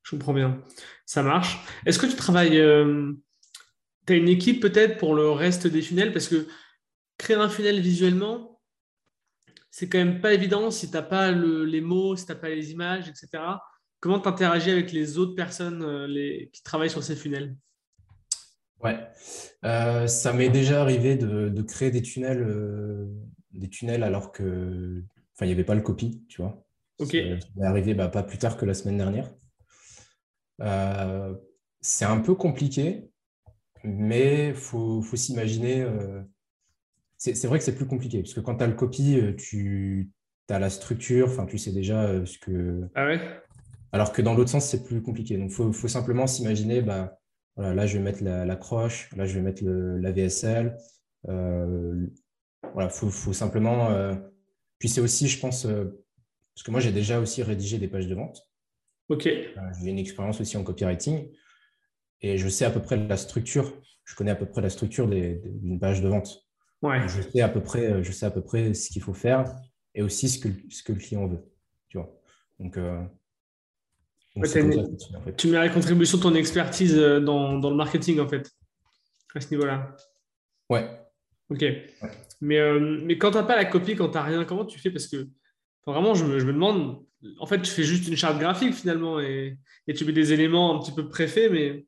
Je 0.05 0.11
comprends 0.11 0.33
bien. 0.33 0.61
Ça 1.05 1.23
marche. 1.23 1.59
Est-ce 1.85 1.97
que 1.97 2.05
tu 2.05 2.15
travailles, 2.15 2.59
euh, 2.59 3.11
tu 4.05 4.13
as 4.13 4.15
une 4.15 4.29
équipe 4.29 4.61
peut-être 4.61 4.97
pour 4.97 5.15
le 5.15 5.31
reste 5.31 5.65
des 5.65 5.81
funnels? 5.81 6.13
Parce 6.13 6.27
que 6.27 6.47
créer 7.17 7.35
un 7.35 7.49
funnel 7.49 7.79
visuellement, 7.81 8.61
c'est 9.71 9.89
quand 9.89 9.97
même 9.97 10.21
pas 10.21 10.33
évident 10.33 10.69
si 10.69 10.87
tu 10.87 10.93
n'as 10.93 11.01
pas 11.01 11.31
les 11.31 11.81
mots, 11.81 12.15
si 12.15 12.25
tu 12.25 12.31
n'as 12.31 12.37
pas 12.37 12.49
les 12.49 12.71
images, 12.71 13.09
etc. 13.09 13.43
Comment 13.99 14.19
tu 14.19 14.29
interagis 14.29 14.69
avec 14.69 14.91
les 14.91 15.17
autres 15.17 15.33
personnes 15.33 15.81
euh, 15.81 16.05
les, 16.05 16.51
qui 16.53 16.61
travaillent 16.61 16.91
sur 16.91 17.03
ces 17.03 17.15
funnels? 17.15 17.57
Ouais, 18.83 18.99
euh, 19.63 20.05
ça 20.05 20.33
m'est 20.33 20.49
déjà 20.49 20.81
arrivé 20.81 21.15
de, 21.15 21.61
créer 21.63 21.89
des 21.89 22.03
tunnels, 22.03 22.43
euh, 22.43 23.07
des 23.53 23.69
tunnels 23.69 24.03
alors 24.03 24.31
que, 24.31 25.03
enfin, 25.33 25.45
il 25.45 25.47
n'y 25.47 25.53
avait 25.53 25.63
pas 25.63 25.73
le 25.73 25.81
copy, 25.81 26.23
tu 26.29 26.43
vois. 26.43 26.63
Ok. 26.99 27.11
Ça 27.11 27.47
m'est 27.55 27.65
arrivé 27.65 27.95
bah, 27.95 28.07
pas 28.07 28.21
plus 28.21 28.37
tard 28.37 28.57
que 28.57 28.65
la 28.65 28.75
semaine 28.75 28.97
dernière. 28.97 29.33
C'est 30.59 32.05
un 32.05 32.19
peu 32.19 32.35
compliqué, 32.35 33.09
mais 33.83 34.49
il 34.49 34.55
faut, 34.55 35.01
faut 35.01 35.15
s'imaginer 35.15 35.85
c'est 37.17 37.47
vrai 37.47 37.59
que 37.59 37.65
c'est 37.65 37.75
plus 37.75 37.87
compliqué, 37.87 38.21
parce 38.21 38.33
que 38.33 38.39
quand 38.39 38.57
tu 38.57 38.63
as 38.63 38.67
le 38.67 38.73
copy, 38.73 39.19
euh, 39.19 39.33
tu 39.35 40.11
as 40.49 40.59
la 40.59 40.69
structure, 40.69 41.27
enfin, 41.27 41.45
tu 41.45 41.57
sais 41.57 41.71
déjà 41.71 42.03
euh, 42.03 42.25
ce 42.25 42.37
que. 42.37 42.81
Ah 42.93 43.05
ouais? 43.05 43.19
Alors 43.91 44.11
que 44.11 44.21
dans 44.21 44.33
l'autre 44.33 44.49
sens, 44.49 44.67
c'est 44.67 44.83
plus 44.83 45.01
compliqué. 45.01 45.37
Donc, 45.37 45.51
il 45.51 45.73
faut, 45.73 45.87
simplement 45.87 46.27
s'imaginer, 46.27 46.81
bah, 46.81 47.17
voilà, 47.55 47.73
là, 47.73 47.87
je 47.87 47.97
vais 47.97 48.03
mettre 48.03 48.23
la, 48.23 48.55
croche, 48.55 49.09
là, 49.15 49.25
je 49.25 49.35
vais 49.35 49.41
mettre 49.41 49.63
la 49.63 50.11
VSL. 50.11 50.75
Euh, 51.29 52.05
voilà, 52.73 52.89
il 52.93 53.09
faut, 53.09 53.31
simplement. 53.31 53.89
Puis 54.79 54.89
c'est 54.89 54.99
aussi, 54.99 55.29
je 55.29 55.39
pense, 55.39 55.63
parce 55.63 56.63
que 56.65 56.71
moi, 56.71 56.81
j'ai 56.81 56.91
déjà 56.91 57.21
aussi 57.21 57.41
rédigé 57.41 57.77
des 57.77 57.87
pages 57.87 58.07
de 58.07 58.15
vente. 58.15 58.41
Ok. 59.09 59.23
j'ai 59.23 59.89
une 59.89 59.99
expérience 59.99 60.41
aussi 60.41 60.57
en 60.57 60.63
copywriting 60.63 61.29
et 62.21 62.37
je 62.37 62.49
sais 62.49 62.65
à 62.65 62.71
peu 62.71 62.81
près 62.81 62.97
la 62.97 63.17
structure, 63.17 63.71
je 64.03 64.15
connais 64.15 64.31
à 64.31 64.35
peu 64.35 64.47
près 64.47 64.61
la 64.61 64.69
structure 64.69 65.07
d'une 65.07 65.79
page 65.79 66.01
de 66.01 66.07
vente. 66.07 66.45
Je, 67.07 67.21
sais 67.21 67.41
à 67.41 67.49
peu 67.49 67.61
près, 67.61 67.91
euh, 67.91 68.03
je 68.03 68.11
sais 68.11 68.25
à 68.25 68.31
peu 68.31 68.41
près 68.41 68.73
ce 68.73 68.89
qu'il 68.89 69.01
faut 69.01 69.13
faire 69.13 69.51
et 69.93 70.01
aussi 70.01 70.29
ce 70.29 70.39
que, 70.39 70.49
ce 70.69 70.83
que 70.83 70.93
le 70.93 70.99
client 70.99 71.27
veut. 71.27 71.43
Tu 71.89 71.97
vois. 71.97 72.15
Donc, 72.59 72.77
euh, 72.77 73.01
tu 75.37 75.47
mets 75.47 75.57
à 75.57 75.63
la 75.63 75.69
contribution 75.69 76.17
de 76.17 76.23
ton 76.23 76.35
expertise 76.35 76.95
euh, 76.95 77.19
dans, 77.19 77.57
dans, 77.57 77.69
le 77.69 77.75
marketing, 77.75 78.19
en 78.19 78.27
fait, 78.27 78.51
à 79.33 79.41
ce 79.41 79.49
niveau-là. 79.51 79.95
Ouais. 80.69 80.87
Ok. 81.49 81.63
Mais, 82.41 82.79
mais 82.79 83.17
quand 83.17 83.31
tu 83.31 83.37
n'as 83.37 83.43
pas 83.43 83.55
la 83.55 83.65
copie, 83.65 83.95
quand 83.95 84.09
tu 84.09 84.15
n'as 84.15 84.23
rien, 84.23 84.45
comment 84.45 84.65
tu 84.65 84.77
fais? 84.77 84.91
Parce 84.91 85.07
que 85.07 85.27
vraiment, 85.85 86.13
je 86.13 86.25
me, 86.25 86.39
je 86.39 86.45
me, 86.45 86.53
demande, 86.53 87.03
en 87.39 87.45
fait, 87.45 87.61
tu 87.61 87.71
fais 87.71 87.83
juste 87.83 88.07
une 88.07 88.17
charte 88.17 88.39
graphique 88.39 88.73
finalement 88.73 89.19
et, 89.19 89.57
et 89.87 89.93
tu 89.93 90.05
mets 90.05 90.13
des 90.13 90.33
éléments 90.33 90.75
un 90.75 90.79
petit 90.79 90.91
peu 90.91 91.07
préfaits, 91.07 91.51
mais. 91.51 91.85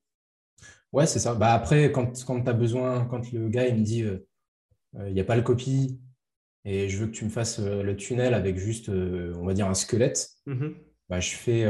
Ouais, 0.93 1.05
c'est 1.05 1.19
ça. 1.19 1.35
Bah 1.35 1.53
après, 1.53 1.91
quand, 1.91 2.23
quand 2.25 2.41
tu 2.41 2.49
as 2.49 2.53
besoin, 2.53 3.05
quand 3.05 3.31
le 3.31 3.49
gars 3.49 3.67
il 3.67 3.75
me 3.75 3.83
dit 3.83 3.99
il 3.99 5.01
euh, 5.01 5.11
n'y 5.11 5.19
a 5.19 5.25
pas 5.25 5.35
le 5.35 5.41
copy, 5.41 5.99
et 6.63 6.89
je 6.89 6.97
veux 6.97 7.07
que 7.07 7.11
tu 7.11 7.25
me 7.25 7.29
fasses 7.29 7.59
euh, 7.59 7.83
le 7.83 7.95
tunnel 7.95 8.33
avec 8.33 8.57
juste, 8.57 8.89
euh, 8.89 9.33
on 9.37 9.45
va 9.45 9.53
dire, 9.53 9.67
un 9.67 9.73
squelette, 9.73 10.29
mhm. 10.45 10.75
bah, 11.09 11.19
je 11.19 11.35
fais. 11.35 11.67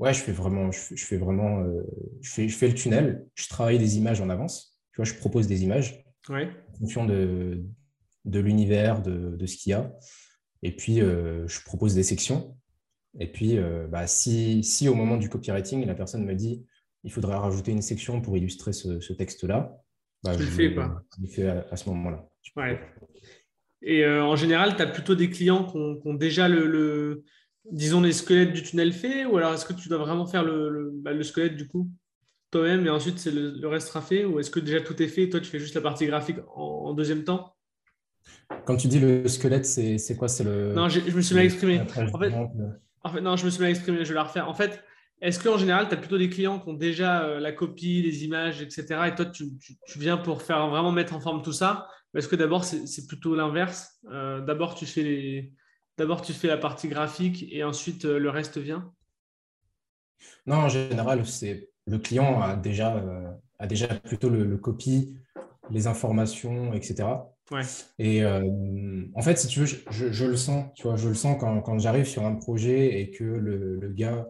Ouais, 0.00 0.12
je 0.12 0.20
fais 0.20 0.32
vraiment, 0.32 0.72
je 0.72 1.04
fais, 1.04 1.16
vraiment, 1.16 1.64
je, 2.20 2.28
fais, 2.28 2.48
je 2.48 2.56
fais 2.56 2.66
le 2.66 2.74
tunnel, 2.74 3.26
je 3.36 3.48
travaille 3.48 3.78
des 3.78 3.96
images 3.96 4.20
en 4.20 4.28
avance. 4.28 4.76
Tu 4.92 4.96
vois, 4.96 5.04
je 5.04 5.14
propose 5.14 5.46
des 5.46 5.62
images 5.62 6.04
en 6.28 6.74
fonction 6.76 7.04
de, 7.04 7.64
de 8.24 8.40
l'univers, 8.40 9.02
de, 9.02 9.36
de, 9.36 9.46
ce 9.46 9.56
qu'il 9.56 9.70
y 9.70 9.72
a. 9.72 9.92
Et 10.64 10.74
puis, 10.74 10.96
je 10.96 11.64
propose 11.64 11.94
des 11.94 12.02
sections. 12.02 12.56
Et 13.20 13.30
puis, 13.30 13.58
bah, 13.88 14.08
si, 14.08 14.64
si, 14.64 14.88
au 14.88 14.94
moment 14.94 15.16
du 15.16 15.28
copywriting, 15.28 15.86
la 15.86 15.94
personne 15.94 16.24
me 16.24 16.34
dit 16.34 16.66
il 17.04 17.12
faudrait 17.12 17.36
rajouter 17.36 17.70
une 17.70 17.82
section 17.82 18.20
pour 18.20 18.36
illustrer 18.36 18.72
ce, 18.72 19.12
texte-là, 19.12 19.78
bah, 20.22 20.32
je, 20.32 20.38
le 20.38 20.46
fais 20.46 20.70
pas. 20.70 21.02
Je 21.16 21.22
le 21.22 21.28
fais 21.28 21.46
à, 21.46 21.76
ce 21.76 21.88
moment-là. 21.90 22.26
Ouais. 22.56 22.80
Et 23.82 24.06
en 24.06 24.34
général, 24.36 24.74
tu 24.74 24.82
as 24.82 24.86
plutôt 24.86 25.14
des 25.14 25.28
clients 25.28 25.66
qui 25.66 25.76
ont, 25.76 26.14
déjà 26.14 26.48
le, 26.48 27.24
disons, 27.70 28.00
les 28.00 28.12
squelettes 28.12 28.54
du 28.54 28.62
tunnel 28.62 28.92
fait 28.92 29.26
Ou 29.26 29.36
alors 29.36 29.52
est-ce 29.52 29.66
que 29.66 29.74
tu 29.74 29.88
dois 29.88 29.98
vraiment 29.98 30.26
faire 30.26 30.42
le, 30.42 30.70
le, 30.70 30.90
bah, 30.94 31.22
squelette 31.22 31.56
du 31.56 31.68
coup 31.68 31.90
toi-même 32.50 32.86
et 32.86 32.90
ensuite 32.90 33.18
c'est 33.18 33.32
le, 33.32 33.66
reste 33.66 33.88
sera 33.88 34.00
fait 34.00 34.24
Ou 34.24 34.38
est-ce 34.38 34.50
que 34.50 34.60
déjà 34.60 34.80
tout 34.80 35.00
est 35.02 35.08
fait 35.08 35.24
et 35.24 35.28
toi 35.28 35.40
tu 35.40 35.50
fais 35.50 35.58
juste 35.58 35.74
la 35.74 35.80
partie 35.80 36.06
graphique 36.06 36.38
en, 36.54 36.94
deuxième 36.94 37.24
temps? 37.24 37.53
Quand 38.64 38.76
tu 38.76 38.88
dis 38.88 39.00
le 39.00 39.26
squelette, 39.28 39.66
c'est 39.66 40.16
quoi? 40.16 40.28
C'est 40.28 40.44
le... 40.44 40.72
Non, 40.74 40.88
je 40.88 41.00
me 41.00 41.20
suis 41.20 41.34
mal 41.34 41.44
exprimé. 41.44 41.80
En 43.02 43.10
fait, 43.10 43.20
non, 43.20 43.36
je 43.36 43.44
me 43.44 43.50
suis 43.50 43.60
mal 43.60 43.70
exprimé, 43.70 44.04
je 44.04 44.08
vais 44.08 44.14
la 44.14 44.24
refaire. 44.24 44.48
En 44.48 44.54
fait, 44.54 44.82
est-ce 45.20 45.42
qu'en 45.42 45.58
général, 45.58 45.88
tu 45.88 45.94
as 45.94 45.96
plutôt 45.96 46.18
des 46.18 46.28
clients 46.28 46.58
qui 46.58 46.68
ont 46.68 46.74
déjà 46.74 47.24
euh, 47.24 47.40
la 47.40 47.52
copie, 47.52 48.02
les 48.02 48.24
images, 48.24 48.60
etc. 48.62 48.86
Et 49.06 49.14
toi, 49.14 49.26
tu, 49.26 49.44
viens 49.96 50.16
pour 50.16 50.42
faire 50.42 50.68
vraiment 50.68 50.92
mettre 50.92 51.14
en 51.14 51.20
forme 51.20 51.42
tout 51.42 51.52
ça? 51.52 51.88
Est-ce 52.14 52.28
que 52.28 52.36
d'abord, 52.36 52.64
c'est 52.64 53.06
plutôt 53.06 53.34
l'inverse 53.34 54.00
euh, 54.10 54.40
D'abord, 54.40 54.74
tu 54.74 54.86
fais 54.86 55.02
les, 55.02 55.52
D'abord, 55.96 56.22
tu 56.22 56.32
fais 56.32 56.48
la 56.48 56.58
partie 56.58 56.88
graphique 56.88 57.46
et 57.50 57.62
ensuite 57.62 58.04
euh, 58.04 58.18
le 58.18 58.30
reste 58.30 58.58
vient? 58.58 58.92
Non, 60.46 60.56
en 60.56 60.68
général, 60.68 61.24
c'est 61.26 61.70
le 61.86 61.98
client 61.98 62.40
a 62.40 62.56
déjà, 62.56 63.02
a 63.58 63.66
déjà 63.66 63.88
plutôt 63.88 64.30
le, 64.30 64.56
copy, 64.56 65.14
les 65.70 65.86
informations, 65.86 66.72
etc. 66.72 67.08
Ouais. 67.50 67.62
Et 67.98 68.24
euh, 68.24 69.04
en 69.14 69.22
fait, 69.22 69.36
si 69.36 69.48
tu 69.48 69.60
veux, 69.60 69.66
je, 69.66 70.24
le 70.24 70.36
sens, 70.36 70.72
tu 70.74 70.84
vois, 70.84 70.96
je 70.96 71.08
le 71.08 71.14
sens 71.14 71.36
quand, 71.38 71.78
j'arrive 71.78 72.06
sur 72.06 72.24
un 72.24 72.34
projet 72.34 73.00
et 73.00 73.10
que 73.10 73.24
le, 73.24 73.88
gars 73.90 74.26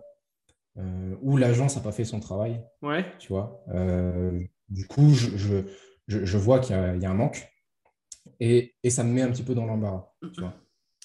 ou 1.22 1.36
l'agence 1.36 1.76
n'a 1.76 1.82
pas 1.82 1.92
fait 1.92 2.04
son 2.04 2.20
travail. 2.20 2.60
Ouais. 2.82 3.06
Tu 3.18 3.28
vois. 3.28 3.64
du 4.68 4.86
coup, 4.88 5.10
je, 5.10 5.62
je 6.08 6.38
vois 6.38 6.58
qu'il 6.58 6.74
y, 6.74 7.00
y, 7.00 7.06
a 7.06 7.10
un 7.10 7.14
manque 7.14 7.48
et, 8.40 8.74
et, 8.82 8.90
ça 8.90 9.04
me 9.04 9.12
met 9.12 9.22
un 9.22 9.30
petit 9.30 9.44
peu 9.44 9.54
dans 9.54 9.66
l'embarras. 9.66 10.10
Tu 10.32 10.40
vois 10.40 10.54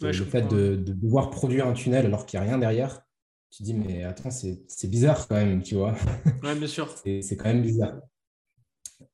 le 0.01 0.13
fait 0.13 0.47
de, 0.47 0.75
devoir 0.75 1.29
produire 1.29 1.67
un 1.67 1.73
tunnel 1.73 2.05
alors 2.05 2.25
qu'il 2.25 2.39
n'y 2.39 2.45
a 2.45 2.49
rien 2.49 2.57
derrière, 2.57 3.01
tu 3.51 3.59
te 3.59 3.63
dis, 3.63 3.73
mais 3.73 4.03
attends, 4.03 4.31
c'est 4.31 4.87
bizarre 4.89 5.27
quand 5.27 5.35
même, 5.35 5.63
tu 5.63 5.75
vois. 5.75 5.95
Ouais, 6.43 6.55
bien 6.55 6.67
sûr. 6.67 6.89
c'est 7.03 7.35
quand 7.37 7.49
même 7.49 7.63
bizarre. 7.63 7.99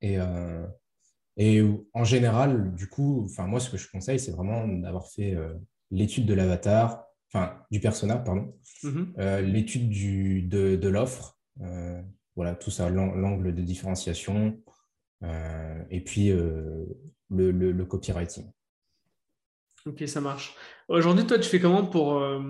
Et, 0.01 0.19
euh, 0.19 0.65
et 1.37 1.61
en 1.93 2.03
général, 2.03 2.73
du 2.75 2.87
coup, 2.87 3.25
enfin, 3.25 3.45
moi, 3.47 3.59
ce 3.59 3.69
que 3.69 3.77
je 3.77 3.89
conseille, 3.89 4.19
c'est 4.19 4.31
vraiment 4.31 4.67
d'avoir 4.67 5.07
fait 5.07 5.35
euh, 5.35 5.53
l'étude 5.91 6.25
de 6.25 6.33
l'avatar, 6.33 7.05
enfin, 7.31 7.57
du 7.71 7.79
persona, 7.79 8.17
pardon, 8.17 8.55
mm-hmm. 8.83 9.05
euh, 9.19 9.41
l'étude 9.41 9.89
de, 10.49 10.75
de 10.75 10.87
l'offre, 10.89 11.39
voilà, 12.35 12.53
tout 12.55 12.71
ça, 12.71 12.89
l'angle 12.89 13.55
de 13.55 13.61
différenciation, 13.61 14.59
et 15.89 16.01
puis 16.01 16.29
le, 16.29 17.51
le 17.51 17.85
copywriting. 17.85 18.51
Ok, 19.87 20.03
ça 20.07 20.19
marche. 20.19 20.55
Aujourd'hui, 20.87 21.27
toi, 21.27 21.37
tu 21.37 21.47
fais 21.47 21.59
comment 21.59 21.85
pour, 21.85 22.17
euh, 22.17 22.41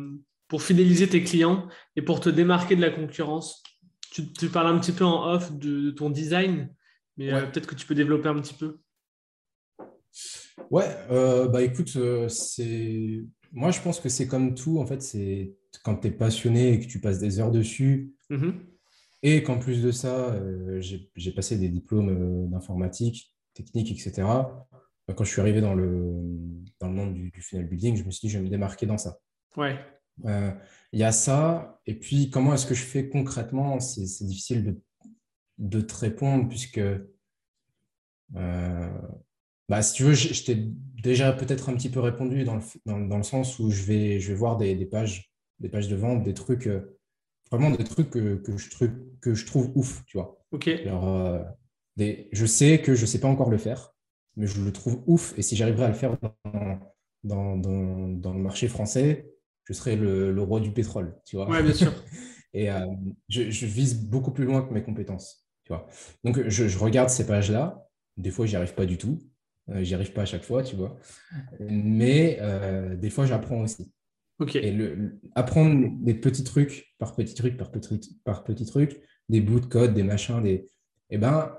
pour 0.47 0.61
fidéliser 0.61 1.09
tes 1.09 1.21
clients 1.21 1.67
et 1.97 2.01
pour 2.01 2.21
te 2.21 2.29
démarquer 2.29 2.77
de 2.77 2.81
la 2.81 2.91
concurrence? 2.91 3.61
Tu, 4.11 4.31
tu, 4.31 4.47
parles 4.47 4.67
un 4.67 4.79
petit 4.79 4.93
peu 4.93 5.03
en 5.03 5.33
off 5.33 5.51
de, 5.51 5.91
ton 5.91 6.09
design, 6.09 6.73
mais 7.17 7.31
euh, 7.31 7.45
peut-être 7.45 7.67
que 7.67 7.75
tu 7.75 7.85
peux 7.85 7.95
développer 7.95 8.29
un 8.29 8.39
petit 8.39 8.53
peu. 8.53 8.79
Ouais, 10.69 10.89
euh, 11.11 11.47
bah 11.47 11.61
écoute, 11.61 11.97
c'est 12.29 13.23
moi 13.51 13.71
je 13.71 13.81
pense 13.81 13.99
que 13.99 14.09
c'est 14.09 14.27
comme 14.27 14.53
tout, 14.53 14.79
en 14.79 14.85
fait, 14.85 15.01
c'est 15.01 15.55
quand 15.83 15.97
tu 15.97 16.07
es 16.07 16.11
passionné 16.11 16.73
et 16.73 16.79
que 16.79 16.85
tu 16.85 16.99
passes 16.99 17.19
des 17.19 17.39
heures 17.39 17.51
dessus, 17.51 18.13
mm-hmm. 18.29 18.53
et 19.23 19.43
qu'en 19.43 19.59
plus 19.59 19.81
de 19.81 19.91
ça, 19.91 20.39
j'ai 20.79 21.31
passé 21.31 21.57
des 21.57 21.69
diplômes 21.69 22.49
d'informatique, 22.49 23.35
technique, 23.53 23.91
etc. 23.91 24.27
Bah, 25.07 25.13
quand 25.15 25.23
je 25.23 25.31
suis 25.31 25.41
arrivé 25.41 25.61
dans 25.61 25.75
le, 25.75 26.23
dans 26.79 26.87
le 26.87 26.93
monde 26.93 27.13
du, 27.13 27.29
du, 27.29 27.41
funnel 27.41 27.67
building, 27.67 27.95
je 27.95 28.03
me 28.03 28.11
suis 28.11 28.27
dit, 28.27 28.33
je 28.33 28.39
vais 28.39 28.43
me 28.43 28.49
démarquer 28.49 28.85
dans 28.85 28.97
ça. 28.97 29.19
Ouais. 29.55 29.77
Euh, 30.25 30.51
il 30.91 30.99
y 30.99 31.03
a 31.03 31.11
ça. 31.11 31.79
Et 31.85 31.95
puis, 31.95 32.29
comment 32.29 32.53
est-ce 32.53 32.65
que 32.65 32.75
je 32.75 32.83
fais 32.83 33.09
concrètement? 33.09 33.79
C'est 33.79 34.25
difficile 34.25 34.63
de, 34.65 34.81
de, 35.57 35.81
te 35.81 35.95
répondre 35.95 36.47
puisque, 36.47 36.79
euh, 38.35 38.89
bah, 39.69 39.81
si 39.81 39.93
tu 39.93 40.03
veux, 40.03 40.13
je, 40.13 40.43
t'ai 40.43 40.67
déjà 41.01 41.33
peut-être 41.33 41.69
un 41.69 41.75
petit 41.75 41.89
peu 41.89 41.99
répondu 41.99 42.43
dans 42.43 42.55
le, 42.55 42.61
dans, 42.85 42.99
dans, 42.99 43.17
le 43.17 43.23
sens 43.23 43.59
où 43.59 43.69
je 43.71 43.83
vais, 43.83 44.19
je 44.19 44.29
vais 44.29 44.37
voir 44.37 44.57
des, 44.57 44.75
des, 44.75 44.85
pages, 44.85 45.31
des 45.59 45.69
pages 45.69 45.87
de 45.87 45.95
vente, 45.95 46.23
des 46.23 46.33
trucs, 46.33 46.67
euh, 46.67 46.97
vraiment 47.51 47.71
des 47.71 47.83
trucs 47.83 48.09
que, 48.09 48.35
que, 48.35 48.57
je, 48.57 48.69
que 49.21 49.33
je 49.33 49.45
trouve 49.45 49.71
ouf, 49.75 50.03
tu 50.05 50.17
vois. 50.17 50.39
Ok. 50.51 50.67
Alors, 50.67 51.45
des, 51.95 52.29
je 52.31 52.45
sais 52.45 52.81
que 52.81 52.95
je 52.95 53.01
ne 53.01 53.05
sais 53.07 53.19
pas 53.19 53.27
encore 53.27 53.49
le 53.49 53.57
faire 53.57 53.95
mais 54.35 54.47
je 54.47 54.61
le 54.61 54.71
trouve 54.71 55.03
ouf. 55.07 55.37
Et 55.37 55.41
si 55.41 55.55
j'arriverais 55.55 55.85
à 55.85 55.89
le 55.89 55.93
faire 55.93 56.17
dans, 57.23 57.57
dans, 57.57 58.33
le 58.33 58.39
marché 58.39 58.67
français, 58.67 59.31
je 59.65 59.73
serais 59.73 59.95
le, 59.95 60.41
roi 60.41 60.59
du 60.59 60.71
pétrole, 60.71 61.19
tu 61.25 61.35
vois. 61.35 61.49
Ouais, 61.49 61.63
bien 61.63 61.73
sûr. 61.73 61.93
et 62.53 62.69
euh, 62.69 62.85
je, 63.29 63.65
vise 63.65 64.05
beaucoup 64.05 64.31
plus 64.31 64.45
loin 64.45 64.61
que 64.61 64.73
mes 64.73 64.83
compétences, 64.83 65.44
tu 65.65 65.73
vois. 65.73 65.87
Donc, 66.23 66.47
je, 66.47 66.77
regarde 66.77 67.09
ces 67.09 67.27
pages-là. 67.27 67.85
Des 68.17 68.31
fois, 68.31 68.45
j'y 68.45 68.55
arrive 68.55 68.73
pas 68.73 68.85
du 68.85 68.97
tout. 68.97 69.19
Euh, 69.69 69.83
j'y 69.83 69.93
arrive 69.93 70.13
pas 70.13 70.21
à 70.21 70.25
chaque 70.25 70.43
fois, 70.43 70.63
tu 70.63 70.75
vois. 70.75 70.95
Mais 71.59 72.37
euh, 72.39 72.95
des 72.95 73.09
fois, 73.09 73.25
j'apprends 73.25 73.61
aussi. 73.61 73.91
Ok. 74.39 74.55
Et 74.55 74.71
le, 74.71 75.19
apprendre 75.33 75.89
des 76.01 76.13
petits 76.13 76.43
trucs 76.43 76.93
par 76.97 77.15
petits 77.15 77.35
trucs 77.35 77.57
par 77.57 77.71
petits 77.71 78.19
par 78.23 78.43
petits 78.43 78.65
trucs, 78.65 79.01
des 79.27 79.41
bouts 79.41 79.59
de 79.59 79.65
code, 79.65 79.93
des 79.93 80.03
machins, 80.03 80.41
des. 80.41 80.69
Eh 81.09 81.17
ben, 81.17 81.51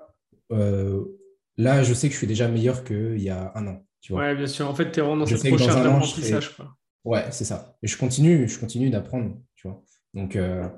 Là, 1.58 1.82
je 1.82 1.94
sais 1.94 2.08
que 2.08 2.12
je 2.12 2.18
suis 2.18 2.26
déjà 2.26 2.48
meilleur 2.48 2.84
qu'il 2.84 3.20
y 3.20 3.30
a 3.30 3.52
un 3.54 3.66
an. 3.66 3.84
Tu 4.00 4.12
vois. 4.12 4.22
Ouais, 4.22 4.36
bien 4.36 4.46
sûr. 4.46 4.68
En 4.68 4.74
fait, 4.74 4.90
tu 4.92 5.00
es 5.00 5.02
vraiment 5.02 5.18
dans 5.18 5.26
cette 5.26 5.42
recherche 5.50 5.82
d'apprentissage. 5.82 6.56
Ouais, 7.04 7.24
c'est 7.30 7.44
ça. 7.44 7.76
Et 7.82 7.86
je 7.86 7.96
continue, 7.96 8.48
je 8.48 8.58
continue 8.58 8.90
d'apprendre. 8.90 9.36
Tu 9.54 9.68
vois. 9.68 9.82
Donc, 10.12 10.36
euh, 10.36 10.68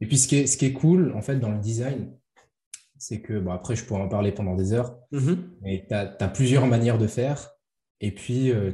Et 0.00 0.06
puis, 0.06 0.16
ce 0.16 0.28
qui, 0.28 0.36
est, 0.36 0.46
ce 0.46 0.56
qui 0.56 0.66
est 0.66 0.72
cool, 0.72 1.12
en 1.14 1.20
fait, 1.20 1.36
dans 1.36 1.50
le 1.50 1.58
design, 1.58 2.12
c'est 2.98 3.20
que, 3.20 3.38
bon, 3.38 3.52
après, 3.52 3.76
je 3.76 3.84
pourrais 3.84 4.02
en 4.02 4.08
parler 4.08 4.32
pendant 4.32 4.54
des 4.54 4.72
heures, 4.72 4.98
mm-hmm. 5.12 5.36
mais 5.62 5.86
tu 5.88 5.94
as, 5.94 6.28
plusieurs 6.28 6.66
manières 6.66 6.98
de 6.98 7.06
faire. 7.06 7.50
Et 8.00 8.12
puis, 8.12 8.50
euh, 8.50 8.70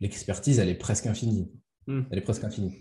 l'expertise, 0.00 0.58
elle 0.58 0.68
est 0.68 0.74
presque 0.74 1.06
infinie. 1.06 1.52
Mm. 1.86 2.02
Elle 2.10 2.18
est 2.18 2.22
presque 2.22 2.44
infinie. 2.44 2.76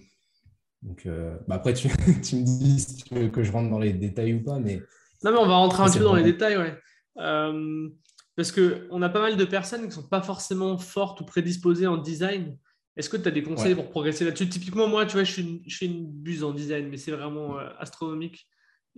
Donc, 0.82 1.05
euh, 1.05 1.38
bah, 1.47 1.55
après, 1.55 1.73
tu, 1.73 1.89
tu, 2.23 2.36
me 2.38 2.43
dis 2.43 2.80
si 2.80 2.95
tu 2.97 3.13
veux 3.13 3.30
que 3.30 3.43
je 3.43 3.51
rentre 3.51 3.69
dans 3.69 3.80
les 3.80 3.93
détails 3.93 4.34
ou 4.34 4.43
pas, 4.43 4.59
mais. 4.59 4.82
Non, 5.23 5.32
mais 5.32 5.38
on 5.38 5.47
va 5.47 5.55
rentrer 5.55 5.84
un 5.84 5.91
peu 5.91 5.99
dans 5.99 6.15
les 6.15 6.23
détails, 6.23 6.57
ouais. 6.57 6.77
Euh, 7.17 7.89
parce 8.36 8.53
qu'on 8.53 9.01
a 9.01 9.09
pas 9.09 9.19
mal 9.19 9.36
de 9.36 9.43
personnes 9.43 9.82
qui 9.82 9.88
ne 9.88 9.93
sont 9.93 10.07
pas 10.07 10.21
forcément 10.21 10.77
fortes 10.77 11.19
ou 11.19 11.25
prédisposées 11.25 11.88
en 11.88 11.97
design. 11.97 12.57
Est-ce 12.95 13.09
que 13.09 13.17
tu 13.17 13.27
as 13.27 13.32
des 13.32 13.43
conseils 13.43 13.75
pour 13.75 13.89
progresser 13.89 14.23
là-dessus? 14.25 14.47
Typiquement, 14.47 14.88
moi, 14.88 15.05
tu 15.05 15.13
vois, 15.13 15.23
je 15.23 15.32
suis, 15.32 15.86
une, 15.86 16.07
buse 16.09 16.43
en 16.43 16.53
design, 16.53 16.88
mais 16.88 16.97
c'est 16.97 17.11
vraiment 17.11 17.59
euh, 17.59 17.69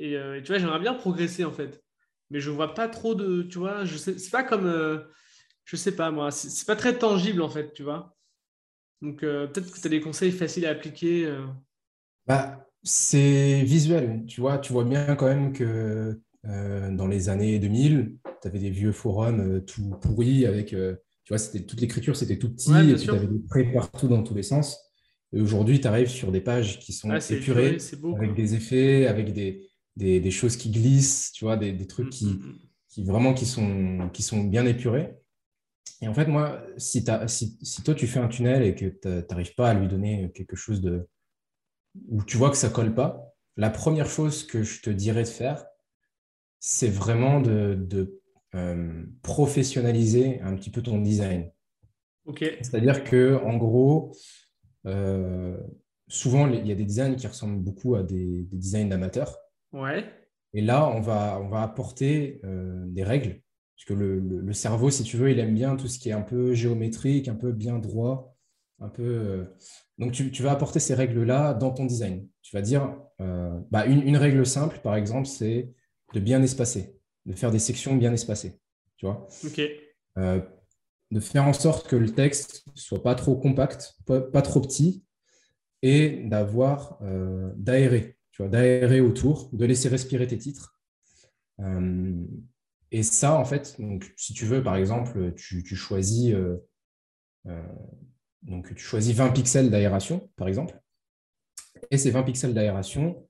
Euh, 0.01 0.35
et, 0.35 0.43
tu 0.43 0.51
vois, 0.51 0.59
j'aimerais 0.59 0.79
bien 0.79 0.93
progresser 0.93 1.45
en 1.45 1.51
fait. 1.51 1.83
Mais 2.29 2.39
je 2.39 2.49
vois 2.49 2.73
pas 2.73 2.87
trop 2.87 3.15
de. 3.15 3.43
Tu 3.43 3.57
vois, 3.57 3.85
je 3.85 3.97
sais, 3.97 4.17
c'est 4.17 4.31
pas 4.31 4.43
comme. 4.43 5.03
je 5.65 5.75
sais 5.75 5.95
pas, 5.95 6.11
moi. 6.11 6.31
C'est 6.31 6.65
pas 6.65 6.75
très 6.75 6.97
tangible 6.97 7.41
en 7.41 7.49
fait, 7.49 7.73
tu 7.73 7.83
vois. 7.83 8.15
Donc, 9.01 9.21
peut-être 9.21 9.71
que 9.71 9.79
tu 9.79 9.87
as 9.87 9.89
des 9.89 10.01
conseils 10.01 10.31
faciles 10.31 10.65
à 10.65 10.69
appliquer. 10.69 11.29
Bah, 12.27 12.67
c'est 12.83 13.63
visuel, 13.63 14.25
tu 14.27 14.41
vois. 14.41 14.57
Tu 14.57 14.71
vois 14.73 14.85
bien 14.85 15.15
quand 15.15 15.27
même 15.27 15.53
que 15.53 16.19
euh, 16.47 16.91
dans 16.91 17.07
les 17.07 17.29
années 17.29 17.59
2000, 17.59 18.15
tu 18.41 18.47
avais 18.47 18.59
des 18.59 18.71
vieux 18.71 18.91
forums 18.91 19.39
euh, 19.39 19.59
tout 19.59 19.91
pourris 20.01 20.45
avec, 20.47 20.73
euh, 20.73 20.95
tu 21.23 21.33
vois, 21.33 21.37
c'était 21.37 21.65
toute 21.65 21.79
l'écriture, 21.81 22.15
c'était 22.15 22.37
tout 22.37 22.51
petit, 22.51 22.71
et 22.71 22.95
tu 22.95 23.11
avais 23.11 23.27
des 23.27 23.45
traits 23.47 23.73
partout 23.73 24.07
dans 24.07 24.23
tous 24.23 24.33
les 24.33 24.43
sens. 24.43 24.79
Et 25.33 25.39
aujourd'hui, 25.39 25.79
tu 25.79 25.87
arrives 25.87 26.09
sur 26.09 26.31
des 26.31 26.41
pages 26.41 26.79
qui 26.79 26.93
sont 26.93 27.13
épurées, 27.15 27.77
avec 28.17 28.33
des 28.33 28.55
effets, 28.55 29.07
avec 29.07 29.33
des, 29.33 29.69
des, 29.95 30.19
des, 30.19 30.31
choses 30.31 30.57
qui 30.57 30.69
glissent, 30.69 31.31
tu 31.31 31.45
vois, 31.45 31.57
des, 31.57 31.73
des 31.73 31.87
trucs 31.87 32.07
mm, 32.07 32.09
qui, 32.09 32.25
mm, 32.25 32.29
mm. 32.29 32.59
qui, 32.89 33.03
vraiment 33.03 33.33
qui 33.33 33.45
sont, 33.45 34.09
qui 34.13 34.23
sont 34.23 34.43
bien 34.43 34.65
épurés. 34.65 35.17
Et 36.01 36.07
en 36.07 36.13
fait, 36.13 36.25
moi, 36.25 36.63
si, 36.77 37.05
si, 37.27 37.57
si 37.61 37.83
toi, 37.83 37.93
tu 37.93 38.07
fais 38.07 38.19
un 38.19 38.27
tunnel 38.27 38.63
et 38.63 38.75
que 38.75 38.85
tu 38.85 39.07
n'arrives 39.29 39.53
pas 39.55 39.69
à 39.69 39.73
lui 39.73 39.87
donner 39.87 40.31
quelque 40.33 40.55
chose 40.55 40.81
de... 40.81 41.07
où 42.09 42.23
tu 42.23 42.37
vois 42.37 42.49
que 42.49 42.57
ça 42.57 42.69
colle 42.69 42.95
pas, 42.95 43.31
la 43.57 43.69
première 43.69 44.09
chose 44.09 44.45
que 44.45 44.63
je 44.63 44.81
te 44.81 44.89
dirais 44.89 45.23
de 45.23 45.27
faire, 45.27 45.65
c'est 46.59 46.89
vraiment 46.89 47.41
de, 47.41 48.21
euh, 48.55 49.03
professionnaliser 49.21 50.41
un 50.41 50.55
petit 50.55 50.69
peu 50.69 50.81
ton 50.81 50.99
design. 50.99 51.51
C'est-à-dire 52.39 53.03
que 53.03 53.39
en 53.43 53.57
gros, 53.57 54.15
euh, 54.85 55.57
souvent 56.07 56.47
il 56.47 56.65
y 56.65 56.71
a 56.71 56.75
des 56.75 56.85
designs 56.85 57.15
qui 57.15 57.27
ressemblent 57.27 57.61
beaucoup 57.61 57.95
à 57.95 58.03
des, 58.03 58.47
designs 58.51 58.87
d'amateurs. 58.87 59.37
Ouais. 59.73 60.05
Et 60.53 60.61
là, 60.61 60.87
on 60.87 60.99
va, 60.99 61.39
on 61.41 61.47
va 61.47 61.61
apporter 61.61 62.41
euh, 62.43 62.85
des 62.87 63.03
règles 63.03 63.41
Parce 63.75 63.85
que 63.85 63.93
le, 63.93 64.53
cerveau, 64.53 64.89
si 64.89 65.03
tu 65.03 65.17
veux, 65.17 65.31
il 65.31 65.39
aime 65.39 65.55
bien 65.55 65.75
tout 65.75 65.87
ce 65.87 65.99
qui 65.99 66.09
est 66.09 66.13
un 66.13 66.21
peu 66.21 66.53
géométrique, 66.53 67.27
un 67.27 67.35
peu 67.35 67.51
bien 67.51 67.79
droit, 67.79 68.35
un 68.79 68.89
peu. 68.89 69.03
Euh, 69.03 69.45
donc, 69.97 70.11
tu, 70.11 70.43
vas 70.43 70.51
apporter 70.51 70.79
ces 70.79 70.93
règles-là 70.93 71.53
dans 71.53 71.71
ton 71.71 71.85
design. 71.85 72.27
Tu 72.41 72.55
vas 72.55 72.61
dire, 72.61 72.97
euh, 73.21 73.57
bah, 73.71 73.85
une, 73.85 74.17
règle 74.17 74.45
simple, 74.45 74.79
par 74.83 74.95
exemple, 74.95 75.27
c'est 75.27 75.71
de 76.13 76.19
bien 76.19 76.41
espacer, 76.43 76.97
de 77.25 77.33
faire 77.33 77.51
des 77.51 77.59
sections 77.59 77.95
bien 77.95 78.11
espacées. 78.11 78.59
Tu 78.97 79.05
vois 79.05 79.27
Ok. 79.45 79.61
De 81.11 81.19
faire 81.19 81.45
en 81.45 81.53
sorte 81.53 81.89
que 81.89 81.97
le 81.97 82.09
texte 82.09 82.63
soit 82.73 83.03
pas 83.03 83.15
trop 83.15 83.35
compact, 83.35 83.95
pas, 84.05 84.41
trop 84.41 84.61
petit, 84.61 85.03
et 85.81 86.23
d'avoir 86.25 86.99
d'aérer, 87.55 88.17
tu 88.31 88.41
vois, 88.41 88.49
d'aérer 88.49 89.01
autour, 89.01 89.49
de 89.53 89.65
laisser 89.65 89.89
respirer 89.89 90.27
tes 90.27 90.37
titres. 90.37 90.77
et 92.91 93.03
ça, 93.03 93.37
en 93.37 93.45
fait, 93.45 93.75
donc, 93.79 94.13
si 94.17 94.33
tu 94.33 94.45
veux, 94.45 94.63
par 94.63 94.75
exemple, 94.75 95.33
tu, 95.35 95.63
tu 95.63 95.75
choisis 95.75 96.33
donc, 98.43 98.73
tu 98.73 98.83
choisis 98.83 99.15
20 99.15 99.29
pixels 99.31 99.69
d'aération, 99.69 100.29
par 100.35 100.47
exemple. 100.47 100.79
Et 101.91 101.97
ces 101.97 102.11
20 102.11 102.23
pixels 102.23 102.53
d'aération, 102.53 103.27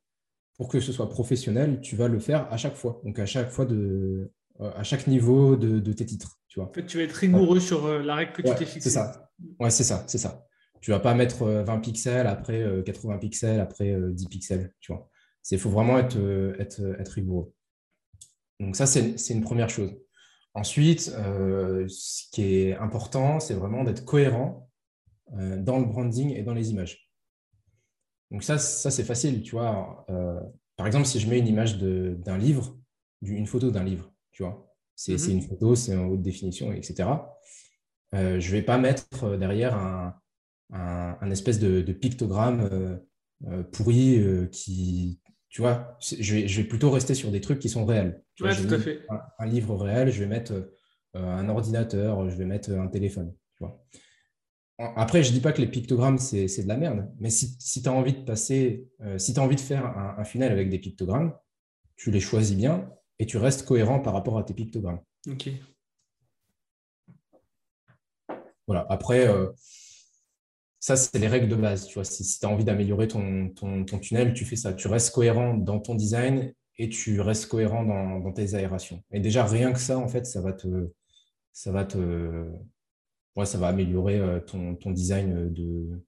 pour 0.58 0.70
que 0.70 0.80
ce 0.80 0.91
soit 0.91 1.10
professionnel, 1.10 1.82
tu 1.82 1.95
vas 1.95 2.08
le 2.08 2.20
faire 2.20 2.52
à 2.52 2.58
chaque 2.58 2.76
fois. 2.76 3.02
Donc, 3.04 3.20
à 3.20 3.26
chaque 3.26 3.49
fois 3.49 3.66
de, 3.66 4.32
euh, 4.62 4.72
à 4.76 4.84
chaque 4.84 5.08
niveau 5.08 5.56
de, 5.56 5.93
tes 5.93 6.06
titres. 6.06 6.39
Tu 6.47 6.60
vois. 6.60 6.70
En 6.70 6.74
fait, 6.74 6.86
tu 6.86 6.97
vas 6.97 7.04
être 7.04 7.14
rigoureux 7.14 7.60
sur 7.60 7.86
euh, 7.86 8.02
la 8.02 8.16
règle 8.16 8.34
que 8.34 8.41
tu 8.41 8.56
t'es 8.56 8.66
fixée. 8.66 8.89
C'est 8.89 8.95
ça. 8.95 9.30
Ouais, 9.60 9.70
c'est 9.70 9.84
ça, 9.84 10.04
c'est 10.08 10.18
ça. 10.18 10.45
Tu 10.82 10.92
vas 10.92 11.00
pas 11.00 11.14
mettre 11.14 11.46
20 11.46 11.78
euh, 11.78 11.80
pixels 11.80 12.28
après 12.28 12.66
80 12.86 13.18
pixels 13.20 13.60
après 13.60 13.96
10 14.12 14.28
pixels. 14.28 14.74
Tu 14.80 14.92
vois. 14.92 15.10
Il 15.50 15.60
faut 15.60 15.70
vraiment 15.70 15.98
être, 15.98 16.18
être, 16.60 16.82
être 17.00 17.10
rigoureux. 17.10 17.54
Donc 18.60 18.76
ça, 18.76 18.86
c'est 18.86 19.34
une 19.34 19.42
première 19.42 19.70
chose. 19.70 19.92
Ensuite, 20.54 21.02
ce 21.02 22.30
qui 22.32 22.44
est 22.44 22.76
important, 22.76 23.40
c'est 23.40 23.54
vraiment 23.54 23.84
d'être 23.84 24.06
cohérent 24.06 24.72
euh, 25.38 25.58
dans 25.58 25.80
le 25.80 25.86
branding 25.86 26.36
et 26.36 26.44
dans 26.44 26.54
les 26.54 26.72
images. 26.72 27.10
Donc 28.32 28.44
ça, 28.44 28.58
ça 28.58 28.92
c'est 28.92 29.06
facile, 29.06 29.42
tu 29.44 29.52
vois. 29.52 30.06
Euh, 30.10 30.40
par 30.76 30.88
exemple, 30.88 31.06
si 31.06 31.22
je 31.22 31.30
mets 31.30 31.40
une 31.40 31.48
image 31.48 31.78
d'un 31.78 32.38
livre, 32.38 32.78
une 33.22 33.48
photo 33.48 33.72
d'un 33.72 33.84
livre, 33.84 34.12
tu 34.32 34.44
vois, 34.44 34.74
c'est 34.96 35.18
mhm. 35.18 35.32
une 35.32 35.42
photo, 35.42 35.76
c'est 35.76 35.96
en 35.96 36.08
haute 36.08 36.22
définition, 36.22 36.74
etc. 36.74 37.10
Euh, 38.14 38.42
je 38.42 38.48
ne 38.48 38.52
vais 38.52 38.62
pas 38.62 38.78
mettre 38.78 39.38
derrière 39.38 39.76
un, 39.76 40.16
un, 40.72 41.32
espèce 41.32 41.60
de, 41.60 41.82
pictogramme 41.92 43.00
pourri 43.72 44.22
qui, 44.52 45.20
tu 45.50 45.62
vois, 45.62 45.98
je 46.02 46.34
vais, 46.34 46.48
je 46.48 46.62
vais, 46.62 46.68
plutôt 46.68 46.92
rester 46.92 47.14
sur 47.14 47.32
des 47.32 47.42
trucs 47.42 47.60
qui 47.60 47.70
sont 47.70 47.86
réels. 47.86 48.24
tout 48.36 48.46
à 48.46 48.54
fait. 48.54 49.06
Un, 49.40 49.46
livre 49.46 49.76
réel, 49.76 50.12
je 50.12 50.20
vais 50.20 50.28
mettre 50.28 50.54
un 51.14 51.50
ordinateur, 51.50 52.30
je 52.30 52.36
vais 52.36 52.46
mettre 52.46 52.72
un 52.72 52.88
téléphone. 52.88 53.34
Tu 53.58 53.64
vois. 53.64 53.86
Après, 54.96 55.22
je 55.22 55.30
ne 55.30 55.36
dis 55.36 55.42
pas 55.42 55.52
que 55.52 55.62
les 55.62 55.68
pictogrammes, 55.68 56.18
c'est 56.18 56.64
de 56.64 56.68
la 56.68 56.78
merde, 56.78 57.08
mais 57.20 57.30
si, 57.30 57.58
tu 57.60 57.88
as 57.88 57.92
envie 57.92 58.14
de 58.14 58.24
passer, 58.24 58.88
euh, 59.02 59.18
si 59.18 59.34
tu 59.34 59.40
as 59.40 59.44
envie 59.44 59.56
de 59.56 59.62
faire 59.62 59.86
un, 59.86 60.16
un, 60.18 60.24
funnel 60.24 60.52
avec 60.52 60.70
des 60.70 60.80
pictogrammes, 60.80 61.36
tu 61.98 62.10
les 62.10 62.20
choisis 62.20 62.58
bien 62.58 62.90
et 63.20 63.28
tu 63.28 63.38
restes 63.38 63.66
cohérent 63.66 64.00
par 64.00 64.14
rapport 64.14 64.40
à 64.40 64.44
tes 64.44 64.56
pictogrammes. 64.56 65.02
Ok. 65.30 65.50
Voilà. 68.66 68.88
Après, 68.90 69.28
euh, 69.28 69.52
ça, 70.82 70.96
c'est 70.96 71.20
les 71.20 71.28
règles 71.28 71.48
de 71.48 71.56
base. 71.56 71.86
Tu 71.86 71.94
vois, 71.94 72.04
si, 72.04 72.40
tu 72.40 72.46
as 72.46 72.50
envie 72.50 72.66
d'améliorer 72.66 73.08
ton, 73.08 73.50
ton, 73.50 73.86
tunnel, 74.00 74.34
tu 74.34 74.46
fais 74.46 74.56
ça. 74.56 74.74
Tu 74.74 74.88
restes 74.88 75.14
cohérent 75.14 75.54
dans 75.54 75.80
ton 75.80 75.94
design 75.94 76.54
et 76.80 76.90
tu 76.90 77.22
restes 77.22 77.46
cohérent 77.46 77.84
dans, 77.84 78.20
dans 78.20 78.34
tes 78.34 78.56
aérations. 78.56 79.04
Et 79.12 79.20
déjà, 79.20 79.46
rien 79.46 79.72
que 79.74 79.80
ça, 79.80 80.00
en 80.00 80.08
fait, 80.08 80.26
ça 80.26 80.42
va 80.42 80.54
te, 80.54 80.90
ça 81.54 81.72
va 81.72 81.86
te, 81.86 82.50
ouais, 83.36 83.46
ça 83.46 83.60
va 83.60 83.68
améliorer 83.68 84.20
euh, 84.20 84.40
ton, 84.40 84.76
ton, 84.76 84.90
design 84.90 85.54
de, 85.54 86.02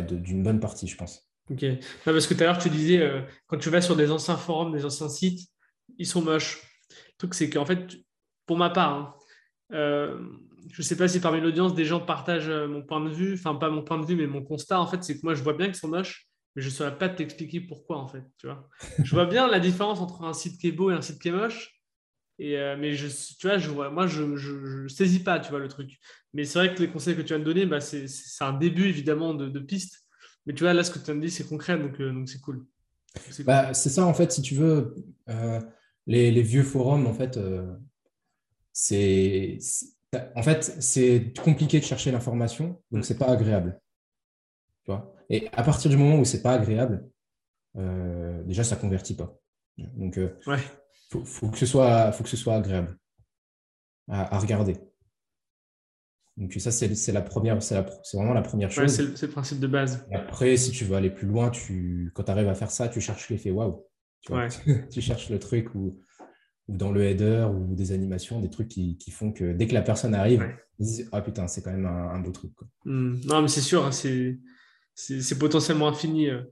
d'une 0.00 0.42
bonne 0.42 0.58
partie, 0.58 0.88
je 0.88 0.96
pense. 0.96 1.30
Ok. 1.50 1.66
parce 2.06 2.26
que 2.26 2.32
tout 2.32 2.42
à 2.42 2.46
l'heure, 2.46 2.58
tu 2.58 2.70
disais, 2.70 3.00
euh, 3.02 3.20
quand 3.48 3.58
tu 3.58 3.68
vas 3.68 3.82
sur 3.82 3.96
des 3.96 4.10
anciens 4.10 4.38
forums, 4.38 4.72
des 4.72 4.86
anciens 4.86 5.10
sites, 5.10 5.46
ils 5.98 6.06
sont 6.06 6.22
moches. 6.22 6.62
Le 6.88 7.18
truc, 7.18 7.34
c'est 7.34 7.50
qu'en 7.50 7.66
fait, 7.66 7.98
pour 8.46 8.56
ma 8.56 8.70
part, 8.70 8.94
hein, 8.94 9.14
euh, 9.72 10.18
je 10.70 10.80
ne 10.80 10.84
sais 10.84 10.96
pas 10.96 11.08
si 11.08 11.20
parmi 11.20 11.40
l'audience, 11.40 11.74
des 11.74 11.84
gens 11.84 12.00
partagent 12.00 12.50
mon 12.50 12.82
point 12.82 13.00
de 13.00 13.10
vue, 13.10 13.34
enfin, 13.34 13.54
pas 13.54 13.70
mon 13.70 13.82
point 13.82 13.98
de 13.98 14.06
vue, 14.06 14.16
mais 14.16 14.26
mon 14.26 14.42
constat, 14.42 14.80
en 14.80 14.86
fait, 14.86 15.02
c'est 15.02 15.16
que 15.16 15.20
moi, 15.22 15.34
je 15.34 15.42
vois 15.42 15.54
bien 15.54 15.66
qu'ils 15.66 15.76
sont 15.76 15.88
moches, 15.88 16.28
mais 16.54 16.62
je 16.62 16.68
ne 16.68 16.72
saurais 16.72 16.98
pas 16.98 17.08
t'expliquer 17.08 17.60
pourquoi, 17.60 17.98
en 17.98 18.08
fait. 18.08 18.24
Tu 18.38 18.46
vois 18.46 18.68
je 19.02 19.14
vois 19.14 19.26
bien 19.26 19.48
la 19.48 19.60
différence 19.60 20.00
entre 20.00 20.22
un 20.22 20.32
site 20.32 20.60
qui 20.60 20.68
est 20.68 20.72
beau 20.72 20.90
et 20.90 20.94
un 20.94 21.02
site 21.02 21.20
qui 21.20 21.28
est 21.28 21.32
moche, 21.32 21.82
euh, 22.40 22.76
mais 22.78 22.94
je, 22.94 23.08
tu 23.38 23.46
vois, 23.46 23.58
je 23.58 23.70
vois, 23.70 23.90
moi, 23.90 24.06
je 24.06 24.22
ne 24.22 24.88
saisis 24.88 25.22
pas, 25.22 25.38
tu 25.38 25.50
vois, 25.50 25.60
le 25.60 25.68
truc. 25.68 25.98
Mais 26.34 26.44
c'est 26.44 26.58
vrai 26.58 26.74
que 26.74 26.80
les 26.80 26.88
conseils 26.88 27.14
que 27.14 27.22
tu 27.22 27.28
viens 27.28 27.38
de 27.38 27.44
donner, 27.44 27.66
bah, 27.66 27.80
c'est 27.80 28.06
un 28.40 28.52
début, 28.52 28.88
évidemment, 28.88 29.34
de, 29.34 29.48
de, 29.48 29.58
piste. 29.60 30.02
Mais 30.46 30.54
tu 30.54 30.64
vois, 30.64 30.72
là, 30.72 30.82
ce 30.82 30.90
que 30.90 30.98
tu 30.98 31.06
viens 31.06 31.16
de 31.16 31.20
dire, 31.20 31.30
c'est 31.30 31.48
concret, 31.48 31.78
donc 31.78 32.00
euh, 32.00 32.12
donc 32.12 32.28
c'est 32.28 32.40
cool. 32.40 32.66
C'est 33.30 33.44
bah, 33.44 33.74
ça, 33.74 34.06
en 34.06 34.14
fait, 34.14 34.32
si 34.32 34.42
tu 34.42 34.54
veux, 34.54 34.94
euh, 35.28 35.60
les, 36.06 36.30
les, 36.30 36.42
vieux 36.42 36.62
forums, 36.62 37.06
en 37.06 37.12
fait, 37.12 37.38
c'est 38.72 39.58
en 40.34 40.42
fait, 40.42 40.62
c'est 40.80 41.32
compliqué 41.42 41.80
de 41.80 41.84
chercher 41.84 42.10
l'information, 42.10 42.82
donc 42.90 43.04
c'est 43.04 43.18
pas 43.18 43.28
agréable. 43.28 43.80
Tu 44.84 44.90
vois? 44.90 45.14
Et 45.30 45.48
à 45.52 45.62
partir 45.62 45.90
du 45.90 45.96
moment 45.96 46.18
où 46.18 46.24
c'est 46.24 46.42
pas 46.42 46.52
agréable, 46.52 47.08
déjà, 48.44 48.64
ça 48.64 48.76
convertit 48.76 49.16
pas. 49.16 49.38
Donc, 49.78 50.18
ouais 50.46 50.58
faut, 51.12 51.24
faut, 51.24 51.48
que 51.48 51.58
ce 51.58 51.66
soit, 51.66 52.10
faut 52.12 52.24
que 52.24 52.30
ce 52.30 52.36
soit 52.36 52.54
agréable 52.56 52.96
à, 54.08 54.38
regarder. 54.38 54.76
Donc 56.36 56.54
ça, 56.54 56.70
c'est 56.70 57.12
la 57.12 57.22
première, 57.22 57.62
c'est 57.62 57.76
vraiment 58.14 58.32
la 58.32 58.42
première 58.42 58.70
chose. 58.70 58.90
c'est 58.90 59.26
le 59.26 59.32
principe 59.32 59.60
de 59.60 59.66
base. 59.66 60.06
après, 60.12 60.56
si 60.56 60.70
tu 60.70 60.84
veux 60.84 60.96
aller 60.96 61.10
plus 61.10 61.26
loin, 61.26 61.50
tu, 61.50 62.10
quand 62.14 62.24
tu 62.24 62.30
arrives 62.30 62.48
à 62.48 62.54
faire 62.54 62.70
ça, 62.70 62.88
tu 62.88 63.00
cherches 63.00 63.28
l'effet 63.28 63.50
waouh. 63.50 63.86
Tu, 64.22 64.32
tu, 64.90 65.00
cherches 65.00 65.28
le 65.30 65.38
truc 65.38 65.68
ou 66.68 66.76
dans 66.76 66.92
le 66.92 67.02
header 67.02 67.48
ou 67.52 67.74
des 67.74 67.92
animations, 67.92 68.40
des 68.40 68.50
trucs 68.50 68.68
qui, 68.68 68.96
qui 68.98 69.10
font 69.10 69.32
que 69.32 69.52
dès 69.52 69.66
que 69.66 69.74
la 69.74 69.82
personne 69.82 70.14
arrive, 70.14 70.46
ils 70.78 70.86
disent 70.86 71.08
ah 71.12 71.20
putain, 71.20 71.48
c'est 71.48 71.62
quand 71.62 71.72
même 71.72 71.86
un, 71.86 72.18
beau 72.20 72.30
truc. 72.30 72.52
Hmm. 72.84 73.20
Non, 73.24 73.42
mais 73.42 73.48
c'est 73.48 73.60
sûr, 73.60 73.84
hein, 73.84 73.92
c'est 73.92 75.38
potentiellement 75.38 75.88
infini. 75.88 76.30
Euh. 76.30 76.42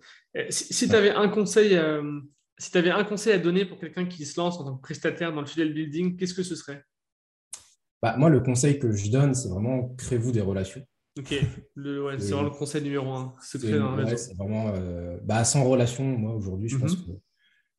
Si, 0.50 0.88
tu 0.88 0.94
avais 0.94 1.10
un 1.10 1.28
conseil 1.28 1.74
euh, 1.74 2.20
si 2.60 2.76
avais 2.76 2.90
un 2.90 3.04
conseil 3.04 3.32
à 3.32 3.38
donner 3.38 3.64
pour 3.64 3.78
quelqu'un 3.78 4.04
qui 4.04 4.26
se 4.26 4.38
lance 4.38 4.60
en 4.60 4.64
tant 4.64 4.76
que 4.76 4.82
prestataire 4.82 5.32
dans 5.32 5.40
le 5.40 5.46
fidel 5.46 5.72
building, 5.72 6.16
qu'est-ce 6.16 6.34
que 6.34 6.42
ce 6.42 6.54
serait? 6.54 6.84
Bah, 8.02 8.16
Moi, 8.18 8.28
le 8.28 8.40
conseil 8.40 8.78
que 8.78 8.92
je 8.92 9.10
donne, 9.10 9.34
c'est 9.34 9.48
vraiment 9.48 9.94
créez-vous 9.96 10.30
des 10.30 10.42
relations. 10.42 10.86
Ok, 11.18 11.28
c'est 11.76 11.80
vraiment 11.80 12.42
le 12.42 12.50
conseil 12.50 12.82
numéro 12.82 13.10
un. 13.12 13.34
C'est 13.40 13.58
vraiment 14.36 14.72
euh, 14.74 15.18
bah, 15.24 15.44
sans 15.44 15.64
relation, 15.64 16.04
moi 16.04 16.34
aujourd'hui, 16.34 16.68
je 16.68 16.76
pense 16.76 16.98
mhm. 16.98 17.06
que 17.06 17.12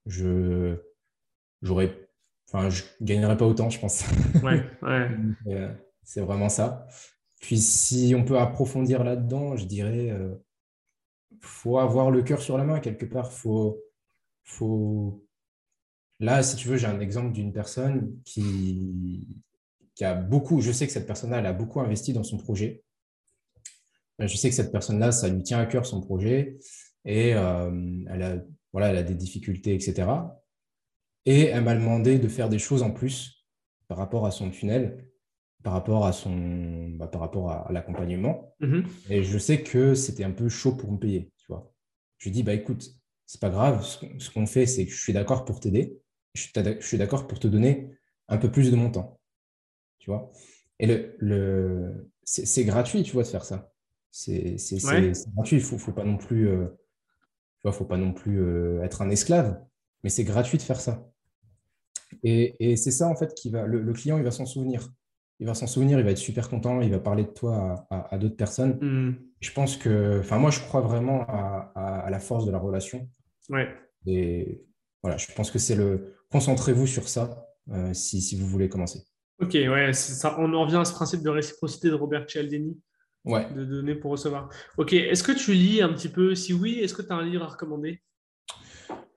je 0.08 0.76
j'aurais, 1.62 2.10
enfin, 2.52 2.70
je 2.70 2.84
gagnerais 3.02 3.38
pas 3.38 3.46
autant, 3.46 3.70
je 3.70 3.80
pense. 3.80 4.04
Ouais, 4.44 4.64
ouais. 4.82 5.10
Euh, 5.48 5.74
c'est 6.04 6.22
vraiment 6.22 6.50
ça. 6.50 6.88
Puis 7.40 7.58
si 7.60 8.14
on 8.16 8.24
peut 8.24 8.38
approfondir 8.38 9.04
là-dedans, 9.04 9.56
je 9.56 9.66
dirais, 9.66 10.12
euh, 10.12 10.36
faut 11.40 11.80
avoir 11.80 12.12
le 12.12 12.22
cœur 12.22 12.42
sur 12.42 12.58
la 12.58 12.64
main 12.64 12.80
quelque 12.80 13.06
part. 13.06 13.32
Faut 13.32 13.80
faut... 14.44 15.26
Là, 16.20 16.44
si 16.44 16.56
tu 16.56 16.68
veux, 16.68 16.78
j'ai 16.78 16.88
un 16.88 17.00
exemple 17.00 17.32
d'une 17.32 17.54
personne 17.54 18.16
qui... 18.26 19.44
qui 19.96 20.04
a 20.04 20.14
beaucoup, 20.14 20.62
je 20.62 20.72
sais 20.72 20.86
que 20.86 20.94
cette 20.94 21.08
personne-là, 21.08 21.40
elle 21.40 21.46
a 21.46 21.54
beaucoup 21.54 21.80
investi 21.82 22.14
dans 22.14 22.24
son 22.24 22.38
projet. 22.38 22.84
Je 24.20 24.36
sais 24.38 24.50
que 24.50 24.56
cette 24.56 24.72
personne-là, 24.72 25.12
ça 25.12 25.30
lui 25.30 25.42
tient 25.42 25.60
à 25.60 25.66
cœur 25.66 25.86
son 25.86 26.00
projet 26.00 26.58
et 27.06 27.34
euh, 27.34 28.06
elle, 28.08 28.22
a, 28.22 28.36
voilà, 28.72 28.90
elle 28.90 28.98
a 28.98 29.04
des 29.04 29.16
difficultés, 29.16 29.74
etc. 29.74 30.08
Et 31.26 31.46
elle 31.46 31.64
m'a 31.64 31.76
demandé 31.76 32.20
de 32.20 32.28
faire 32.28 32.50
des 32.50 32.60
choses 32.60 32.84
en 32.84 32.92
plus 32.92 33.46
par 33.88 33.98
rapport 33.98 34.26
à 34.26 34.32
son 34.32 34.50
tunnel, 34.50 35.06
par 35.64 35.74
rapport 35.74 36.06
à 36.06 36.14
son, 36.14 36.90
bah, 36.90 37.08
par 37.08 37.22
rapport 37.22 37.52
à, 37.52 37.72
l'accompagnement. 37.72 38.56
Mm-hmm. 38.62 38.86
Et 39.10 39.24
je 39.24 39.38
sais 39.38 39.62
que 39.62 39.94
c'était 39.94 40.24
un 40.24 40.32
peu 40.32 40.50
chaud 40.50 40.76
pour 40.76 40.92
me 40.92 40.98
payer. 40.98 41.32
Tu 41.38 41.46
vois. 41.48 41.72
Je 42.18 42.30
lui 42.30 42.32
dis, 42.32 42.44
bah 42.44 42.54
écoute, 42.54 42.90
c'est 43.26 43.42
pas 43.42 43.50
grave. 43.50 43.84
Ce 43.84 44.30
qu'on 44.30 44.46
fait, 44.46 44.66
c'est 44.66 44.86
que 44.86 44.92
je 44.92 45.02
suis 45.02 45.14
d'accord 45.14 45.46
pour 45.46 45.60
t'aider. 45.60 46.00
Je 46.34 46.48
suis 46.80 46.98
d'accord 46.98 47.28
pour 47.28 47.40
te 47.40 47.48
donner 47.48 47.92
un 48.28 48.38
peu 48.38 48.52
plus 48.52 48.72
de 48.72 48.76
mon 48.76 48.90
temps. 48.90 49.20
Tu 50.00 50.10
vois 50.10 50.32
Et 50.80 50.88
le, 50.88 51.16
le 51.20 52.12
c'est 52.24 52.64
gratuit, 52.66 53.04
tu 53.04 53.14
vois, 53.14 53.24
de 53.24 53.28
faire 53.28 53.46
ça. 53.46 53.72
C'est 54.10 54.58
gratuit. 55.36 55.58
Il 55.58 55.62
faut, 55.62 55.78
faut 55.78 55.92
pas 55.92 56.04
non 56.04 56.18
plus, 56.18 56.48
euh, 56.48 56.68
tu 57.58 57.64
vois, 57.64 57.72
faut 57.72 57.86
pas 57.86 57.98
non 57.98 58.14
plus 58.14 58.42
euh, 58.42 58.82
être 58.84 59.02
un 59.02 59.10
esclave, 59.10 59.62
mais 60.04 60.10
c'est 60.10 60.24
gratuit 60.24 60.58
de 60.58 60.64
faire 60.64 60.80
ça. 60.80 61.08
Et, 62.24 62.56
et 62.60 62.76
c'est 62.76 62.92
ça, 62.92 63.08
en 63.08 63.16
fait, 63.16 63.34
qui 63.34 63.50
va. 63.50 63.66
Le, 63.66 63.94
client, 63.94 64.18
il 64.18 64.24
va 64.24 64.32
s'en 64.32 64.46
souvenir. 64.46 64.90
Il 65.40 65.48
va 65.48 65.54
s'en 65.54 65.66
souvenir, 65.66 65.98
il 65.98 66.06
va 66.06 66.12
être 66.12 66.18
super 66.18 66.50
content, 66.50 66.82
il 66.82 66.92
va 66.92 67.00
parler 67.00 67.24
de 67.24 67.30
toi 67.30 67.88
à, 67.90 68.18
d'autres 68.20 68.36
personnes. 68.36 68.78
Hmm. 68.80 69.16
Je 69.40 69.52
pense 69.52 69.76
que, 69.76 70.20
enfin, 70.20 70.38
moi, 70.38 70.52
je 70.52 70.60
crois 70.60 70.82
vraiment 70.82 71.26
à, 71.28 71.72
à, 71.76 72.10
la 72.12 72.20
force 72.20 72.46
de 72.46 72.52
la 72.52 72.60
relation. 72.60 73.10
Ouais. 73.50 73.68
Et 74.06 74.64
voilà, 75.02 75.18
je 75.18 75.32
pense 75.34 75.50
que 75.50 75.58
c'est 75.58 75.76
le. 75.76 76.16
Concentrez-vous 76.32 76.88
sur 76.88 77.10
ça. 77.10 77.48
si, 77.94 78.36
vous 78.40 78.48
voulez 78.48 78.70
commencer. 78.70 79.04
Ok, 79.42 79.54
ouais, 79.54 79.94
ça, 79.94 80.36
on 80.38 80.54
en 80.54 80.66
revient 80.66 80.78
à 80.78 80.86
ce 80.86 80.94
principe 80.94 81.24
de 81.24 81.30
réciprocité 81.30 81.90
de 81.90 81.96
Robert 81.96 82.30
Cialdini. 82.30 82.80
Ouais. 83.24 83.52
De 83.54 83.66
donner 83.66 83.96
pour 83.96 84.12
recevoir. 84.12 84.50
Ok, 84.78 84.94
est-ce 84.94 85.24
que 85.24 85.32
tu 85.32 85.54
lis 85.54 85.82
un 85.82 85.90
petit 85.90 86.10
peu? 86.10 86.36
Si 86.36 86.54
oui, 86.54 86.80
est-ce 86.80 86.94
que 86.94 87.02
tu 87.02 87.12
as 87.12 87.16
un 87.16 87.26
livre 87.26 87.44
à 87.44 87.48
recommander? 87.48 88.02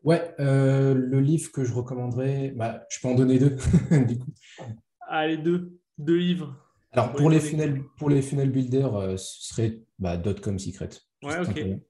Ouais, 0.05 0.35
le 0.39 1.19
livre 1.21 1.51
que 1.51 1.65
je 1.65 1.73
recommanderais, 1.73 2.53
bah, 2.57 2.85
je 2.91 3.01
peux 3.01 3.09
en 3.09 3.15
donner 3.15 3.39
deux, 3.39 3.57
du 4.07 4.19
coup. 4.19 4.33
Allez, 5.09 5.39
deux. 5.39 5.79
Deux 5.99 6.17
livres. 6.17 6.57
Alors, 6.93 7.13
pour 7.13 7.31
les, 7.31 7.41
funnel, 7.41 7.83
pour 7.99 8.11
les 8.11 8.23
funnel 8.23 8.51
builders, 8.51 9.19
ce 9.19 9.49
serait 9.49 9.81
bah, 9.99 10.17
.com 10.19 10.59
Secret. 10.59 10.91
Ouais, 11.23 11.39
ok. 11.41 11.81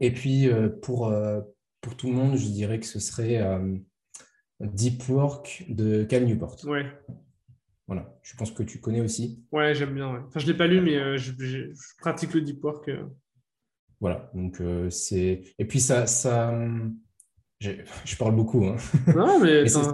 Et 0.00 0.12
puis, 0.12 0.48
euh, 0.48 0.68
pour, 0.68 1.08
euh, 1.08 1.40
pour 1.80 1.96
tout 1.96 2.08
le 2.08 2.14
monde, 2.14 2.36
je 2.36 2.46
dirais 2.46 2.80
que 2.80 2.86
ce 2.86 3.00
serait 3.00 3.38
euh, 3.38 3.76
Deep 4.60 5.08
Work 5.08 5.64
de 5.68 6.04
Cal 6.04 6.24
Newport. 6.24 6.56
Ouais. 6.64 6.86
Voilà, 7.86 8.14
je 8.22 8.36
pense 8.36 8.52
que 8.52 8.62
tu 8.62 8.80
connais 8.80 9.00
aussi. 9.00 9.44
Ouais, 9.52 9.74
j'aime 9.74 9.94
bien. 9.94 10.24
Enfin, 10.26 10.40
je 10.40 10.46
ne 10.46 10.52
l'ai 10.52 10.56
pas 10.56 10.66
lu, 10.66 10.80
mais 10.80 11.18
je, 11.18 11.72
pratique 11.98 12.32
le 12.34 12.40
Deep 12.40 12.62
Work. 12.64 12.90
Voilà, 14.00 14.30
donc 14.34 14.62
c'est. 14.90 15.42
Et 15.58 15.64
puis, 15.64 15.80
ça. 15.80 16.06
ça... 16.06 16.58
Je 18.04 18.16
parle 18.16 18.34
beaucoup. 18.34 18.64
Hein. 18.66 18.76
Non, 19.14 19.38
mais, 19.40 19.66
ça, 19.68 19.92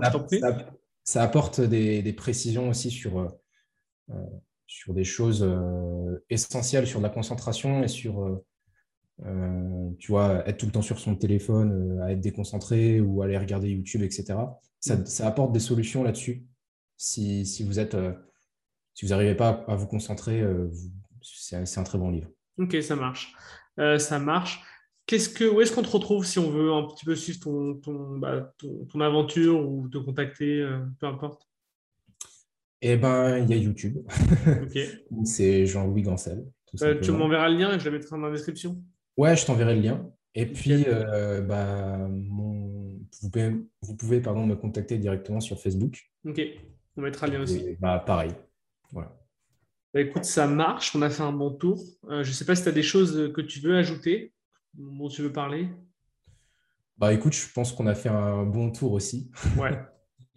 ça, 1.05 1.23
apporte 1.23 1.61
des, 1.61 2.03
des, 2.03 2.13
précisions 2.13 2.69
aussi 2.69 2.91
sur, 2.91 3.31
sur 4.67 4.95
des 4.95 5.05
choses 5.05 5.49
essentielles, 6.31 6.87
sur 6.87 7.01
la 7.01 7.11
concentration 7.11 7.83
et 7.83 7.89
sur 7.89 8.41
euh, 9.27 9.91
tu 9.99 10.13
vois, 10.13 10.47
être 10.49 10.59
tout 10.59 10.67
le 10.67 10.73
temps 10.73 10.83
sur 10.83 10.99
son 10.99 11.17
téléphone, 11.17 11.99
euh, 11.99 12.05
à 12.05 12.13
être 12.13 12.21
déconcentré 12.21 13.01
ou 13.01 13.23
aller 13.23 13.37
regarder 13.37 13.71
YouTube, 13.71 14.03
etc. 14.03 14.39
Ça, 14.81 14.97
mm. 14.97 15.07
ça 15.07 15.27
apporte 15.27 15.53
des 15.53 15.61
solutions 15.61 16.05
là-dessus. 16.05 16.47
Si, 16.97 17.45
si, 17.45 17.65
vous 17.65 17.81
êtes, 17.81 17.95
euh, 17.95 18.13
si 18.95 19.05
vous 19.05 19.11
n'arrivez 19.11 19.35
pas 19.35 19.65
à 19.67 19.75
vous 19.75 19.87
concentrer, 19.87 20.45
c'est 21.23 21.79
un 21.79 21.85
très 21.85 21.99
bon 21.99 22.11
livre. 22.11 22.29
Ok, 22.59 22.77
ça 22.83 22.97
marche. 22.97 23.35
ça 23.77 24.19
marche. 24.19 24.63
Qu'est-ce 25.09 25.29
que, 25.29 25.45
où 25.45 25.61
est-ce 25.61 25.73
qu'on 25.73 25.83
te 25.83 25.89
retrouve 25.89 26.25
si 26.25 26.39
on 26.39 26.51
veut 26.51 26.71
un 26.71 26.85
petit 26.85 27.05
peu 27.05 27.17
suivre 27.17 27.41
ton, 27.41 27.75
ton, 27.75 28.19
bah, 28.19 28.55
ton, 28.59 29.01
aventure 29.01 29.69
ou 29.69 29.89
te 29.89 29.99
contacter, 29.99 30.65
peu 31.01 31.07
importe? 31.07 31.49
Eh 32.83 32.97
ben, 32.97 33.39
il 33.39 33.51
y 33.51 33.55
a 33.55 33.57
YouTube. 33.57 33.99
c'est 35.25 35.67
Jean-Louis 35.67 36.03
Gancel. 36.03 36.45
tu 37.03 37.11
m'enverras 37.11 37.49
le 37.49 37.57
lien 37.57 37.75
et 37.75 37.81
je 37.81 37.87
le 37.89 37.99
mettrai 37.99 38.17
dans 38.17 38.27
la 38.27 38.33
description? 38.33 38.81
Ouais, 39.17 39.35
je 39.35 39.45
t'enverrai 39.47 39.75
le 39.75 39.81
lien. 39.81 40.13
Et 40.35 40.47
puis, 40.47 40.85
euh, 40.87 41.41
bah, 41.41 42.09
vous 42.09 43.01
pouvez, 43.21 43.57
vous 43.83 43.97
pouvez 43.97 44.21
pardon, 44.21 44.47
me 44.47 44.55
contacter 44.55 44.97
directement 44.99 45.41
sur 45.41 45.59
Facebook. 45.59 46.09
Ok, 46.25 46.41
on 46.97 47.03
mettra 47.03 47.27
le 47.27 47.33
lien 47.33 47.43
aussi. 47.43 47.77
bah, 47.81 47.99
pareil. 48.07 48.31
Voilà. 48.93 49.19
Bah, 49.93 50.01
écoute, 50.01 50.25
ça 50.25 50.47
marche, 50.47 50.95
on 50.95 51.03
a 51.03 51.11
fait 51.11 51.25
un 51.25 51.33
bon 51.33 51.51
tour. 51.51 51.83
Euh, 52.09 52.23
je 52.23 52.29
ne 52.29 52.35
sais 52.35 52.45
pas 52.45 52.55
si 52.55 52.63
tu 52.63 52.69
as 52.69 52.73
des 52.73 52.85
choses 52.85 53.33
que 53.35 53.41
tu 53.41 53.59
veux 53.59 53.77
ajouter, 53.77 54.33
dont 54.79 55.09
tu 55.09 55.23
veux 55.23 55.33
parler? 55.33 55.69
Bah 56.97 57.13
écoute, 57.13 57.33
je 57.33 57.53
pense 57.53 57.73
qu'on 57.73 57.87
a 57.87 57.95
fait 57.95 58.09
un 58.09 58.45
bon 58.45 58.71
tour 58.71 58.93
aussi. 58.93 59.31
Ouais. 59.57 59.79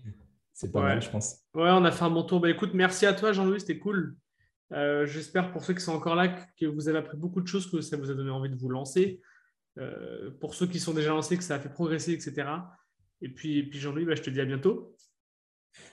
C'est 0.54 0.72
pas 0.72 0.82
mal, 0.82 1.02
je 1.02 1.10
pense. 1.10 1.40
Ouais, 1.56 1.70
on 1.72 1.84
a 1.86 1.92
fait 1.92 2.04
un 2.04 2.12
bon 2.12 2.24
tour. 2.24 2.40
Bah 2.40 2.50
écoute, 2.50 2.72
merci 2.74 3.06
à 3.06 3.14
toi, 3.14 3.32
Jean-Louis, 3.32 3.62
c'était 3.62 3.80
cool. 3.80 4.16
Euh, 4.74 5.06
j'espère 5.06 5.52
pour 5.52 5.66
ceux 5.66 5.74
qui 5.74 5.82
sont 5.82 5.94
encore 5.94 6.16
là 6.16 6.28
que 6.28 6.66
vous 6.66 6.88
avez 6.88 7.00
appris 7.00 7.18
beaucoup 7.18 7.42
de 7.42 7.48
choses, 7.48 7.70
que 7.70 7.82
ça 7.82 7.98
vous 7.98 8.12
a 8.12 8.14
donné 8.14 8.30
envie 8.30 8.50
de 8.50 8.56
vous 8.56 8.70
lancer. 8.70 9.22
Euh, 9.80 10.32
pour 10.40 10.54
ceux 10.54 10.68
qui 10.68 10.80
sont 10.80 10.94
déjà 10.94 11.10
lancés, 11.10 11.38
que 11.38 11.44
ça 11.44 11.56
a 11.56 11.60
fait 11.60 11.70
progresser, 11.70 12.14
etc. 12.14 12.48
Et 13.22 13.30
puis, 13.30 13.64
puis 13.64 13.80
Jean-Louis, 13.80 14.06
bah, 14.06 14.16
je 14.16 14.22
te 14.22 14.30
dis 14.30 14.40
à 14.40 14.46
bientôt. 14.46 14.96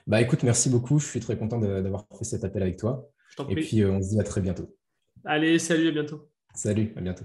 Bah 0.07 0.21
écoute, 0.21 0.43
merci 0.43 0.69
beaucoup. 0.69 0.99
Je 0.99 1.07
suis 1.07 1.21
très 1.21 1.39
content 1.39 1.59
d'avoir 1.59 2.07
fait 2.19 2.25
cet 2.25 2.45
appel 2.45 2.63
avec 2.63 2.77
toi. 2.77 3.09
Et 3.49 3.55
puis 3.55 3.83
euh, 3.83 3.93
on 3.93 4.03
se 4.03 4.11
dit 4.11 4.21
à 4.21 4.25
très 4.25 4.41
bientôt. 4.41 4.77
Allez, 5.25 5.59
salut, 5.59 5.89
à 5.89 5.93
bientôt. 5.93 6.31
Salut, 6.55 6.93
à 6.97 7.01
bientôt. 7.01 7.25